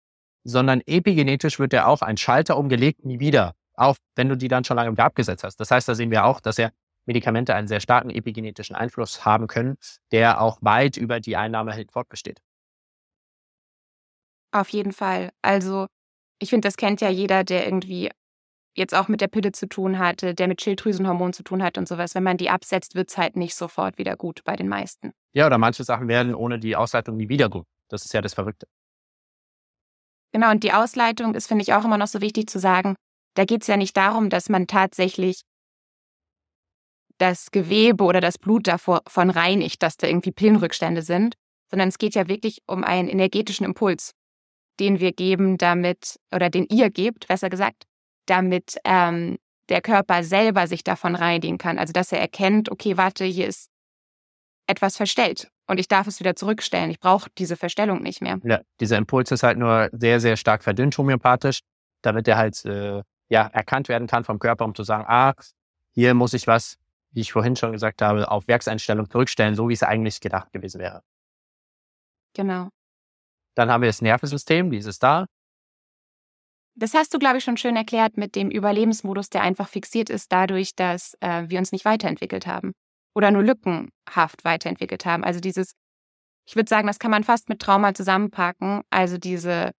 sondern 0.44 0.80
epigenetisch 0.86 1.58
wird 1.58 1.72
ja 1.72 1.86
auch 1.86 2.02
ein 2.02 2.16
Schalter 2.16 2.56
umgelegt, 2.56 3.04
nie 3.04 3.20
wieder 3.20 3.54
auch 3.78 3.96
wenn 4.16 4.28
du 4.28 4.36
die 4.36 4.48
dann 4.48 4.64
schon 4.64 4.76
lange 4.76 4.88
im 4.88 4.96
Grab 4.96 5.14
gesetzt 5.14 5.44
hast. 5.44 5.56
Das 5.60 5.70
heißt, 5.70 5.88
da 5.88 5.94
sehen 5.94 6.10
wir 6.10 6.24
auch, 6.24 6.40
dass 6.40 6.56
ja 6.56 6.70
Medikamente 7.06 7.54
einen 7.54 7.68
sehr 7.68 7.80
starken 7.80 8.10
epigenetischen 8.10 8.76
Einfluss 8.76 9.24
haben 9.24 9.46
können, 9.46 9.78
der 10.12 10.40
auch 10.40 10.58
weit 10.60 10.96
über 10.96 11.20
die 11.20 11.36
Einnahme 11.36 11.72
halt 11.72 11.92
fortbesteht. 11.92 12.40
Auf 14.52 14.68
jeden 14.70 14.92
Fall. 14.92 15.30
Also 15.42 15.86
ich 16.40 16.50
finde, 16.50 16.66
das 16.66 16.76
kennt 16.76 17.00
ja 17.00 17.08
jeder, 17.08 17.44
der 17.44 17.64
irgendwie 17.66 18.10
jetzt 18.78 18.94
auch 18.94 19.08
mit 19.08 19.20
der 19.20 19.28
Pille 19.28 19.52
zu 19.52 19.68
tun 19.68 19.98
hatte, 19.98 20.34
der 20.34 20.48
mit 20.48 20.62
Schilddrüsenhormonen 20.62 21.32
zu 21.32 21.42
tun 21.42 21.62
hat 21.62 21.76
und 21.76 21.86
sowas. 21.86 22.14
Wenn 22.14 22.22
man 22.22 22.36
die 22.36 22.50
absetzt, 22.50 22.94
wird 22.94 23.10
es 23.10 23.18
halt 23.18 23.36
nicht 23.36 23.54
sofort 23.54 23.98
wieder 23.98 24.16
gut 24.16 24.42
bei 24.44 24.56
den 24.56 24.68
meisten. 24.68 25.12
Ja, 25.32 25.46
oder 25.46 25.58
manche 25.58 25.84
Sachen 25.84 26.08
werden 26.08 26.34
ohne 26.34 26.58
die 26.58 26.76
Ausleitung 26.76 27.16
nie 27.16 27.28
wieder 27.28 27.48
gut. 27.48 27.66
Das 27.88 28.04
ist 28.04 28.14
ja 28.14 28.20
das 28.20 28.34
Verrückte. 28.34 28.66
Genau, 30.32 30.50
und 30.50 30.62
die 30.62 30.72
Ausleitung 30.72 31.34
ist, 31.34 31.46
finde 31.46 31.62
ich, 31.62 31.72
auch 31.72 31.84
immer 31.84 31.98
noch 31.98 32.06
so 32.06 32.20
wichtig 32.20 32.48
zu 32.48 32.58
sagen. 32.58 32.96
Da 33.34 33.44
geht 33.44 33.62
es 33.62 33.68
ja 33.68 33.76
nicht 33.76 33.96
darum, 33.96 34.30
dass 34.30 34.48
man 34.48 34.66
tatsächlich 34.66 35.42
das 37.18 37.50
Gewebe 37.50 38.04
oder 38.04 38.20
das 38.20 38.38
Blut 38.38 38.66
davon 38.66 39.30
reinigt, 39.30 39.82
dass 39.82 39.96
da 39.96 40.06
irgendwie 40.06 40.30
Pillenrückstände 40.30 41.02
sind, 41.02 41.34
sondern 41.70 41.88
es 41.88 41.98
geht 41.98 42.14
ja 42.14 42.28
wirklich 42.28 42.62
um 42.66 42.84
einen 42.84 43.08
energetischen 43.08 43.66
Impuls, 43.66 44.12
den 44.78 45.00
wir 45.00 45.12
geben, 45.12 45.58
damit, 45.58 46.18
oder 46.32 46.50
den 46.50 46.66
ihr 46.70 46.90
gebt, 46.90 47.26
besser 47.26 47.50
gesagt, 47.50 47.87
damit 48.30 48.78
ähm, 48.84 49.38
der 49.68 49.80
Körper 49.80 50.22
selber 50.22 50.66
sich 50.66 50.84
davon 50.84 51.14
reinigen 51.14 51.58
kann. 51.58 51.78
Also 51.78 51.92
dass 51.92 52.12
er 52.12 52.20
erkennt, 52.20 52.70
okay, 52.70 52.96
warte, 52.96 53.24
hier 53.24 53.46
ist 53.46 53.70
etwas 54.66 54.96
verstellt 54.96 55.50
und 55.66 55.78
ich 55.78 55.88
darf 55.88 56.06
es 56.06 56.20
wieder 56.20 56.36
zurückstellen. 56.36 56.90
Ich 56.90 57.00
brauche 57.00 57.30
diese 57.38 57.56
Verstellung 57.56 58.02
nicht 58.02 58.20
mehr. 58.20 58.38
Ja, 58.44 58.60
dieser 58.80 58.98
Impuls 58.98 59.30
ist 59.30 59.42
halt 59.42 59.58
nur 59.58 59.88
sehr, 59.92 60.20
sehr 60.20 60.36
stark 60.36 60.62
verdünnt 60.62 60.96
homöopathisch, 60.96 61.60
damit 62.02 62.28
er 62.28 62.36
halt 62.36 62.64
äh, 62.64 63.02
ja, 63.28 63.46
erkannt 63.46 63.88
werden 63.88 64.06
kann 64.06 64.24
vom 64.24 64.38
Körper, 64.38 64.64
um 64.64 64.74
zu 64.74 64.82
sagen, 64.82 65.04
ah, 65.06 65.34
hier 65.92 66.14
muss 66.14 66.32
ich 66.34 66.46
was, 66.46 66.76
wie 67.10 67.20
ich 67.20 67.32
vorhin 67.32 67.56
schon 67.56 67.72
gesagt 67.72 68.02
habe, 68.02 68.30
auf 68.30 68.48
Werkseinstellung 68.48 69.10
zurückstellen, 69.10 69.54
so 69.54 69.68
wie 69.68 69.74
es 69.74 69.82
eigentlich 69.82 70.20
gedacht 70.20 70.52
gewesen 70.52 70.80
wäre. 70.80 71.02
Genau. 72.34 72.68
Dann 73.54 73.70
haben 73.70 73.82
wir 73.82 73.88
das 73.88 74.02
Nervensystem, 74.02 74.70
dieses 74.70 74.98
da. 74.98 75.26
Das 76.78 76.94
hast 76.94 77.12
du, 77.12 77.18
glaube 77.18 77.38
ich, 77.38 77.44
schon 77.44 77.56
schön 77.56 77.74
erklärt 77.74 78.16
mit 78.16 78.36
dem 78.36 78.50
Überlebensmodus, 78.50 79.30
der 79.30 79.42
einfach 79.42 79.68
fixiert 79.68 80.08
ist 80.10 80.30
dadurch, 80.30 80.76
dass 80.76 81.16
äh, 81.20 81.44
wir 81.48 81.58
uns 81.58 81.72
nicht 81.72 81.84
weiterentwickelt 81.84 82.46
haben 82.46 82.72
oder 83.16 83.32
nur 83.32 83.42
lückenhaft 83.42 84.44
weiterentwickelt 84.44 85.04
haben. 85.04 85.24
Also 85.24 85.40
dieses, 85.40 85.72
ich 86.46 86.54
würde 86.54 86.68
sagen, 86.68 86.86
das 86.86 87.00
kann 87.00 87.10
man 87.10 87.24
fast 87.24 87.48
mit 87.48 87.58
Trauma 87.58 87.94
zusammenpacken. 87.94 88.82
Also 88.90 89.18
diese 89.18 89.72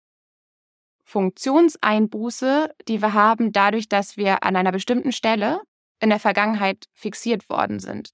Funktionseinbuße, 1.05 2.75
die 2.89 3.01
wir 3.01 3.15
haben, 3.15 3.53
dadurch, 3.53 3.89
dass 3.89 4.17
wir 4.17 4.43
an 4.43 4.57
einer 4.57 4.73
bestimmten 4.73 5.13
Stelle 5.13 5.61
in 6.01 6.11
der 6.11 6.19
Vergangenheit 6.19 6.87
fixiert 6.95 7.49
worden 7.49 7.79
sind. 7.79 8.11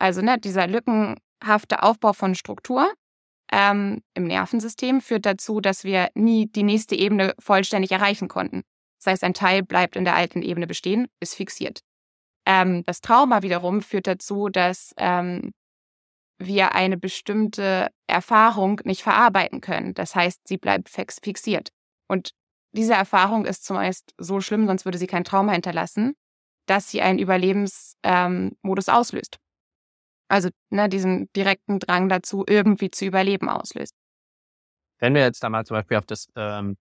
Also 0.00 0.22
ne, 0.22 0.38
dieser 0.38 0.66
lückenhafte 0.66 1.84
Aufbau 1.84 2.12
von 2.14 2.34
Struktur 2.34 2.92
ähm, 3.50 4.02
im 4.14 4.24
Nervensystem 4.24 5.00
führt 5.00 5.26
dazu, 5.26 5.60
dass 5.60 5.84
wir 5.84 6.08
nie 6.14 6.46
die 6.46 6.62
nächste 6.62 6.94
Ebene 6.96 7.34
vollständig 7.38 7.92
erreichen 7.92 8.28
konnten. 8.28 8.62
Das 8.98 9.12
heißt, 9.12 9.24
ein 9.24 9.34
Teil 9.34 9.62
bleibt 9.62 9.96
in 9.96 10.04
der 10.04 10.16
alten 10.16 10.42
Ebene 10.42 10.66
bestehen, 10.66 11.08
ist 11.20 11.34
fixiert. 11.34 11.80
Ähm, 12.46 12.82
das 12.84 13.00
Trauma 13.00 13.42
wiederum 13.42 13.82
führt 13.82 14.06
dazu, 14.06 14.48
dass 14.48 14.92
ähm, 14.96 15.52
wir 16.38 16.74
eine 16.74 16.96
bestimmte 16.96 17.88
Erfahrung 18.06 18.80
nicht 18.84 19.02
verarbeiten 19.02 19.60
können. 19.60 19.94
Das 19.94 20.14
heißt, 20.14 20.46
sie 20.46 20.56
bleibt 20.56 20.88
fixiert. 20.88 21.70
Und 22.08 22.30
diese 22.72 22.94
Erfahrung 22.94 23.44
ist 23.44 23.64
zumeist 23.64 24.14
so 24.18 24.40
schlimm, 24.40 24.66
sonst 24.66 24.84
würde 24.84 24.98
sie 24.98 25.06
kein 25.06 25.24
Trauma 25.24 25.52
hinterlassen, 25.52 26.14
dass 26.66 26.90
sie 26.90 27.02
einen 27.02 27.18
Überlebensmodus 27.18 28.88
ähm, 28.88 28.94
auslöst 28.94 29.38
also 30.28 30.50
ne, 30.70 30.88
diesen 30.88 31.32
direkten 31.32 31.78
Drang 31.78 32.08
dazu, 32.08 32.44
irgendwie 32.46 32.90
zu 32.90 33.04
überleben 33.04 33.48
auslöst. 33.48 33.94
Wenn 34.98 35.14
wir 35.14 35.22
jetzt 35.22 35.42
da 35.42 35.48
mal 35.48 35.64
zum 35.64 35.76
Beispiel 35.76 35.96
auf 35.96 36.06
das 36.06 36.28
ähm, 36.36 36.76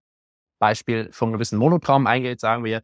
Beispiel 0.59 1.11
von 1.11 1.31
gewissen 1.31 1.57
Monotraum 1.57 2.07
eingehen, 2.07 2.37
sagen 2.37 2.63
wir, 2.63 2.83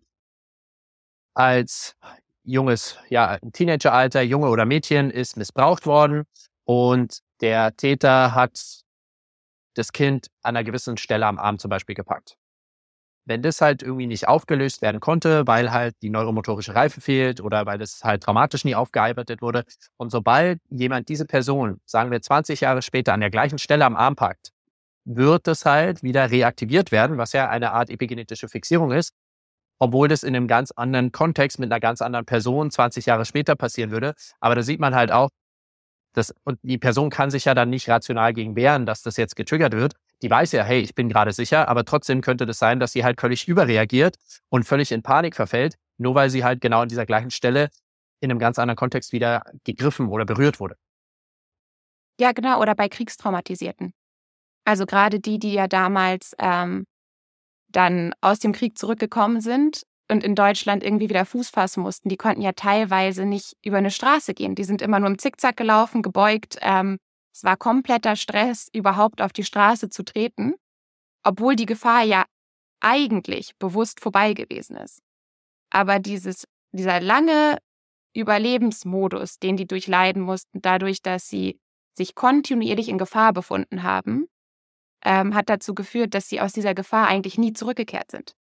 als 1.33 1.95
junges, 2.43 2.97
ja, 3.09 3.39
Teenageralter, 3.39 4.21
Junge 4.21 4.49
oder 4.49 4.65
Mädchen 4.65 5.09
ist 5.09 5.37
missbraucht 5.37 5.85
worden 5.85 6.23
und 6.65 7.19
der 7.41 7.75
Täter 7.75 8.35
hat 8.35 8.83
das 9.75 9.91
Kind 9.91 10.27
an 10.43 10.55
einer 10.55 10.63
gewissen 10.63 10.97
Stelle 10.97 11.25
am 11.25 11.39
Arm 11.39 11.57
zum 11.57 11.69
Beispiel 11.69 11.95
gepackt 11.95 12.37
wenn 13.25 13.41
das 13.41 13.61
halt 13.61 13.81
irgendwie 13.83 14.07
nicht 14.07 14.27
aufgelöst 14.27 14.81
werden 14.81 14.99
konnte, 14.99 15.47
weil 15.47 15.71
halt 15.71 15.95
die 16.01 16.09
neuromotorische 16.09 16.75
Reife 16.75 17.01
fehlt 17.01 17.41
oder 17.41 17.65
weil 17.65 17.77
das 17.77 18.01
halt 18.03 18.23
traumatisch 18.23 18.65
nie 18.65 18.75
aufgearbeitet 18.75 19.41
wurde. 19.41 19.63
Und 19.97 20.09
sobald 20.11 20.59
jemand 20.69 21.09
diese 21.09 21.25
Person, 21.25 21.79
sagen 21.85 22.11
wir 22.11 22.21
20 22.21 22.61
Jahre 22.61 22.81
später, 22.81 23.13
an 23.13 23.21
der 23.21 23.29
gleichen 23.29 23.59
Stelle 23.59 23.85
am 23.85 23.95
Arm 23.95 24.15
packt, 24.15 24.51
wird 25.05 25.47
das 25.47 25.65
halt 25.65 26.03
wieder 26.03 26.31
reaktiviert 26.31 26.91
werden, 26.91 27.17
was 27.17 27.33
ja 27.33 27.49
eine 27.49 27.71
Art 27.71 27.89
epigenetische 27.89 28.47
Fixierung 28.47 28.91
ist, 28.91 29.13
obwohl 29.79 30.07
das 30.07 30.23
in 30.23 30.35
einem 30.35 30.47
ganz 30.47 30.71
anderen 30.71 31.11
Kontext 31.11 31.59
mit 31.59 31.71
einer 31.71 31.79
ganz 31.79 32.01
anderen 32.01 32.25
Person 32.25 32.71
20 32.71 33.05
Jahre 33.05 33.25
später 33.25 33.55
passieren 33.55 33.91
würde. 33.91 34.13
Aber 34.39 34.55
da 34.55 34.63
sieht 34.63 34.79
man 34.79 34.95
halt 34.95 35.11
auch, 35.11 35.29
dass, 36.13 36.33
und 36.43 36.59
die 36.61 36.77
Person 36.77 37.09
kann 37.09 37.31
sich 37.31 37.45
ja 37.45 37.53
dann 37.55 37.69
nicht 37.69 37.89
rational 37.89 38.33
gegen 38.33 38.55
wehren, 38.55 38.85
dass 38.85 39.01
das 39.01 39.17
jetzt 39.17 39.35
getriggert 39.35 39.73
wird 39.73 39.93
die 40.23 40.29
weiß 40.29 40.53
ja, 40.53 40.63
hey, 40.63 40.79
ich 40.79 40.95
bin 40.95 41.09
gerade 41.09 41.33
sicher, 41.33 41.67
aber 41.67 41.83
trotzdem 41.83 42.21
könnte 42.21 42.45
das 42.45 42.57
sein, 42.57 42.79
dass 42.79 42.93
sie 42.93 43.03
halt 43.03 43.19
völlig 43.19 43.47
überreagiert 43.47 44.17
und 44.49 44.63
völlig 44.63 44.93
in 44.93 45.03
Panik 45.03 45.35
verfällt, 45.35 45.75
nur 45.97 46.15
weil 46.15 46.29
sie 46.29 46.45
halt 46.45 46.61
genau 46.61 46.81
an 46.81 46.87
dieser 46.87 47.05
gleichen 47.05 47.29
Stelle 47.29 47.69
in 48.21 48.31
einem 48.31 48.39
ganz 48.39 48.57
anderen 48.57 48.77
Kontext 48.77 49.11
wieder 49.11 49.43
gegriffen 49.65 50.07
oder 50.07 50.25
berührt 50.25 50.61
wurde. 50.61 50.75
Ja, 52.19 52.31
genau, 52.31 52.61
oder 52.61 52.73
bei 52.73 52.87
Kriegstraumatisierten. 52.87 53.93
Also 54.65 54.85
gerade 54.85 55.19
die, 55.19 55.39
die 55.39 55.51
ja 55.51 55.67
damals 55.67 56.33
ähm, 56.39 56.85
dann 57.67 58.13
aus 58.21 58.39
dem 58.39 58.53
Krieg 58.53 58.77
zurückgekommen 58.77 59.41
sind 59.41 59.83
und 60.09 60.23
in 60.23 60.35
Deutschland 60.35 60.83
irgendwie 60.83 61.09
wieder 61.09 61.25
Fuß 61.25 61.49
fassen 61.49 61.83
mussten, 61.83 62.07
die 62.07 62.17
konnten 62.17 62.41
ja 62.41 62.53
teilweise 62.53 63.25
nicht 63.25 63.57
über 63.61 63.77
eine 63.77 63.91
Straße 63.91 64.33
gehen. 64.33 64.55
Die 64.55 64.63
sind 64.63 64.81
immer 64.81 64.99
nur 64.99 65.09
im 65.09 65.17
Zickzack 65.17 65.57
gelaufen, 65.57 66.01
gebeugt, 66.01 66.57
ähm, 66.61 66.97
es 67.33 67.43
war 67.43 67.57
kompletter 67.57 68.15
Stress, 68.15 68.69
überhaupt 68.71 69.21
auf 69.21 69.33
die 69.33 69.43
Straße 69.43 69.89
zu 69.89 70.03
treten, 70.03 70.53
obwohl 71.23 71.55
die 71.55 71.65
Gefahr 71.65 72.03
ja 72.03 72.25
eigentlich 72.79 73.57
bewusst 73.57 74.01
vorbei 74.01 74.33
gewesen 74.33 74.75
ist. 74.75 75.01
Aber 75.71 75.99
dieses, 75.99 76.45
dieser 76.71 76.99
lange 76.99 77.57
Überlebensmodus, 78.15 79.39
den 79.39 79.57
die 79.57 79.65
durchleiden 79.65 80.21
mussten, 80.21 80.61
dadurch, 80.61 81.01
dass 81.01 81.27
sie 81.27 81.59
sich 81.97 82.13
kontinuierlich 82.13 82.89
in 82.89 82.99
Gefahr 82.99 83.33
befunden 83.33 83.81
haben, 83.81 84.27
ähm, 85.03 85.33
hat 85.33 85.49
dazu 85.49 85.73
geführt, 85.73 86.13
dass 86.13 86.29
sie 86.29 86.39
aus 86.39 86.53
dieser 86.53 86.75
Gefahr 86.75 87.07
eigentlich 87.07 87.37
nie 87.37 87.53
zurückgekehrt 87.53 88.11
sind. 88.11 88.35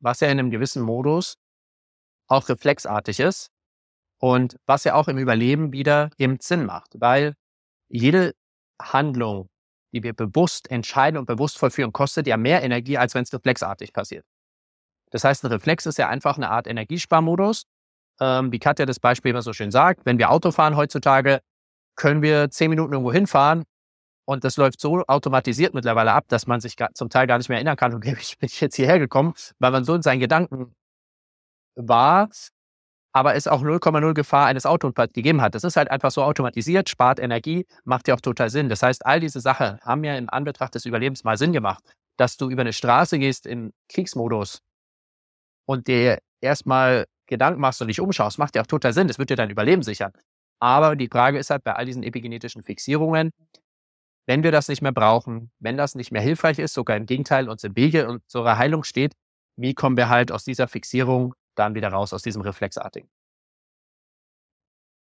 Was 0.00 0.20
ja 0.20 0.28
in 0.28 0.38
einem 0.38 0.50
gewissen 0.50 0.82
Modus 0.82 1.36
auch 2.28 2.48
reflexartig 2.48 3.20
ist 3.20 3.50
und 4.18 4.56
was 4.66 4.84
ja 4.84 4.94
auch 4.94 5.08
im 5.08 5.18
Überleben 5.18 5.72
wieder 5.72 6.10
eben 6.18 6.38
Sinn 6.40 6.64
macht, 6.64 7.00
weil 7.00 7.34
jede 7.94 8.34
Handlung, 8.80 9.48
die 9.92 10.02
wir 10.02 10.12
bewusst 10.12 10.70
entscheiden 10.70 11.16
und 11.16 11.26
bewusst 11.26 11.58
vollführen, 11.58 11.92
kostet 11.92 12.26
ja 12.26 12.36
mehr 12.36 12.62
Energie, 12.62 12.98
als 12.98 13.14
wenn 13.14 13.22
es 13.22 13.32
reflexartig 13.32 13.92
passiert. 13.92 14.24
Das 15.10 15.22
heißt, 15.22 15.44
ein 15.44 15.52
Reflex 15.52 15.86
ist 15.86 15.98
ja 15.98 16.08
einfach 16.08 16.36
eine 16.36 16.50
Art 16.50 16.66
Energiesparmodus. 16.66 17.64
Ähm, 18.20 18.50
wie 18.52 18.58
Katja 18.58 18.86
das 18.86 18.98
Beispiel 18.98 19.30
immer 19.30 19.42
so 19.42 19.52
schön 19.52 19.70
sagt, 19.70 20.06
wenn 20.06 20.18
wir 20.18 20.30
Auto 20.30 20.50
fahren 20.50 20.76
heutzutage, 20.76 21.40
können 21.96 22.22
wir 22.22 22.50
zehn 22.50 22.70
Minuten 22.70 22.92
irgendwo 22.92 23.12
hinfahren 23.12 23.64
und 24.26 24.44
das 24.44 24.56
läuft 24.56 24.80
so 24.80 25.04
automatisiert 25.06 25.74
mittlerweile 25.74 26.12
ab, 26.12 26.24
dass 26.28 26.46
man 26.46 26.60
sich 26.60 26.76
zum 26.94 27.10
Teil 27.10 27.26
gar 27.26 27.38
nicht 27.38 27.48
mehr 27.48 27.58
erinnern 27.58 27.76
kann, 27.76 27.94
okay, 27.94 28.16
ich 28.20 28.38
bin 28.38 28.48
jetzt 28.52 28.76
hierher 28.76 28.98
gekommen, 28.98 29.34
weil 29.58 29.70
man 29.70 29.84
so 29.84 29.94
in 29.94 30.02
seinen 30.02 30.20
Gedanken 30.20 30.74
war, 31.76 32.28
aber 33.14 33.36
es 33.36 33.46
auch 33.46 33.62
0,0 33.62 34.12
Gefahr 34.12 34.46
eines 34.46 34.66
Autounfalls 34.66 35.12
gegeben 35.12 35.40
hat. 35.40 35.54
Das 35.54 35.62
ist 35.62 35.76
halt 35.76 35.88
einfach 35.90 36.10
so 36.10 36.22
automatisiert, 36.22 36.88
spart 36.88 37.20
Energie, 37.20 37.64
macht 37.84 38.08
ja 38.08 38.14
auch 38.14 38.20
total 38.20 38.50
Sinn. 38.50 38.68
Das 38.68 38.82
heißt, 38.82 39.06
all 39.06 39.20
diese 39.20 39.40
Sachen 39.40 39.80
haben 39.82 40.02
ja 40.02 40.16
im 40.16 40.28
Anbetracht 40.28 40.74
des 40.74 40.84
Überlebens 40.84 41.22
mal 41.22 41.38
Sinn 41.38 41.52
gemacht. 41.52 41.82
Dass 42.16 42.36
du 42.36 42.50
über 42.50 42.62
eine 42.62 42.72
Straße 42.72 43.18
gehst 43.18 43.46
im 43.46 43.72
Kriegsmodus 43.88 44.62
und 45.66 45.86
dir 45.86 46.18
erstmal 46.40 47.06
Gedanken 47.26 47.60
machst 47.60 47.80
und 47.80 47.88
dich 47.88 48.00
umschaust, 48.00 48.38
macht 48.38 48.56
ja 48.56 48.62
auch 48.62 48.66
total 48.66 48.92
Sinn. 48.92 49.06
Das 49.06 49.18
wird 49.18 49.30
dir 49.30 49.36
dein 49.36 49.50
Überleben 49.50 49.82
sichern. 49.82 50.12
Aber 50.60 50.96
die 50.96 51.08
Frage 51.08 51.38
ist 51.38 51.50
halt 51.50 51.62
bei 51.62 51.74
all 51.74 51.86
diesen 51.86 52.02
epigenetischen 52.02 52.64
Fixierungen, 52.64 53.30
wenn 54.26 54.42
wir 54.42 54.50
das 54.50 54.68
nicht 54.68 54.82
mehr 54.82 54.92
brauchen, 54.92 55.52
wenn 55.60 55.76
das 55.76 55.94
nicht 55.94 56.10
mehr 56.10 56.22
hilfreich 56.22 56.58
ist, 56.58 56.74
sogar 56.74 56.96
im 56.96 57.06
Gegenteil 57.06 57.48
uns 57.48 57.62
im 57.62 57.76
Wege 57.76 58.08
unserer 58.08 58.58
Heilung 58.58 58.82
steht, 58.82 59.12
wie 59.56 59.74
kommen 59.74 59.96
wir 59.96 60.08
halt 60.08 60.32
aus 60.32 60.44
dieser 60.44 60.66
Fixierung 60.66 61.34
dann 61.54 61.74
wieder 61.74 61.88
raus 61.88 62.12
aus 62.12 62.22
diesem 62.22 62.42
Reflexartigen. 62.42 63.08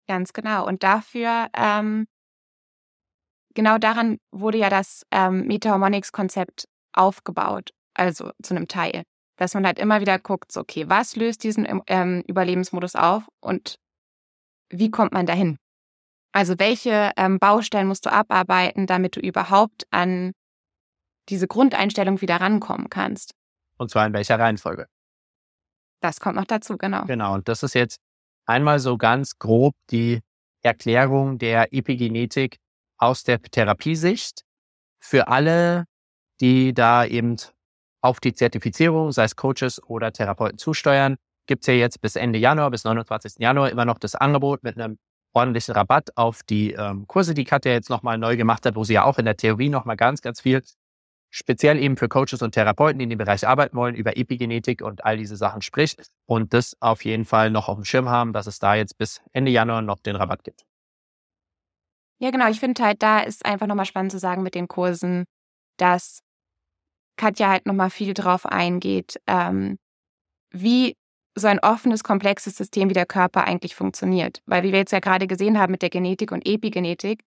Ganz 0.07 0.33
genau. 0.33 0.65
Und 0.67 0.83
dafür, 0.83 1.47
ähm, 1.55 2.07
genau 3.53 3.77
daran 3.77 4.17
wurde 4.31 4.57
ja 4.57 4.69
das 4.69 5.03
ähm, 5.11 5.45
Meta-Harmonics-Konzept 5.47 6.67
aufgebaut, 6.93 7.71
also 7.93 8.31
zu 8.41 8.55
einem 8.55 8.67
Teil. 8.67 9.03
dass 9.39 9.53
man 9.53 9.65
halt 9.65 9.79
immer 9.79 10.01
wieder 10.01 10.19
guckt, 10.19 10.51
so, 10.51 10.59
okay, 10.59 10.89
was 10.89 11.15
löst 11.15 11.43
diesen 11.43 11.65
ähm, 11.87 12.23
Überlebensmodus 12.27 12.95
auf 12.95 13.23
und 13.39 13.75
wie 14.69 14.91
kommt 14.91 15.13
man 15.13 15.25
dahin? 15.25 15.57
Also 16.33 16.59
welche 16.59 17.11
ähm, 17.15 17.39
Baustellen 17.39 17.87
musst 17.87 18.05
du 18.05 18.11
abarbeiten, 18.11 18.85
damit 18.85 19.15
du 19.15 19.21
überhaupt 19.21 19.87
an 19.91 20.33
diese 21.29 21.47
Grundeinstellung 21.47 22.21
wieder 22.21 22.35
rankommen 22.41 22.89
kannst? 22.89 23.33
Und 23.77 23.89
zwar 23.89 24.05
in 24.05 24.13
welcher 24.13 24.37
Reihenfolge? 24.37 24.87
Das 26.01 26.19
kommt 26.19 26.35
noch 26.35 26.45
dazu, 26.45 26.77
genau. 26.77 27.05
Genau, 27.05 27.35
und 27.35 27.47
das 27.47 27.63
ist 27.63 27.75
jetzt 27.75 27.99
einmal 28.45 28.79
so 28.79 28.97
ganz 28.97 29.37
grob 29.37 29.75
die 29.91 30.21
Erklärung 30.61 31.37
der 31.37 31.73
Epigenetik 31.73 32.57
aus 32.97 33.23
der 33.23 33.41
Therapiesicht 33.41 34.43
für 34.99 35.27
alle, 35.27 35.85
die 36.41 36.73
da 36.73 37.05
eben 37.05 37.37
auf 38.01 38.19
die 38.19 38.33
Zertifizierung, 38.33 39.11
sei 39.11 39.25
es 39.25 39.35
Coaches 39.35 39.81
oder 39.83 40.11
Therapeuten 40.11 40.57
zusteuern, 40.57 41.17
gibt 41.47 41.63
es 41.63 41.67
ja 41.67 41.73
jetzt 41.73 42.01
bis 42.01 42.15
Ende 42.15 42.39
Januar, 42.39 42.71
bis 42.71 42.83
29. 42.83 43.35
Januar 43.39 43.69
immer 43.69 43.85
noch 43.85 43.99
das 43.99 44.15
Angebot 44.15 44.63
mit 44.63 44.77
einem 44.79 44.97
ordentlichen 45.33 45.73
Rabatt 45.73 46.15
auf 46.15 46.43
die 46.43 46.73
ähm, 46.73 47.07
Kurse, 47.07 47.33
die 47.33 47.43
Katja 47.43 47.71
jetzt 47.71 47.89
nochmal 47.89 48.17
neu 48.17 48.37
gemacht 48.37 48.65
hat, 48.65 48.75
wo 48.75 48.83
sie 48.83 48.93
ja 48.93 49.03
auch 49.03 49.17
in 49.17 49.25
der 49.25 49.37
Theorie 49.37 49.69
nochmal 49.69 49.97
ganz, 49.97 50.21
ganz 50.21 50.41
viel 50.41 50.63
speziell 51.29 51.77
eben 51.77 51.97
für 51.97 52.09
Coaches 52.09 52.41
und 52.41 52.53
Therapeuten, 52.53 52.99
die 52.99 53.03
in 53.03 53.09
dem 53.09 53.17
Bereich 53.17 53.47
arbeiten 53.47 53.77
wollen, 53.77 53.95
über 53.95 54.17
Epigenetik 54.17 54.81
und 54.81 55.05
all 55.05 55.17
diese 55.17 55.35
Sachen 55.35 55.61
spricht 55.61 56.09
und 56.25 56.53
das 56.53 56.75
auf 56.79 57.05
jeden 57.05 57.25
Fall 57.25 57.51
noch 57.51 57.69
auf 57.69 57.75
dem 57.75 57.85
Schirm 57.85 58.09
haben, 58.09 58.33
dass 58.33 58.47
es 58.47 58.59
da 58.59 58.75
jetzt 58.75 58.97
bis 58.97 59.21
Ende 59.31 59.51
Januar 59.51 59.81
noch 59.81 59.99
den 59.99 60.15
Rabatt 60.15 60.43
gibt. 60.43 60.65
Ja, 62.21 62.31
genau. 62.31 62.49
Ich 62.49 62.59
finde 62.59 62.83
halt, 62.83 63.01
da 63.01 63.19
ist 63.19 63.45
einfach 63.45 63.67
nochmal 63.67 63.85
spannend 63.85 64.11
zu 64.11 64.19
sagen 64.19 64.43
mit 64.43 64.55
den 64.55 64.67
Kursen, 64.67 65.25
dass 65.77 66.21
Katja 67.15 67.49
halt 67.49 67.65
nochmal 67.65 67.89
viel 67.89 68.13
drauf 68.13 68.45
eingeht, 68.45 69.21
ähm, 69.27 69.77
wie 70.51 70.95
so 71.35 71.47
ein 71.47 71.59
offenes, 71.59 72.03
komplexes 72.03 72.57
System 72.57 72.89
wie 72.89 72.93
der 72.93 73.05
Körper 73.05 73.45
eigentlich 73.45 73.75
funktioniert. 73.75 74.41
Weil, 74.45 74.63
wie 74.63 74.71
wir 74.71 74.79
jetzt 74.79 74.91
ja 74.91 74.99
gerade 74.99 75.27
gesehen 75.27 75.59
haben 75.59 75.71
mit 75.71 75.81
der 75.81 75.89
Genetik 75.89 76.31
und 76.31 76.45
Epigenetik, 76.45 77.23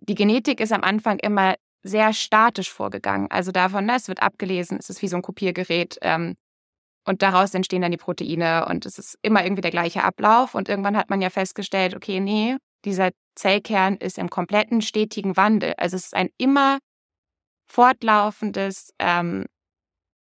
die 0.00 0.14
Genetik 0.14 0.60
ist 0.60 0.72
am 0.72 0.82
Anfang 0.82 1.18
immer 1.18 1.54
sehr 1.84 2.12
statisch 2.12 2.72
vorgegangen. 2.72 3.30
Also 3.30 3.52
davon, 3.52 3.84
ne, 3.84 3.94
es 3.96 4.08
wird 4.08 4.22
abgelesen, 4.22 4.78
es 4.80 4.90
ist 4.90 5.02
wie 5.02 5.08
so 5.08 5.16
ein 5.16 5.22
Kopiergerät 5.22 5.98
ähm, 6.02 6.34
und 7.06 7.22
daraus 7.22 7.52
entstehen 7.54 7.82
dann 7.82 7.90
die 7.90 7.98
Proteine 7.98 8.66
und 8.68 8.86
es 8.86 8.98
ist 8.98 9.18
immer 9.22 9.44
irgendwie 9.44 9.60
der 9.60 9.70
gleiche 9.70 10.02
Ablauf. 10.02 10.54
Und 10.54 10.68
irgendwann 10.68 10.96
hat 10.96 11.10
man 11.10 11.20
ja 11.20 11.28
festgestellt, 11.28 11.94
okay, 11.94 12.18
nee, 12.18 12.56
dieser 12.86 13.10
Zellkern 13.34 13.96
ist 13.96 14.18
im 14.18 14.30
kompletten 14.30 14.80
stetigen 14.80 15.36
Wandel. 15.36 15.74
Also 15.76 15.96
es 15.96 16.06
ist 16.06 16.14
ein 16.14 16.30
immer 16.38 16.78
fortlaufendes, 17.66 18.94
ähm, 18.98 19.44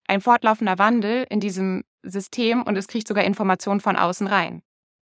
ein 0.07 0.21
fortlaufender 0.21 0.79
Wandel 0.79 1.25
in 1.29 1.41
diesem 1.41 1.83
System 2.03 2.63
und 2.63 2.77
es 2.77 2.87
kriegt 2.87 3.07
sogar 3.07 3.25
Informationen 3.25 3.81
von 3.81 3.97
außen 3.97 4.27
rein. 4.27 4.61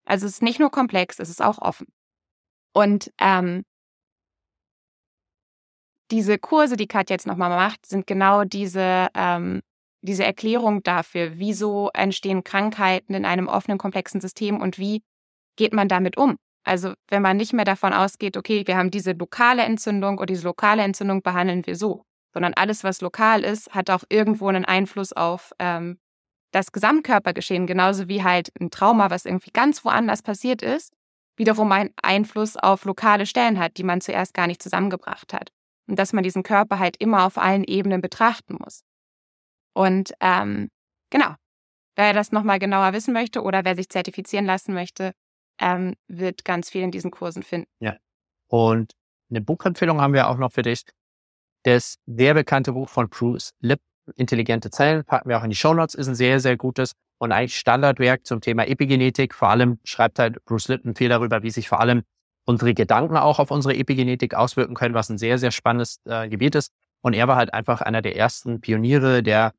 Also 0.05 0.25
es 0.25 0.33
ist 0.33 0.43
nicht 0.43 0.59
nur 0.59 0.71
komplex, 0.71 1.19
es 1.19 1.29
ist 1.29 1.41
auch 1.41 1.59
offen. 1.59 1.87
Und 2.73 3.11
ähm, 3.19 3.63
diese 6.11 6.37
Kurse, 6.37 6.75
die 6.75 6.87
Katja 6.87 7.15
jetzt 7.15 7.27
nochmal 7.27 7.49
macht, 7.49 7.85
sind 7.85 8.05
genau 8.05 8.43
diese, 8.43 9.07
ähm, 9.15 9.61
diese 10.01 10.25
Erklärung 10.25 10.83
dafür, 10.83 11.31
wieso 11.35 11.89
entstehen 11.93 12.43
Krankheiten 12.43 13.13
in 13.13 13.25
einem 13.25 13.47
offenen, 13.47 13.77
komplexen 13.77 14.19
System 14.19 14.59
und 14.59 14.77
wie 14.77 15.01
geht 15.55 15.73
man 15.73 15.87
damit 15.87 16.17
um. 16.17 16.37
Also 16.63 16.93
wenn 17.09 17.21
man 17.21 17.37
nicht 17.37 17.53
mehr 17.53 17.65
davon 17.65 17.93
ausgeht, 17.93 18.37
okay, 18.37 18.63
wir 18.67 18.77
haben 18.77 18.91
diese 18.91 19.13
lokale 19.13 19.63
Entzündung 19.63 20.17
und 20.17 20.29
diese 20.29 20.43
lokale 20.43 20.83
Entzündung 20.83 21.21
behandeln 21.21 21.65
wir 21.65 21.75
so, 21.75 22.03
sondern 22.33 22.53
alles, 22.53 22.83
was 22.83 23.01
lokal 23.01 23.43
ist, 23.43 23.73
hat 23.73 23.89
auch 23.89 24.03
irgendwo 24.09 24.47
einen 24.47 24.65
Einfluss 24.65 25.13
auf 25.13 25.53
ähm, 25.59 25.97
das 26.51 26.71
Gesamtkörpergeschehen, 26.71 27.65
genauso 27.65 28.09
wie 28.09 28.23
halt 28.23 28.51
ein 28.59 28.69
Trauma, 28.69 29.09
was 29.09 29.25
irgendwie 29.25 29.51
ganz 29.51 29.85
woanders 29.85 30.21
passiert 30.21 30.61
ist, 30.61 30.93
wiederum 31.37 31.71
einen 31.71 31.91
Einfluss 32.03 32.57
auf 32.57 32.83
lokale 32.85 33.25
Stellen 33.25 33.57
hat, 33.57 33.77
die 33.77 33.83
man 33.83 34.01
zuerst 34.01 34.33
gar 34.33 34.47
nicht 34.47 34.61
zusammengebracht 34.61 35.33
hat 35.33 35.51
und 35.87 35.97
dass 35.97 36.13
man 36.13 36.23
diesen 36.23 36.43
Körper 36.43 36.79
halt 36.79 36.97
immer 36.97 37.25
auf 37.25 37.37
allen 37.37 37.63
Ebenen 37.63 38.01
betrachten 38.01 38.57
muss. 38.59 38.83
Und 39.73 40.13
ähm, 40.19 40.69
genau, 41.09 41.35
wer 41.95 42.13
das 42.13 42.31
nochmal 42.31 42.59
genauer 42.59 42.93
wissen 42.93 43.13
möchte 43.13 43.41
oder 43.41 43.63
wer 43.63 43.75
sich 43.75 43.89
zertifizieren 43.89 44.45
lassen 44.45 44.73
möchte, 44.73 45.13
ähm, 45.59 45.95
wird 46.07 46.45
ganz 46.45 46.69
viel 46.69 46.81
in 46.81 46.91
diesen 46.91 47.11
Kursen 47.11 47.43
finden. 47.43 47.69
Ja. 47.79 47.97
Und 48.47 48.93
eine 49.29 49.41
Buchempfehlung 49.41 50.01
haben 50.01 50.13
wir 50.13 50.27
auch 50.27 50.37
noch 50.37 50.51
für 50.51 50.63
dich. 50.63 50.83
Das 51.63 51.97
sehr 52.05 52.33
bekannte 52.33 52.73
Buch 52.73 52.89
von 52.89 53.07
Bruce 53.09 53.53
Lipp, 53.59 53.79
Intelligente 54.15 54.71
Zellen, 54.71 55.05
packen 55.05 55.29
wir 55.29 55.37
auch 55.37 55.43
in 55.43 55.51
die 55.51 55.55
Show 55.55 55.73
Notes, 55.73 55.95
ist 55.95 56.07
ein 56.07 56.15
sehr, 56.15 56.39
sehr 56.39 56.57
gutes 56.57 56.93
und 57.19 57.31
eigentlich 57.31 57.55
Standardwerk 57.55 58.25
zum 58.25 58.41
Thema 58.41 58.67
Epigenetik. 58.67 59.35
Vor 59.35 59.49
allem 59.49 59.79
schreibt 59.83 60.19
halt 60.19 60.43
Bruce 60.45 60.67
Lipp 60.69 60.97
viel 60.97 61.09
darüber, 61.09 61.43
wie 61.43 61.51
sich 61.51 61.69
vor 61.69 61.79
allem 61.79 62.01
unsere 62.45 62.73
Gedanken 62.73 63.17
auch 63.17 63.39
auf 63.39 63.51
unsere 63.51 63.75
Epigenetik 63.75 64.33
auswirken 64.33 64.75
können, 64.75 64.95
was 64.95 65.09
ein 65.09 65.17
sehr, 65.17 65.37
sehr 65.37 65.51
spannendes 65.51 65.99
äh, 66.05 66.27
Gebiet 66.29 66.55
ist. 66.55 66.71
Und 67.01 67.13
er 67.13 67.27
war 67.27 67.35
halt 67.35 67.53
einfach 67.53 67.81
einer 67.81 68.01
der 68.01 68.15
ersten 68.15 68.61
Pioniere, 68.61 69.23
der 69.23 69.53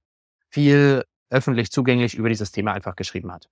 viel 0.50 1.04
öffentlich 1.30 1.70
zugänglich 1.70 2.14
über 2.14 2.28
dieses 2.28 2.52
Thema 2.52 2.72
einfach 2.72 2.96
geschrieben 2.96 3.32
hat. 3.32 3.48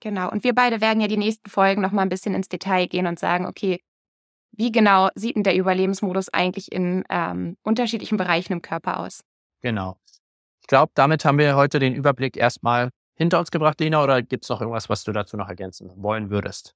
Genau. 0.00 0.30
Und 0.30 0.44
wir 0.44 0.54
beide 0.54 0.80
werden 0.80 1.00
ja 1.00 1.08
die 1.08 1.16
nächsten 1.16 1.50
Folgen 1.50 1.82
noch 1.82 1.90
mal 1.90 2.02
ein 2.02 2.08
bisschen 2.08 2.34
ins 2.34 2.48
Detail 2.48 2.86
gehen 2.86 3.06
und 3.06 3.18
sagen, 3.18 3.46
okay, 3.46 3.80
wie 4.52 4.72
genau 4.72 5.08
sieht 5.14 5.36
denn 5.36 5.42
der 5.42 5.56
Überlebensmodus 5.56 6.28
eigentlich 6.32 6.72
in 6.72 7.04
ähm, 7.10 7.56
unterschiedlichen 7.62 8.16
Bereichen 8.16 8.52
im 8.52 8.62
Körper 8.62 9.00
aus? 9.00 9.24
Genau. 9.60 9.98
Ich 10.60 10.66
glaube, 10.68 10.92
damit 10.94 11.24
haben 11.24 11.38
wir 11.38 11.56
heute 11.56 11.78
den 11.78 11.94
Überblick 11.94 12.36
erstmal 12.36 12.90
hinter 13.14 13.40
uns 13.40 13.50
gebracht, 13.50 13.80
Lena, 13.80 14.02
oder 14.02 14.22
gibt 14.22 14.44
es 14.44 14.50
noch 14.50 14.60
irgendwas, 14.60 14.88
was 14.88 15.02
du 15.02 15.12
dazu 15.12 15.36
noch 15.36 15.48
ergänzen 15.48 15.90
wollen 15.96 16.30
würdest? 16.30 16.74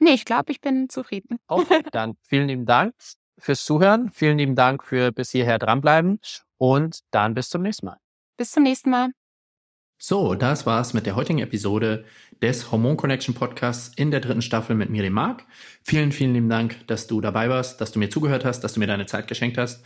Nee, 0.00 0.14
ich 0.14 0.24
glaube, 0.24 0.50
ich 0.50 0.60
bin 0.60 0.88
zufrieden. 0.88 1.38
Okay, 1.46 1.82
dann 1.92 2.16
vielen 2.26 2.48
lieben 2.48 2.66
Dank 2.66 2.94
fürs 3.38 3.64
Zuhören. 3.64 4.10
Vielen 4.10 4.38
lieben 4.38 4.56
Dank 4.56 4.82
für 4.82 5.12
bis 5.12 5.30
hierher 5.30 5.58
dranbleiben 5.58 6.20
und 6.56 7.00
dann 7.10 7.34
bis 7.34 7.50
zum 7.50 7.62
nächsten 7.62 7.86
Mal. 7.86 7.98
Bis 8.36 8.50
zum 8.50 8.62
nächsten 8.62 8.90
Mal. 8.90 9.10
So, 9.98 10.34
das 10.34 10.64
war's 10.64 10.94
mit 10.94 11.04
der 11.04 11.14
heutigen 11.14 11.40
Episode 11.40 12.06
des 12.40 12.72
Hormon 12.72 12.96
Connection 12.96 13.34
Podcasts 13.34 13.92
in 13.96 14.10
der 14.10 14.20
dritten 14.20 14.40
Staffel 14.40 14.74
mit 14.74 14.88
Miri 14.88 15.10
Mark. 15.10 15.44
Vielen, 15.82 16.10
vielen 16.10 16.32
lieben 16.32 16.48
Dank, 16.48 16.86
dass 16.86 17.06
du 17.06 17.20
dabei 17.20 17.50
warst, 17.50 17.82
dass 17.82 17.92
du 17.92 17.98
mir 17.98 18.08
zugehört 18.08 18.46
hast, 18.46 18.62
dass 18.62 18.72
du 18.72 18.80
mir 18.80 18.86
deine 18.86 19.04
Zeit 19.04 19.28
geschenkt 19.28 19.58
hast. 19.58 19.84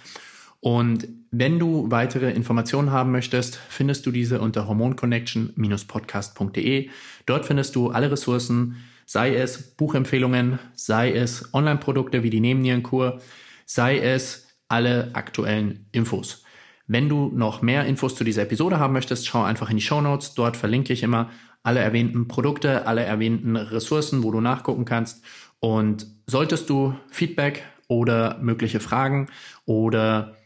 Und 0.60 1.08
wenn 1.32 1.58
du 1.58 1.90
weitere 1.90 2.30
Informationen 2.30 2.92
haben 2.92 3.10
möchtest, 3.10 3.56
findest 3.56 4.06
du 4.06 4.12
diese 4.12 4.40
unter 4.40 4.68
hormonconnection-podcast.de. 4.68 6.90
Dort 7.26 7.44
findest 7.44 7.74
du 7.74 7.90
alle 7.90 8.12
Ressourcen, 8.12 8.76
sei 9.06 9.34
es 9.34 9.76
Buchempfehlungen, 9.76 10.58
sei 10.74 11.12
es 11.12 11.52
Online-Produkte 11.52 12.22
wie 12.22 12.30
die 12.30 12.40
Nebennierenkur, 12.40 13.20
sei 13.66 13.98
es 13.98 14.48
alle 14.68 15.10
aktuellen 15.14 15.86
Infos. 15.92 16.44
Wenn 16.86 17.08
du 17.08 17.30
noch 17.34 17.62
mehr 17.62 17.86
Infos 17.86 18.14
zu 18.14 18.24
dieser 18.24 18.42
Episode 18.42 18.78
haben 18.78 18.92
möchtest, 18.92 19.26
schau 19.26 19.42
einfach 19.42 19.70
in 19.70 19.76
die 19.76 19.82
Show 19.82 20.00
Notes. 20.00 20.34
Dort 20.34 20.56
verlinke 20.56 20.92
ich 20.92 21.02
immer 21.02 21.30
alle 21.62 21.80
erwähnten 21.80 22.28
Produkte, 22.28 22.86
alle 22.86 23.02
erwähnten 23.02 23.56
Ressourcen, 23.56 24.22
wo 24.22 24.30
du 24.30 24.40
nachgucken 24.40 24.84
kannst. 24.84 25.24
Und 25.60 26.06
solltest 26.26 26.68
du 26.68 26.94
Feedback 27.10 27.64
oder 27.88 28.38
mögliche 28.40 28.80
Fragen 28.80 29.28
oder 29.64 30.36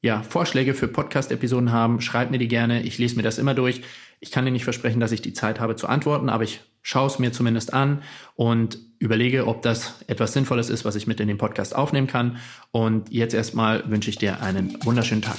ja, 0.00 0.22
Vorschläge 0.22 0.74
für 0.74 0.86
Podcast-Episoden 0.86 1.72
haben, 1.72 2.00
schreib 2.00 2.30
mir 2.30 2.38
die 2.38 2.46
gerne. 2.46 2.82
Ich 2.82 2.98
lese 2.98 3.16
mir 3.16 3.22
das 3.22 3.38
immer 3.38 3.54
durch. 3.54 3.82
Ich 4.20 4.30
kann 4.30 4.44
dir 4.44 4.50
nicht 4.50 4.64
versprechen, 4.64 5.00
dass 5.00 5.12
ich 5.12 5.22
die 5.22 5.32
Zeit 5.32 5.60
habe 5.60 5.76
zu 5.76 5.86
antworten, 5.86 6.28
aber 6.28 6.44
ich 6.44 6.60
schaue 6.82 7.06
es 7.06 7.18
mir 7.18 7.32
zumindest 7.32 7.72
an 7.72 8.02
und 8.34 8.78
überlege, 8.98 9.46
ob 9.46 9.62
das 9.62 10.04
etwas 10.06 10.32
Sinnvolles 10.32 10.70
ist, 10.70 10.84
was 10.84 10.96
ich 10.96 11.06
mit 11.06 11.20
in 11.20 11.28
den 11.28 11.38
Podcast 11.38 11.74
aufnehmen 11.76 12.06
kann. 12.06 12.38
Und 12.70 13.10
jetzt 13.12 13.34
erstmal 13.34 13.88
wünsche 13.90 14.10
ich 14.10 14.16
dir 14.16 14.40
einen 14.40 14.76
wunderschönen 14.84 15.22
Tag. 15.22 15.36